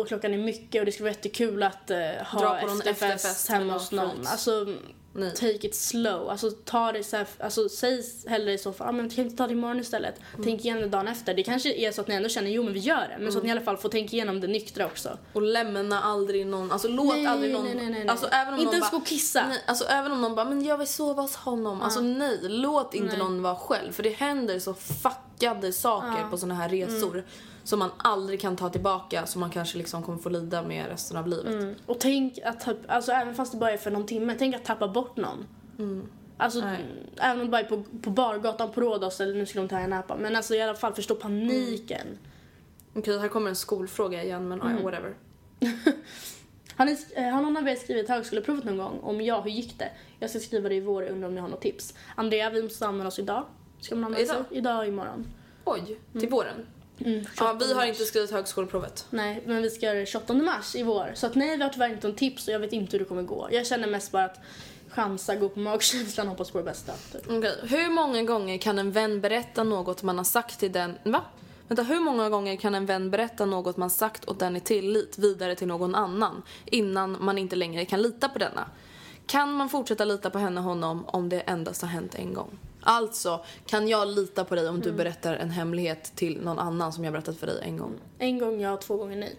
och 0.00 0.08
klockan 0.08 0.34
är 0.34 0.38
mycket 0.38 0.80
och 0.80 0.86
det 0.86 0.92
skulle 0.92 1.04
vara 1.04 1.14
jättekul 1.14 1.62
att 1.62 1.90
eh, 1.90 1.98
ha 2.26 2.40
Dra 2.40 2.60
på 2.60 2.66
någon 2.66 2.78
efterfest, 2.78 3.02
efterfest 3.02 3.48
hemma 3.48 3.72
hos 3.72 3.92
någon. 3.92 4.26
Alltså, 4.26 4.66
Nej. 5.14 5.34
take 5.34 5.66
it 5.66 5.74
slow. 5.74 6.30
Alltså 6.30 6.50
ta 6.50 6.92
det 6.92 7.02
så 7.04 7.16
här, 7.16 7.26
alltså 7.38 7.68
säg 7.68 8.04
hellre 8.26 8.52
i 8.52 8.58
så 8.58 8.72
fall, 8.72 8.88
ah, 8.88 8.92
men 8.92 9.08
kan 9.08 9.16
vi 9.16 9.22
inte 9.22 9.36
ta 9.36 9.46
det 9.46 9.52
imorgon 9.52 9.80
istället? 9.80 10.14
Mm. 10.32 10.44
Tänk 10.44 10.60
igenom 10.60 10.82
det 10.82 10.88
dagen 10.88 11.08
efter. 11.08 11.34
Det 11.34 11.42
kanske 11.42 11.74
är 11.74 11.92
så 11.92 12.00
att 12.00 12.08
ni 12.08 12.14
ändå 12.14 12.28
känner, 12.28 12.50
jo 12.50 12.62
men 12.62 12.72
vi 12.72 12.80
gör 12.80 13.08
det. 13.08 13.16
Men 13.18 13.32
så 13.32 13.38
att 13.38 13.44
ni 13.44 13.50
Mm. 13.50 13.56
i 13.56 13.60
alla 13.60 13.64
fall 13.64 13.76
får 13.76 13.88
tänka 13.88 14.16
igenom 14.16 14.40
det 14.40 14.46
nyktra 14.46 14.86
också. 14.86 15.18
Och 15.32 15.42
lämna 15.42 16.02
aldrig 16.02 16.46
någon, 16.46 16.72
alltså 16.72 16.88
låt 16.88 17.14
Nej, 17.14 17.26
aldrig 17.26 17.52
någon... 17.52 17.64
nej, 17.64 17.74
nej, 17.74 17.90
nej. 17.90 18.08
Alltså, 18.08 18.26
även 18.26 18.54
om 18.54 18.60
Inte 18.60 18.64
någon 18.66 18.74
ens 18.74 18.90
gå 18.90 18.96
och 18.96 19.06
kissa. 19.06 19.46
Nej, 19.48 19.62
alltså 19.66 19.84
även 19.84 20.12
om 20.12 20.20
någon 20.20 20.34
bara, 20.34 20.44
men 20.48 20.64
jag 20.64 20.78
vill 20.78 20.88
sova 20.88 21.22
hos 21.22 21.36
honom. 21.36 21.82
Alltså 21.82 22.00
nej, 22.00 22.38
låt 22.42 22.94
inte 22.94 23.16
någon 23.16 23.42
vara 23.42 23.56
själv. 23.56 23.92
För 23.92 24.02
det 24.02 24.10
händer 24.10 24.58
så 24.58 24.74
fuckade 24.74 25.72
saker 25.72 26.30
på 26.30 26.38
såna 26.38 26.54
här 26.54 26.68
resor. 26.68 27.24
Mm. 27.62 27.66
Som 27.66 27.78
man 27.78 27.90
aldrig 27.96 28.40
kan 28.40 28.56
ta 28.56 28.68
tillbaka, 28.68 29.26
som 29.26 29.40
man 29.40 29.50
kanske 29.50 29.78
liksom 29.78 30.02
kommer 30.02 30.18
få 30.18 30.28
lida 30.28 30.62
med 30.62 30.86
resten 30.88 31.16
av 31.16 31.28
livet. 31.28 31.54
Mm. 31.54 31.74
Och 31.86 32.00
tänk 32.00 32.38
att, 32.44 32.68
alltså 32.88 33.12
även 33.12 33.34
fast 33.34 33.52
det 33.52 33.58
bara 33.58 33.70
är 33.70 33.76
för 33.76 33.90
någon 33.90 34.06
timme, 34.06 34.34
tänk 34.38 34.54
att 34.54 34.64
tappa 34.64 34.88
bort 34.88 35.16
någon. 35.16 35.46
Alltså, 36.36 36.60
Nej. 36.60 36.84
även 37.20 37.40
om 37.40 37.46
det 37.46 37.50
bara 37.50 37.60
är 37.60 37.64
på, 37.64 37.82
på 38.02 38.10
bargatan 38.10 38.72
på 38.72 38.80
Rhodos 38.80 39.20
eller 39.20 39.34
nu 39.34 39.46
skulle 39.46 39.62
de 39.62 39.68
ta 39.68 39.78
en 39.78 39.90
Napa. 39.90 40.16
Men 40.16 40.36
alltså 40.36 40.54
i 40.54 40.62
alla 40.62 40.74
fall 40.74 40.94
förstå 40.94 41.14
paniken. 41.14 42.06
Okej, 42.94 43.18
här 43.18 43.28
kommer 43.28 43.48
en 43.50 43.56
skolfråga 43.56 44.22
igen, 44.22 44.48
men 44.48 44.60
Mm. 44.60 44.82
whatever. 44.82 45.14
Har, 46.76 46.84
ni, 46.84 46.98
eh, 47.16 47.24
har 47.24 47.42
någon 47.42 47.56
av 47.56 47.68
er 47.68 47.74
skrivit 47.74 48.08
högskoleprovet 48.08 48.64
någon 48.64 48.76
gång? 48.78 48.98
Om 49.02 49.20
ja, 49.20 49.40
hur 49.40 49.50
gick 49.50 49.78
det? 49.78 49.90
Jag 50.18 50.30
ska 50.30 50.38
skriva 50.38 50.68
det 50.68 50.74
i 50.74 50.80
vår, 50.80 51.02
undrar 51.02 51.28
om 51.28 51.34
ni 51.34 51.40
har 51.40 51.48
något 51.48 51.60
tips. 51.60 51.94
Andrea, 52.14 52.50
vi 52.50 52.62
måste 52.62 52.86
anmäla 52.86 53.08
oss 53.08 53.18
idag. 53.18 53.44
Ska 53.80 53.94
man 53.94 54.04
anmäla 54.04 54.26
sig? 54.26 54.42
Idag? 54.50 54.78
Och 54.78 54.86
imorgon. 54.86 55.26
Oj, 55.64 55.98
till 56.20 56.28
våren? 56.28 56.66
Mm, 57.04 57.24
Ja, 57.38 57.52
vi 57.52 57.64
28 57.64 57.74
har 57.80 57.86
inte 57.86 58.04
skrivit 58.04 58.30
högskoleprovet. 58.30 59.06
Nej, 59.10 59.42
men 59.46 59.62
vi 59.62 59.70
ska 59.70 59.86
göra 59.86 59.98
det 59.98 60.06
28 60.06 60.34
mars 60.34 60.74
i 60.74 60.82
vår. 60.82 61.12
Så 61.14 61.26
att 61.26 61.34
nej, 61.34 61.56
vi 61.56 61.62
har 61.62 61.70
tyvärr 61.70 61.88
inte 61.88 62.06
någon 62.06 62.16
tips 62.16 62.48
och 62.48 62.54
jag 62.54 62.58
vet 62.58 62.72
inte 62.72 62.92
hur 62.92 62.98
det 62.98 63.04
kommer 63.08 63.22
gå. 63.22 63.48
Jag 63.50 63.66
känner 63.66 63.88
mest 63.88 64.12
bara 64.12 64.24
att 64.24 64.38
chansa, 64.88 65.34
gå 65.36 65.48
på 65.48 65.58
magkänslan 65.58 66.26
och 66.26 66.30
hoppas 66.30 66.50
på 66.50 66.58
det 66.58 66.64
bästa. 66.64 66.92
Typ. 67.12 67.22
Okej, 67.30 67.54
hur 67.62 67.90
många 67.90 68.22
gånger 68.22 68.58
kan 68.58 68.78
en 68.78 68.92
vän 68.92 69.20
berätta 69.20 69.64
något 69.64 70.02
man 70.02 70.16
har 70.18 70.24
sagt 70.24 70.60
till 70.60 70.72
den... 70.72 70.98
Va? 71.04 71.20
Vänta, 71.68 71.82
hur 71.82 72.00
många 72.00 72.28
gånger 72.30 72.56
kan 72.56 72.74
en 72.74 72.86
vän 72.86 73.10
berätta 73.10 73.46
något 73.46 73.76
man 73.76 73.90
sagt 73.90 74.28
åt 74.28 74.38
den 74.38 74.56
i 74.56 74.60
tillit 74.60 75.18
vidare 75.18 75.54
till 75.54 75.66
någon 75.68 75.94
annan 75.94 76.42
innan 76.64 77.16
man 77.24 77.38
inte 77.38 77.56
längre 77.56 77.84
kan 77.84 78.02
lita 78.02 78.28
på 78.28 78.38
denna? 78.38 78.66
Kan 79.26 79.52
man 79.52 79.68
fortsätta 79.68 80.04
lita 80.04 80.30
på 80.30 80.38
henne 80.38 80.60
och 80.60 80.64
honom 80.66 81.04
om 81.06 81.28
det 81.28 81.40
endast 81.40 81.82
har 81.82 81.88
hänt 81.88 82.14
en 82.14 82.34
gång? 82.34 82.58
Alltså, 82.82 83.44
kan 83.66 83.88
jag 83.88 84.08
lita 84.08 84.44
på 84.44 84.54
dig 84.54 84.68
om 84.68 84.80
du 84.80 84.92
berättar 84.92 85.34
en 85.34 85.50
hemlighet 85.50 86.12
till 86.16 86.40
någon 86.40 86.58
annan 86.58 86.92
som 86.92 87.04
jag 87.04 87.12
berättat 87.12 87.36
för 87.36 87.46
dig 87.46 87.58
en 87.62 87.76
gång? 87.76 87.94
En 88.18 88.38
gång 88.38 88.60
ja, 88.60 88.76
två 88.76 88.96
gånger 88.96 89.16
nej. 89.16 89.36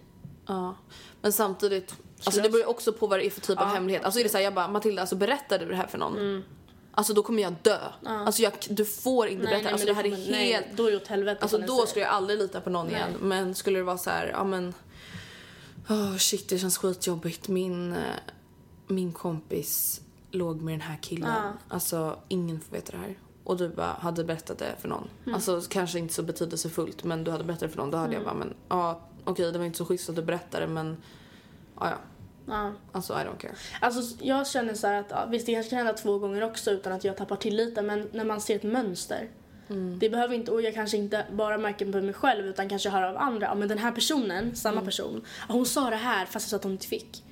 Ja. 0.48 0.76
Men 1.22 1.34
samtidigt, 1.34 1.96
alltså 2.24 2.42
det 2.42 2.50
beror 2.50 2.62
ju 2.62 2.68
också 2.68 2.94
på 2.94 3.08
vad 3.08 3.20
det 3.20 3.26
är 3.26 3.30
för 3.30 3.42
typ 3.42 3.62
av 3.62 3.68
hemlighet. 3.68 4.04
Alltså 4.04 4.20
är 4.20 4.24
det 4.24 4.30
såhär, 4.30 4.44
jag 4.44 4.54
bara 4.54 4.68
Matilda, 4.68 5.02
alltså 5.02 5.16
berättar 5.16 5.60
du 5.60 5.66
det 5.66 5.76
här 5.76 5.88
för 5.88 5.98
någon? 5.98 6.44
Alltså 6.96 7.14
då 7.14 7.24
kommer 7.24 7.44
jag 7.44 7.56
dö. 7.62 7.80
Alltså 8.06 8.42
jag, 8.42 8.54
du 8.70 8.86
får 8.86 9.28
inte 9.28 9.46
berätta, 9.46 9.70
alltså 9.70 9.88
det 9.88 9.94
här 9.94 10.04
är 10.04 10.10
kommer- 10.10 10.24
helt... 10.24 10.66
Nej, 10.66 10.74
då 10.76 10.88
är 10.88 10.92
det 10.92 10.98
åt 10.98 11.08
helvete. 11.08 11.42
Alltså 11.42 11.58
då 11.58 11.68
säger. 11.68 11.86
skulle 11.86 12.06
jag 12.06 12.14
aldrig 12.14 12.40
lita 12.40 12.62
på 12.62 12.70
någon 12.70 12.90
igen. 12.90 13.10
Men 13.22 13.56
skulle 13.56 13.80
det 13.80 13.84
vara 13.84 13.98
så 13.98 14.10
här, 14.10 14.28
ja 14.28 14.44
men... 14.44 14.74
Oh 15.90 16.18
shit, 16.18 16.50
det 16.50 16.58
känns 16.58 16.78
skitjobbigt. 16.78 17.48
Min, 17.48 17.94
eh, 17.94 18.00
min 18.88 19.14
kompis 19.14 20.02
låg 20.32 20.62
med 20.62 20.74
den 20.74 20.82
här 20.82 20.98
killen. 21.02 21.54
Alltså 21.68 22.20
ingen 22.28 22.60
får 22.62 22.76
veta 22.76 22.92
det 22.92 22.98
här. 22.98 23.18
Och 23.44 23.58
du 23.58 23.70
bara 23.70 23.86
hade 24.00 24.24
berättat 24.24 24.58
det 24.58 24.76
för 24.80 24.88
någon. 24.90 25.10
Mm. 25.24 25.36
Alltså 25.36 25.62
kanske 25.70 26.00
inte 26.00 26.14
så 26.14 26.24
betydelsefullt 26.24 27.04
men 27.04 27.24
du 27.24 27.32
hade 27.32 27.44
berättat 27.44 27.60
det 27.62 27.70
för 27.70 27.78
någon. 27.78 27.92
Då 27.92 27.98
hade 27.98 28.14
jag 28.14 28.24
bara, 28.24 28.34
men 28.34 28.54
ja 28.70 29.00
okej 29.24 29.52
det 29.52 29.58
var 29.58 29.66
inte 29.66 29.78
så 29.78 29.86
schysst 29.86 30.10
att 30.10 30.16
du 30.16 30.22
berättade 30.22 30.68
men 30.68 30.98
ja 31.80 31.90
ja. 31.90 31.98
Ja. 32.46 32.72
Alltså 32.92 33.14
I 33.14 33.18
don't 33.18 33.38
care. 33.38 33.54
Alltså 33.82 34.16
jag 34.22 34.48
känner 34.48 34.74
så 34.74 34.88
här 34.88 35.00
att 35.00 35.06
ja, 35.10 35.26
visst 35.26 35.46
det 35.46 35.54
kanske 35.54 35.70
kan 35.70 35.78
hända 35.78 35.94
två 35.94 36.20
gånger 36.20 36.44
också 36.44 36.72
utan 36.72 36.94
att 36.94 37.04
jag 37.04 37.18
tappar 37.18 37.36
tilliten 37.36 37.86
men 37.86 38.10
när 38.12 38.26
man 38.26 38.42
ser 38.42 38.56
ett 38.56 38.64
mönster. 38.64 39.30
Mm. 39.70 40.00
Det 40.00 40.10
behöver 40.10 40.36
inte, 40.36 40.52
och 40.52 40.62
jag 40.62 40.74
kanske 40.74 40.98
inte 40.98 41.26
bara 41.32 41.58
märker 41.58 41.92
på 41.92 42.02
mig 42.02 42.14
själv 42.14 42.46
utan 42.46 42.70
kanske 42.70 42.90
hör 42.90 43.04
av 43.04 43.18
andra. 43.18 43.46
Ja 43.48 43.56
men 43.56 43.68
den 43.68 43.78
här 43.78 43.92
personen, 43.92 44.56
samma 44.56 44.74
Mm. 44.74 44.86
person, 44.86 45.22
ja, 45.48 45.54
hon 45.54 45.66
sa 45.66 45.90
det 45.90 45.96
här 45.96 46.26
fast 46.26 46.46
jag 46.46 46.50
sa 46.50 46.56
att 46.56 46.64
hon 46.64 46.72
inte 46.72 46.88
fick. 46.88 47.24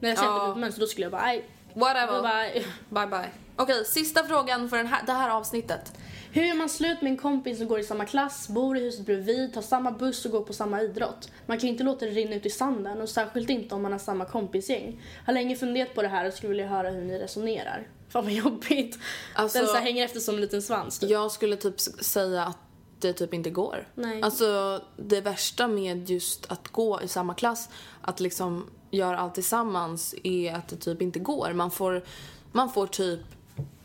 När 0.00 0.08
jag 0.08 0.18
ser 0.18 0.24
Ja. 0.26 0.52
ett 0.52 0.58
mönster 0.58 0.80
då 0.80 0.86
skulle 0.86 1.04
jag 1.04 1.12
bara, 1.12 1.22
nej. 1.22 1.44
Whatever. 1.74 2.22
Bara, 2.22 3.06
Bye 3.06 3.18
bye. 3.18 3.30
Okej, 3.58 3.84
sista 3.84 4.24
frågan 4.24 4.68
för 4.68 4.76
den 4.76 4.86
här, 4.86 5.02
det 5.06 5.12
här 5.12 5.30
avsnittet. 5.30 5.92
Hur 6.32 6.44
gör 6.44 6.54
man 6.54 6.68
slut 6.68 7.02
med 7.02 7.10
en 7.10 7.16
kompis 7.16 7.58
som 7.58 7.68
går 7.68 7.80
i 7.80 7.84
samma 7.84 8.04
klass, 8.04 8.48
bor 8.48 8.76
i 8.78 8.80
huset 8.80 9.06
bredvid, 9.06 9.54
tar 9.54 9.62
samma 9.62 9.90
buss 9.90 10.24
och 10.24 10.30
går 10.30 10.40
på 10.42 10.52
samma 10.52 10.82
idrott? 10.82 11.30
Man 11.46 11.58
kan 11.58 11.66
ju 11.66 11.72
inte 11.72 11.84
låta 11.84 12.04
det 12.06 12.10
rinna 12.10 12.34
ut 12.34 12.46
i 12.46 12.50
sanden 12.50 13.00
och 13.00 13.08
särskilt 13.08 13.50
inte 13.50 13.74
om 13.74 13.82
man 13.82 13.92
har 13.92 13.98
samma 13.98 14.24
kompisgäng. 14.24 15.00
Har 15.26 15.32
länge 15.32 15.56
funderat 15.56 15.94
på 15.94 16.02
det 16.02 16.08
här 16.08 16.26
och 16.28 16.32
skulle 16.34 16.48
vilja 16.48 16.66
höra 16.66 16.90
hur 16.90 17.04
ni 17.04 17.18
resonerar. 17.18 17.88
Fan 18.08 18.24
vad 18.24 18.32
jobbigt. 18.32 18.98
Alltså- 19.34 19.58
Den 19.58 19.66
så 19.68 19.74
här 19.74 19.82
hänger 19.82 20.04
efter 20.04 20.20
som 20.20 20.34
en 20.34 20.40
liten 20.40 20.62
svans. 20.62 20.98
Typ. 20.98 21.10
Jag 21.10 21.32
skulle 21.32 21.56
typ 21.56 21.80
säga 21.80 22.44
att 22.44 22.58
det 23.00 23.12
typ 23.12 23.34
inte 23.34 23.50
går. 23.50 23.88
Nej. 23.94 24.22
Alltså 24.22 24.80
det 24.96 25.20
värsta 25.20 25.68
med 25.68 26.10
just 26.10 26.52
att 26.52 26.68
gå 26.68 27.02
i 27.02 27.08
samma 27.08 27.34
klass, 27.34 27.68
att 28.02 28.20
liksom 28.20 28.70
göra 28.90 29.18
allt 29.18 29.34
tillsammans 29.34 30.14
är 30.24 30.54
att 30.54 30.68
det 30.68 30.76
typ 30.76 31.02
inte 31.02 31.18
går. 31.18 31.52
Man 31.52 31.70
får, 31.70 32.04
man 32.52 32.72
får 32.72 32.86
typ, 32.86 33.20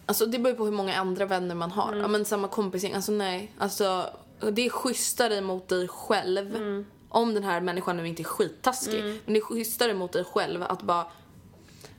alltså 0.05 0.25
det 0.25 0.39
beror 0.39 0.55
på 0.55 0.65
hur 0.65 0.71
många 0.71 0.95
andra 0.99 1.25
vänner 1.25 1.55
man 1.55 1.71
har. 1.71 1.95
Ja 1.95 2.07
men 2.07 2.25
samma 2.25 2.47
kompisgäng, 2.47 2.93
alltså 2.93 3.11
nej. 3.11 3.51
Alltså 3.57 4.09
det 4.51 4.65
är 4.65 4.69
schysstare 4.69 5.41
mot 5.41 5.67
dig 5.67 5.87
själv. 5.87 6.83
Om 7.09 7.33
den 7.33 7.43
här 7.43 7.61
människan 7.61 7.97
nu 7.97 8.07
inte 8.07 8.21
är 8.21 8.23
skittaskig. 8.23 9.03
Men 9.25 9.33
det 9.33 9.39
är 9.39 9.41
schysstare 9.41 9.93
mot 9.93 10.11
dig 10.11 10.23
själv 10.23 10.63
att 10.63 10.81
bara 10.81 11.05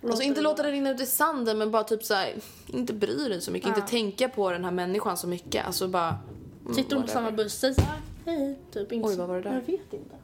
Alltså 0.09 0.23
inte 0.23 0.41
låta 0.41 0.63
det 0.63 0.71
rinna 0.73 0.91
ut 0.91 1.01
i 1.01 1.07
sanden 1.07 1.59
men 1.59 1.71
bara 1.71 1.85
typ 1.85 2.05
såhär, 2.05 2.35
inte 2.67 2.93
bry 2.93 3.29
dig 3.29 3.41
så 3.41 3.51
mycket, 3.51 3.69
inte 3.69 3.81
tänka 3.81 4.29
på 4.29 4.51
den 4.51 4.65
här 4.65 4.73
människan 4.73 5.17
så 5.17 5.27
mycket. 5.27 5.67
Alltså 5.67 5.89
bara... 5.89 6.19
mm, 6.63 6.75
Sitter 6.75 6.97
hon 6.97 7.05
på 7.05 7.11
samma 7.11 7.31
buss, 7.31 7.55
säg 7.55 7.75
såhär, 7.75 8.01
hej. 8.27 8.59
Typ. 8.73 8.89
Oj, 8.93 9.17
vad 9.17 9.29
var 9.29 9.35
det 9.35 9.43
där? 9.43 9.55
Jag 9.55 9.61
vet 9.61 9.93
inte. 9.93 10.17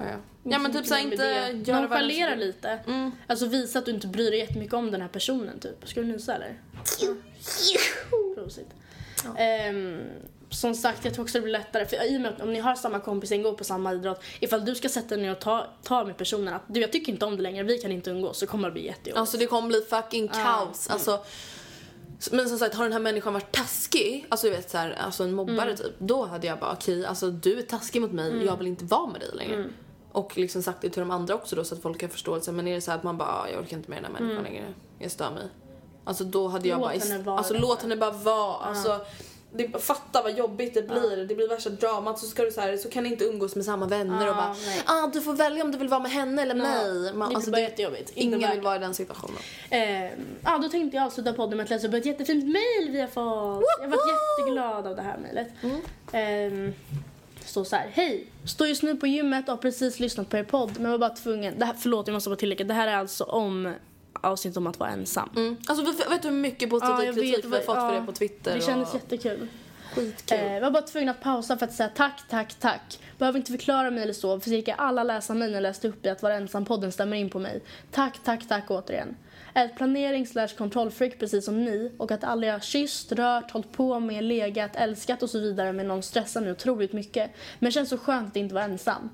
Ja, 0.00 0.10
ja. 0.10 0.16
ja 0.42 0.58
men 0.58 0.72
typ 0.72 0.86
såhär 0.86 1.02
inte 1.02 1.24
göra 1.64 1.80
Nonchalera 1.80 2.34
lite. 2.34 2.68
Mm. 2.86 3.10
Alltså 3.26 3.46
visa 3.46 3.78
att 3.78 3.84
du 3.84 3.90
inte 3.90 4.06
bryr 4.06 4.30
dig 4.30 4.38
jättemycket 4.38 4.74
om 4.74 4.90
den 4.90 5.00
här 5.00 5.08
personen 5.08 5.60
typ. 5.60 5.88
Ska 5.88 6.00
du 6.00 6.06
nysa 6.06 6.34
eller? 6.34 6.58
Prosit. 8.34 8.68
Ehm, 9.38 10.00
som 10.50 10.74
sagt, 10.74 11.04
jag 11.04 11.14
tror 11.14 11.24
också 11.24 11.38
det 11.38 11.42
blir 11.42 11.52
lättare. 11.52 11.86
För 11.86 12.12
i 12.12 12.16
och 12.16 12.20
med 12.20 12.32
att 12.32 12.40
om 12.40 12.52
ni 12.52 12.58
har 12.58 12.74
samma 12.74 13.00
kompis, 13.00 13.30
går 13.30 13.52
på 13.52 13.64
samma 13.64 13.92
idrott. 13.92 14.22
Ifall 14.40 14.64
du 14.64 14.74
ska 14.74 14.88
sätta 14.88 15.08
dig 15.08 15.24
ner 15.24 15.32
och 15.32 15.40
ta, 15.40 15.66
ta 15.82 16.04
med 16.04 16.16
personen 16.16 16.54
att 16.54 16.62
du 16.66 16.80
jag 16.80 16.92
tycker 16.92 17.12
inte 17.12 17.24
om 17.24 17.36
det 17.36 17.42
längre, 17.42 17.62
vi 17.62 17.78
kan 17.78 17.92
inte 17.92 18.10
umgås. 18.10 18.38
Så 18.38 18.46
kommer 18.46 18.68
det 18.68 18.72
bli 18.72 18.86
jättejobbigt. 18.86 19.16
Alltså 19.16 19.36
det 19.36 19.46
kommer 19.46 19.68
bli 19.68 19.80
fucking 19.80 20.28
kaos. 20.28 20.86
Mm. 20.88 20.94
Alltså, 20.94 21.24
men 22.30 22.48
som 22.48 22.58
sagt, 22.58 22.74
har 22.74 22.84
den 22.84 22.92
här 22.92 23.00
människan 23.00 23.32
varit 23.32 23.52
taskig, 23.52 24.26
alltså 24.28 24.46
du 24.46 24.52
vet 24.52 24.70
såhär, 24.70 24.90
alltså 24.90 25.24
en 25.24 25.32
mobbare 25.34 25.62
Mm. 25.62 25.76
typ. 25.76 25.92
Då 25.98 26.24
hade 26.24 26.46
jag 26.46 26.58
bara 26.58 26.72
okej, 26.72 27.06
alltså 27.06 27.30
du 27.30 27.58
är 27.58 27.62
taskig 27.62 28.00
mot 28.02 28.12
mig, 28.12 28.44
jag 28.44 28.56
vill 28.56 28.66
inte 28.66 28.84
vara 28.84 29.06
med 29.06 29.20
dig 29.20 29.30
längre. 29.34 29.54
Mm. 29.54 29.72
Och 30.12 30.38
liksom 30.38 30.62
sagt 30.62 30.78
det 30.82 30.90
till 30.90 31.00
de 31.00 31.10
andra 31.10 31.34
också 31.34 31.56
då 31.56 31.64
så 31.64 31.74
att 31.74 31.82
folk 31.82 32.02
har 32.02 32.08
förståelse. 32.08 32.52
Men 32.52 32.68
är 32.68 32.74
det 32.74 32.80
så 32.80 32.92
att 32.92 33.02
man 33.02 33.18
bara, 33.18 33.28
"Ah, 33.28 33.48
jag 33.52 33.60
orkar 33.62 33.76
inte 33.76 33.90
med 33.90 34.02
den 34.02 34.04
här 34.14 34.20
människan 34.20 34.44
längre, 34.44 34.64
jag 34.98 35.10
stör 35.10 35.30
mig. 35.30 35.42
Alltså 36.04 36.24
då 36.24 36.48
hade 36.48 36.68
jag 36.68 36.76
Mm. 36.78 36.90
Låt 36.92 37.00
bara, 37.02 37.12
henne 37.12 37.24
vara 37.24 37.38
alltså 37.38 37.54
låt 37.54 37.82
henne 37.82 37.96
bara 37.96 38.10
vara. 38.10 38.56
Alltså, 38.56 39.00
det, 39.52 39.82
fatta 39.82 40.22
vad 40.22 40.32
jobbigt 40.38 40.74
det 40.74 40.82
blir. 40.82 41.24
Det 41.28 41.34
blir 41.34 41.48
värsta 41.48 41.70
dramat 41.70 42.18
så 42.18 42.26
ska 42.26 42.42
du 42.42 42.50
så 42.52 42.60
här, 42.60 42.76
så 42.76 42.88
kan 42.90 43.02
ni 43.04 43.08
inte 43.10 43.24
umgås 43.24 43.56
med 43.56 43.64
samma 43.64 43.86
vänner 43.86 44.28
och 44.28 44.34
bara 44.36 44.54
nej. 44.66 44.82
ah, 44.86 45.06
du 45.06 45.20
får 45.20 45.32
välja 45.34 45.64
om 45.64 45.72
du 45.72 45.78
vill 45.78 45.88
vara 45.88 46.00
med 46.00 46.10
henne 46.10 46.42
eller 46.42 46.54
mig. 46.54 47.12
Man, 47.14 47.28
det 47.30 47.34
alltså, 47.36 47.50
blir 47.50 47.62
bara 47.62 47.68
jättejobbigt. 47.70 48.10
Ingen 48.14 48.50
vill 48.50 48.60
vara 48.60 48.76
i 48.76 48.78
den 48.78 48.94
situationen. 48.94 49.36
Ehm, 49.70 50.10
ja, 50.44 50.58
då 50.62 50.68
tänkte 50.68 50.96
jag 50.96 51.06
avsluta 51.06 51.32
podden 51.32 51.56
med 51.56 51.64
att 51.64 51.70
läsa 51.70 51.88
upp 51.88 51.94
ett 51.94 52.06
jättefint 52.06 52.44
mail 52.44 52.90
vi 52.90 53.00
har 53.00 53.08
fått. 53.08 53.64
Jag 53.80 53.84
har 53.84 53.88
varit 53.88 54.00
jätteglad 54.38 54.86
av 54.86 54.96
det 54.96 55.02
här 55.02 55.18
mejlet. 55.18 55.48
Mm. 55.62 55.80
Så 57.50 57.76
här. 57.76 57.90
Hej! 57.92 58.26
Står 58.44 58.68
just 58.68 58.82
nu 58.82 58.96
på 58.96 59.06
gymmet 59.06 59.48
och 59.48 59.54
har 59.54 59.62
precis 59.62 60.00
lyssnat 60.00 60.28
på 60.28 60.36
er 60.36 60.44
podd 60.44 60.80
men 60.80 60.90
var 60.90 60.98
bara 60.98 61.10
tvungen. 61.10 61.58
Det 61.58 61.64
här, 61.64 61.74
förlåt, 61.78 62.06
jag 62.06 62.14
måste 62.14 62.30
bara 62.30 62.36
tillägga. 62.36 62.64
Det 62.64 62.74
här 62.74 62.88
är 62.88 62.96
alltså 62.96 63.24
om 63.24 63.74
avsnitt 64.12 64.56
om 64.56 64.66
att 64.66 64.78
vara 64.78 64.90
ensam. 64.90 65.28
Mm. 65.36 65.56
Alltså 65.66 66.08
vet 66.10 66.22
du 66.22 66.28
hur 66.28 66.36
mycket 66.36 66.70
positiv 66.70 67.06
Ja, 67.06 67.12
kritik 67.12 67.38
vet 67.38 67.44
vi 67.44 67.50
har 67.50 67.58
fått 67.58 67.66
vad- 67.66 67.88
för 67.88 67.94
ja, 67.94 68.00
det 68.00 68.06
på 68.06 68.12
Twitter? 68.12 68.54
Det 68.54 68.60
kändes 68.60 68.88
och... 68.88 68.94
jättekul. 68.94 69.48
Skitkul. 69.94 70.38
Eh, 70.38 70.52
jag 70.54 70.60
var 70.60 70.70
bara 70.70 70.82
tvungen 70.82 71.08
att 71.08 71.20
pausa 71.22 71.56
för 71.58 71.66
att 71.66 71.72
säga 71.72 71.88
tack, 71.94 72.22
tack, 72.28 72.54
tack. 72.54 72.98
Behöver 73.18 73.38
inte 73.38 73.52
förklara 73.52 73.90
mig 73.90 74.02
eller 74.02 74.12
så, 74.12 74.40
för 74.40 74.50
cirka 74.50 74.74
alla 74.74 75.02
läsarmejl 75.04 75.52
jag 75.52 75.62
läste 75.62 75.88
upp 75.88 76.06
i 76.06 76.08
att 76.08 76.22
vara 76.22 76.34
ensam-podden 76.34 76.90
stämmer 76.90 77.16
in 77.16 77.30
på 77.30 77.38
mig. 77.38 77.60
Tack, 77.90 78.18
tack, 78.24 78.48
tack 78.48 78.70
återigen. 78.70 79.16
Är 79.54 79.64
ett 79.64 79.76
planering 79.76 80.26
slash 80.26 80.48
kontrollfreak 80.48 81.18
precis 81.18 81.44
som 81.44 81.64
ni 81.64 81.92
och 81.98 82.10
att 82.10 82.24
aldrig 82.24 82.52
ha 82.52 82.60
kysst, 82.60 83.12
rört, 83.12 83.50
hållit 83.50 83.72
på 83.72 84.00
med, 84.00 84.24
legat, 84.24 84.76
älskat 84.76 85.22
och 85.22 85.30
så 85.30 85.38
vidare 85.38 85.72
med 85.72 85.86
någon 85.86 86.02
stressar 86.02 86.40
mig 86.40 86.52
otroligt 86.52 86.92
mycket. 86.92 87.30
Men 87.58 87.68
det 87.68 87.72
känns 87.72 87.88
så 87.88 87.98
skönt 87.98 88.28
att 88.28 88.36
inte 88.36 88.54
vara 88.54 88.64
ensam. 88.64 89.10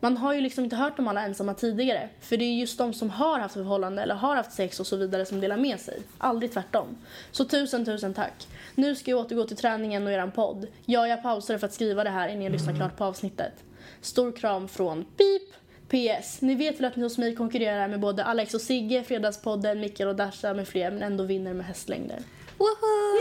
Man 0.00 0.16
har 0.16 0.34
ju 0.34 0.40
liksom 0.40 0.64
inte 0.64 0.76
hört 0.76 0.98
om 0.98 1.08
alla 1.08 1.22
ensamma 1.22 1.54
tidigare. 1.54 2.08
För 2.20 2.36
det 2.36 2.44
är 2.44 2.54
just 2.54 2.78
de 2.78 2.92
som 2.92 3.10
har 3.10 3.38
haft 3.38 3.54
förhållande 3.54 4.02
eller 4.02 4.14
har 4.14 4.36
haft 4.36 4.52
sex 4.52 4.80
och 4.80 4.86
så 4.86 4.96
vidare 4.96 5.26
som 5.26 5.40
delar 5.40 5.56
med 5.56 5.80
sig. 5.80 6.02
Aldrig 6.18 6.52
tvärtom. 6.52 6.96
Så 7.30 7.44
tusen, 7.44 7.84
tusen 7.84 8.14
tack. 8.14 8.48
Nu 8.74 8.94
ska 8.94 9.10
jag 9.10 9.20
återgå 9.20 9.44
till 9.44 9.56
träningen 9.56 10.06
och 10.06 10.12
eran 10.12 10.32
podd. 10.32 10.66
Ja, 10.84 11.08
jag 11.08 11.22
pausade 11.22 11.58
för 11.58 11.66
att 11.66 11.72
skriva 11.72 12.04
det 12.04 12.10
här 12.10 12.28
innan 12.28 12.42
jag 12.42 12.52
lyssnar 12.52 12.76
klart 12.76 12.96
på 12.96 13.04
avsnittet. 13.04 13.52
Stor 14.00 14.32
kram 14.32 14.68
från 14.68 15.04
Pip. 15.04 15.54
PS. 15.88 16.40
Ni 16.40 16.54
vet 16.54 16.78
väl 16.78 16.84
att 16.84 16.96
ni 16.96 17.02
hos 17.02 17.18
mig 17.18 17.34
konkurrerar 17.34 17.88
med 17.88 18.00
både 18.00 18.24
Alex 18.24 18.54
och 18.54 18.60
Sigge, 18.60 19.04
Fredagspodden, 19.04 19.80
Mikael 19.80 20.08
och 20.08 20.16
Dasha 20.16 20.54
med 20.54 20.68
fler 20.68 20.90
men 20.90 21.02
ändå 21.02 21.24
vinner 21.24 21.54
med 21.54 21.66
hästlängder. 21.66 22.18
Woho! 22.58 23.18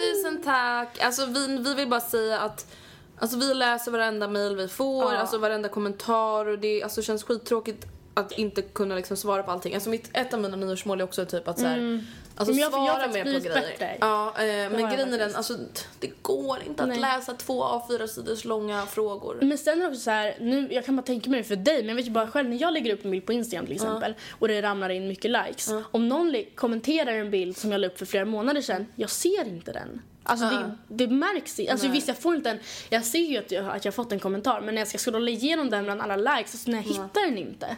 Tusen 0.00 0.42
tack! 0.42 0.98
Alltså 1.00 1.26
vi, 1.26 1.58
vi 1.58 1.74
vill 1.74 1.88
bara 1.88 2.00
säga 2.00 2.40
att 2.40 2.66
Alltså 3.18 3.38
vi 3.38 3.54
läser 3.54 3.90
varenda 3.92 4.28
mail 4.28 4.56
vi 4.56 4.68
får, 4.68 5.12
Ja. 5.12 5.18
alltså 5.18 5.38
varenda 5.38 5.68
kommentar 5.68 6.46
och 6.46 6.58
det 6.58 6.82
alltså, 6.82 7.02
känns 7.02 7.24
skittråkigt 7.24 7.86
att 8.14 8.32
inte 8.32 8.62
kunna 8.62 8.94
liksom 8.94 9.16
svara 9.16 9.42
på 9.42 9.50
allting. 9.50 9.74
Alltså 9.74 9.90
mitt, 9.90 10.10
ett 10.12 10.34
av 10.34 10.40
mina 10.40 10.56
nyårsmål 10.56 11.00
är 11.00 11.04
också 11.04 11.24
typ 11.26 11.48
att 11.48 11.58
så 11.58 11.66
här, 11.66 12.04
alltså 12.36 12.52
Men 12.54 12.60
jag- 12.60 12.72
jag 12.72 12.72
svara 12.72 13.00
faktiskt 13.00 13.14
mer 13.14 13.24
på 13.24 13.40
grejer. 13.40 13.54
bättre. 13.70 13.96
Ja, 14.00 14.28
eh, 14.38 14.44
men 14.46 14.80
jag 14.80 14.90
grejen 14.92 15.14
är 15.14 15.18
den, 15.18 15.34
alltså 15.34 15.56
det 16.00 16.10
går 16.22 16.58
inte 16.66 16.82
att 16.82 16.88
Nej. 16.88 16.98
läsa 17.00 17.34
två 17.34 17.62
A4 17.64 18.06
sidors 18.06 18.44
långa 18.44 18.86
frågor. 18.86 19.38
Men 19.42 19.58
sen 19.58 19.78
är 19.78 19.82
det 19.82 19.88
också 19.88 20.00
så 20.00 20.10
här, 20.10 20.36
nu, 20.40 20.68
jag 20.70 20.84
kan 20.86 20.96
bara 20.96 21.02
tänka 21.02 21.30
mig 21.30 21.38
det 21.40 21.44
för 21.48 21.56
dig, 21.56 21.76
men 21.78 21.88
jag 21.88 21.94
vet 21.96 22.06
ju 22.06 22.10
bara 22.10 22.28
själv 22.28 22.48
när 22.48 22.60
jag 22.60 22.72
lägger 22.72 22.92
upp 22.94 23.04
en 23.04 23.10
bild 23.10 23.26
på 23.26 23.32
Instagram 23.32 23.66
till 23.66 23.74
exempel 23.74 24.14
och 24.30 24.48
det 24.48 24.62
ramlar 24.62 24.88
in 24.90 25.08
mycket 25.08 25.30
likes. 25.30 25.70
Om 25.90 26.08
någon 26.08 26.34
kommenterar 26.54 27.12
en 27.12 27.30
bild 27.30 27.56
som 27.56 27.72
jag 27.72 27.80
la 27.80 27.86
upp 27.86 27.98
för 27.98 28.06
flera 28.06 28.24
månader 28.24 28.60
sedan, 28.60 28.86
jag 28.94 29.10
ser 29.10 29.48
inte 29.48 29.72
den. 29.72 30.02
Alltså 30.26 30.46
det, 30.46 30.74
det 30.88 31.06
märks 31.14 31.58
inte. 31.60 31.72
Alltså 31.72 31.86
Nej. 31.86 31.94
visst 31.96 32.08
jag 32.08 32.18
får 32.18 32.34
inte 32.36 32.50
en, 32.50 32.58
jag 32.90 33.04
ser 33.04 33.18
ju 33.18 33.38
att 33.38 33.50
jag, 33.50 33.64
att 33.66 33.84
jag 33.84 33.92
har 33.92 33.94
fått 33.94 34.12
en 34.12 34.20
kommentar 34.20 34.60
men 34.60 34.74
när 34.74 34.80
jag 34.80 34.88
ska 34.88 34.98
scrolla 34.98 35.30
igenom 35.30 35.70
den 35.70 35.84
bland 35.84 36.00
alla 36.02 36.16
likes, 36.16 36.54
alltså 36.54 36.70
när 36.70 36.78
jag 36.78 36.84
hittar 36.84 37.26
den 37.26 37.38
inte. 37.38 37.76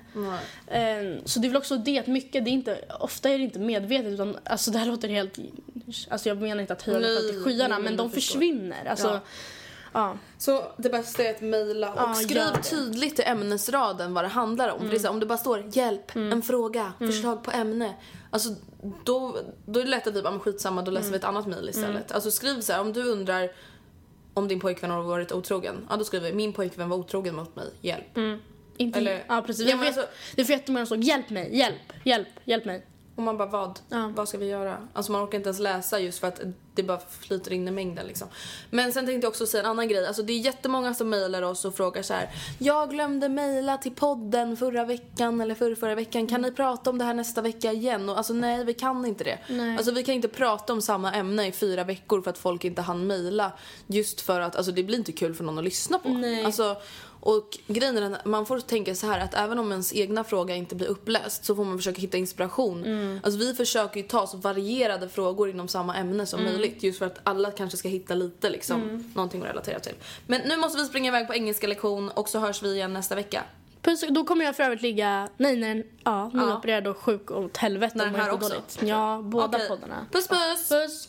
Ehm, 0.70 1.18
så 1.24 1.38
det 1.40 1.46
är 1.46 1.48
väl 1.48 1.56
också 1.56 1.76
det 1.76 1.98
att 1.98 2.06
mycket, 2.06 2.44
det 2.44 2.50
är 2.50 2.52
inte, 2.52 2.78
ofta 3.00 3.30
är 3.30 3.38
det 3.38 3.44
inte 3.44 3.58
medvetet 3.58 4.12
utan 4.12 4.36
alltså 4.44 4.70
det 4.70 4.78
här 4.78 4.86
låter 4.86 5.08
helt, 5.08 5.38
alltså 6.08 6.28
jag 6.28 6.42
menar 6.42 6.60
inte 6.60 6.72
att 6.72 6.82
höja 6.82 7.00
själv 7.00 7.28
till 7.30 7.42
skyarna 7.44 7.78
men 7.78 7.96
de 7.96 8.10
försvinner. 8.10 8.84
Alltså, 8.84 9.08
Ja. 9.08 9.20
ja. 9.92 10.18
Så 10.38 10.62
det 10.76 10.90
bästa 10.90 11.22
är 11.24 11.30
att 11.34 11.40
mejla 11.40 11.92
och 11.92 12.00
Ja, 12.00 12.14
skriv 12.14 12.62
tydligt 12.70 13.18
i 13.18 13.22
ämnesraden 13.22 14.14
vad 14.14 14.24
det 14.24 14.28
handlar 14.28 14.68
om. 14.68 14.80
För 14.80 14.88
det 14.88 14.96
är 14.96 14.98
så, 14.98 15.06
här, 15.06 15.14
om 15.14 15.20
det 15.20 15.26
bara 15.26 15.38
står 15.38 15.64
hjälp, 15.72 16.16
en 16.16 16.42
fråga, 16.42 16.92
förslag 16.98 17.42
på 17.42 17.50
ämne. 17.50 17.94
Alltså 18.36 18.54
då, 19.04 19.36
då 19.66 19.80
är 19.80 19.84
det 19.84 19.90
lätt 19.90 20.06
att 20.06 20.14
vi 20.16 20.22
bara, 20.22 20.30
men 20.30 20.40
skitsamma 20.40 20.82
då 20.82 20.90
läser 20.90 21.10
vi 21.10 21.16
ett 21.16 21.24
annat 21.24 21.46
mejl 21.46 21.68
istället. 21.68 22.12
Alltså 22.12 22.30
skriv 22.30 22.60
så 22.60 22.72
här, 22.72 22.80
om 22.80 22.92
du 22.92 23.02
undrar 23.04 23.52
om 24.34 24.48
din 24.48 24.60
pojkvän 24.60 24.90
har 24.90 25.02
varit 25.02 25.32
otrogen. 25.32 25.86
Ja 25.90 25.96
då 25.96 26.04
skriver 26.04 26.26
vi 26.30 26.36
min 26.36 26.52
pojkvän 26.52 26.88
var 26.88 26.96
otrogen 26.96 27.34
mot 27.36 27.56
mig, 27.56 27.66
hjälp. 27.80 28.18
Inte, 28.76 28.98
Eller- 28.98 29.24
ja 29.28 29.42
precis. 29.46 29.68
Ja, 29.68 29.76
men 29.76 29.86
alltså- 29.86 30.06
det 30.34 30.40
är 30.40 30.44
för 30.44 30.52
jättemånga 30.52 30.86
som 30.86 31.02
hjälp 31.02 31.30
mig, 31.30 31.56
hjälp, 31.56 31.76
hjälp, 32.04 32.28
hjälp 32.44 32.64
mig. 32.64 32.86
Och 33.16 33.22
man 33.22 33.36
bara 33.36 33.48
vad? 33.48 33.78
Ja. 33.88 34.12
Vad 34.16 34.28
ska 34.28 34.38
vi 34.38 34.46
göra? 34.46 34.88
Alltså 34.92 35.12
man 35.12 35.24
orkar 35.24 35.38
inte 35.38 35.48
ens 35.48 35.58
läsa 35.60 35.98
just 36.00 36.18
för 36.18 36.28
att 36.28 36.40
det 36.76 36.82
bara 36.82 37.00
flyter 37.20 37.52
in 37.52 37.68
i 37.68 37.70
mängden 37.70 38.06
liksom. 38.06 38.28
Men 38.70 38.92
sen 38.92 39.06
tänkte 39.06 39.24
jag 39.24 39.30
också 39.30 39.46
säga 39.46 39.62
en 39.62 39.70
annan 39.70 39.88
grej. 39.88 40.06
Alltså 40.06 40.22
det 40.22 40.32
är 40.32 40.38
jättemånga 40.38 40.94
som 40.94 41.08
mejlar 41.08 41.42
oss 41.42 41.64
och 41.64 41.76
frågar 41.76 42.02
så 42.02 42.14
här. 42.14 42.30
Jag 42.58 42.90
glömde 42.90 43.28
mejla 43.28 43.78
till 43.78 43.92
podden 43.92 44.56
förra 44.56 44.84
veckan 44.84 45.40
eller 45.40 45.54
förra, 45.54 45.76
förra 45.76 45.94
veckan. 45.94 46.26
Kan 46.26 46.42
ni 46.42 46.52
prata 46.52 46.90
om 46.90 46.98
det 46.98 47.04
här 47.04 47.14
nästa 47.14 47.40
vecka 47.42 47.72
igen? 47.72 48.08
Och 48.08 48.16
alltså 48.18 48.32
nej, 48.32 48.64
vi 48.64 48.74
kan 48.74 49.06
inte 49.06 49.24
det. 49.24 49.38
Nej. 49.48 49.76
Alltså 49.76 49.92
vi 49.92 50.02
kan 50.02 50.14
inte 50.14 50.28
prata 50.28 50.72
om 50.72 50.82
samma 50.82 51.12
ämne 51.12 51.46
i 51.46 51.52
fyra 51.52 51.84
veckor 51.84 52.22
för 52.22 52.30
att 52.30 52.38
folk 52.38 52.64
inte 52.64 52.82
hann 52.82 53.06
mejla. 53.06 53.52
Just 53.86 54.20
för 54.20 54.40
att 54.40 54.56
alltså 54.56 54.72
det 54.72 54.82
blir 54.82 54.98
inte 54.98 55.12
kul 55.12 55.34
för 55.34 55.44
någon 55.44 55.58
att 55.58 55.64
lyssna 55.64 55.98
på. 55.98 56.08
Nej. 56.08 56.44
Alltså, 56.44 56.76
och 57.26 57.58
grejen 57.66 57.96
är 57.96 58.00
den, 58.00 58.16
man 58.24 58.46
får 58.46 58.60
tänka 58.60 58.94
så 58.94 59.06
här 59.06 59.20
att 59.20 59.34
även 59.34 59.58
om 59.58 59.70
ens 59.70 59.94
egna 59.94 60.24
fråga 60.24 60.54
inte 60.54 60.74
blir 60.74 60.86
uppläst 60.86 61.44
så 61.44 61.54
får 61.56 61.64
man 61.64 61.78
försöka 61.78 62.00
hitta 62.00 62.16
inspiration. 62.16 62.84
Mm. 62.84 63.20
Alltså 63.24 63.38
vi 63.38 63.54
försöker 63.54 64.00
ju 64.00 64.06
ta 64.06 64.26
så 64.26 64.36
varierade 64.36 65.08
frågor 65.08 65.50
inom 65.50 65.68
samma 65.68 65.96
ämne 65.96 66.26
som 66.26 66.40
Mm. 66.40 66.52
möjligt 66.52 66.82
just 66.82 66.98
för 66.98 67.06
att 67.06 67.18
alla 67.22 67.50
kanske 67.50 67.76
ska 67.78 67.88
hitta 67.88 68.14
lite 68.14 68.50
liksom 68.50 69.04
någonting 69.14 69.42
att 69.42 69.48
relatera 69.48 69.80
till. 69.80 69.94
Men 70.26 70.40
nu 70.40 70.56
måste 70.56 70.78
vi 70.78 70.84
springa 70.84 71.08
iväg 71.08 71.26
på 71.26 71.34
engelska 71.34 71.66
lektion 71.66 72.08
och 72.10 72.28
så 72.28 72.38
hörs 72.38 72.62
vi 72.62 72.74
igen 72.74 72.92
nästa 72.92 73.14
vecka. 73.14 73.42
Puss, 73.82 74.04
då 74.10 74.24
kommer 74.24 74.44
jag 74.44 74.56
för 74.56 74.62
övrigt 74.62 74.82
ligga, 74.82 75.28
nej 75.36 75.56
nej, 75.56 75.86
ja, 76.04 76.28
nyopererad 76.34 76.86
och 76.86 76.96
sjuk 76.96 77.30
åt 77.30 77.56
helvete 77.56 77.98
När 77.98 78.04
den 78.04 78.14
här 78.14 78.30
också? 78.32 78.48
dåligt. 78.48 78.78
Ja, 78.82 79.20
båda 79.24 79.46
Okej. 79.46 79.68
poddarna. 79.68 80.06
Puss 80.12 80.28
puss! 80.28 80.68
Puss! 80.68 81.08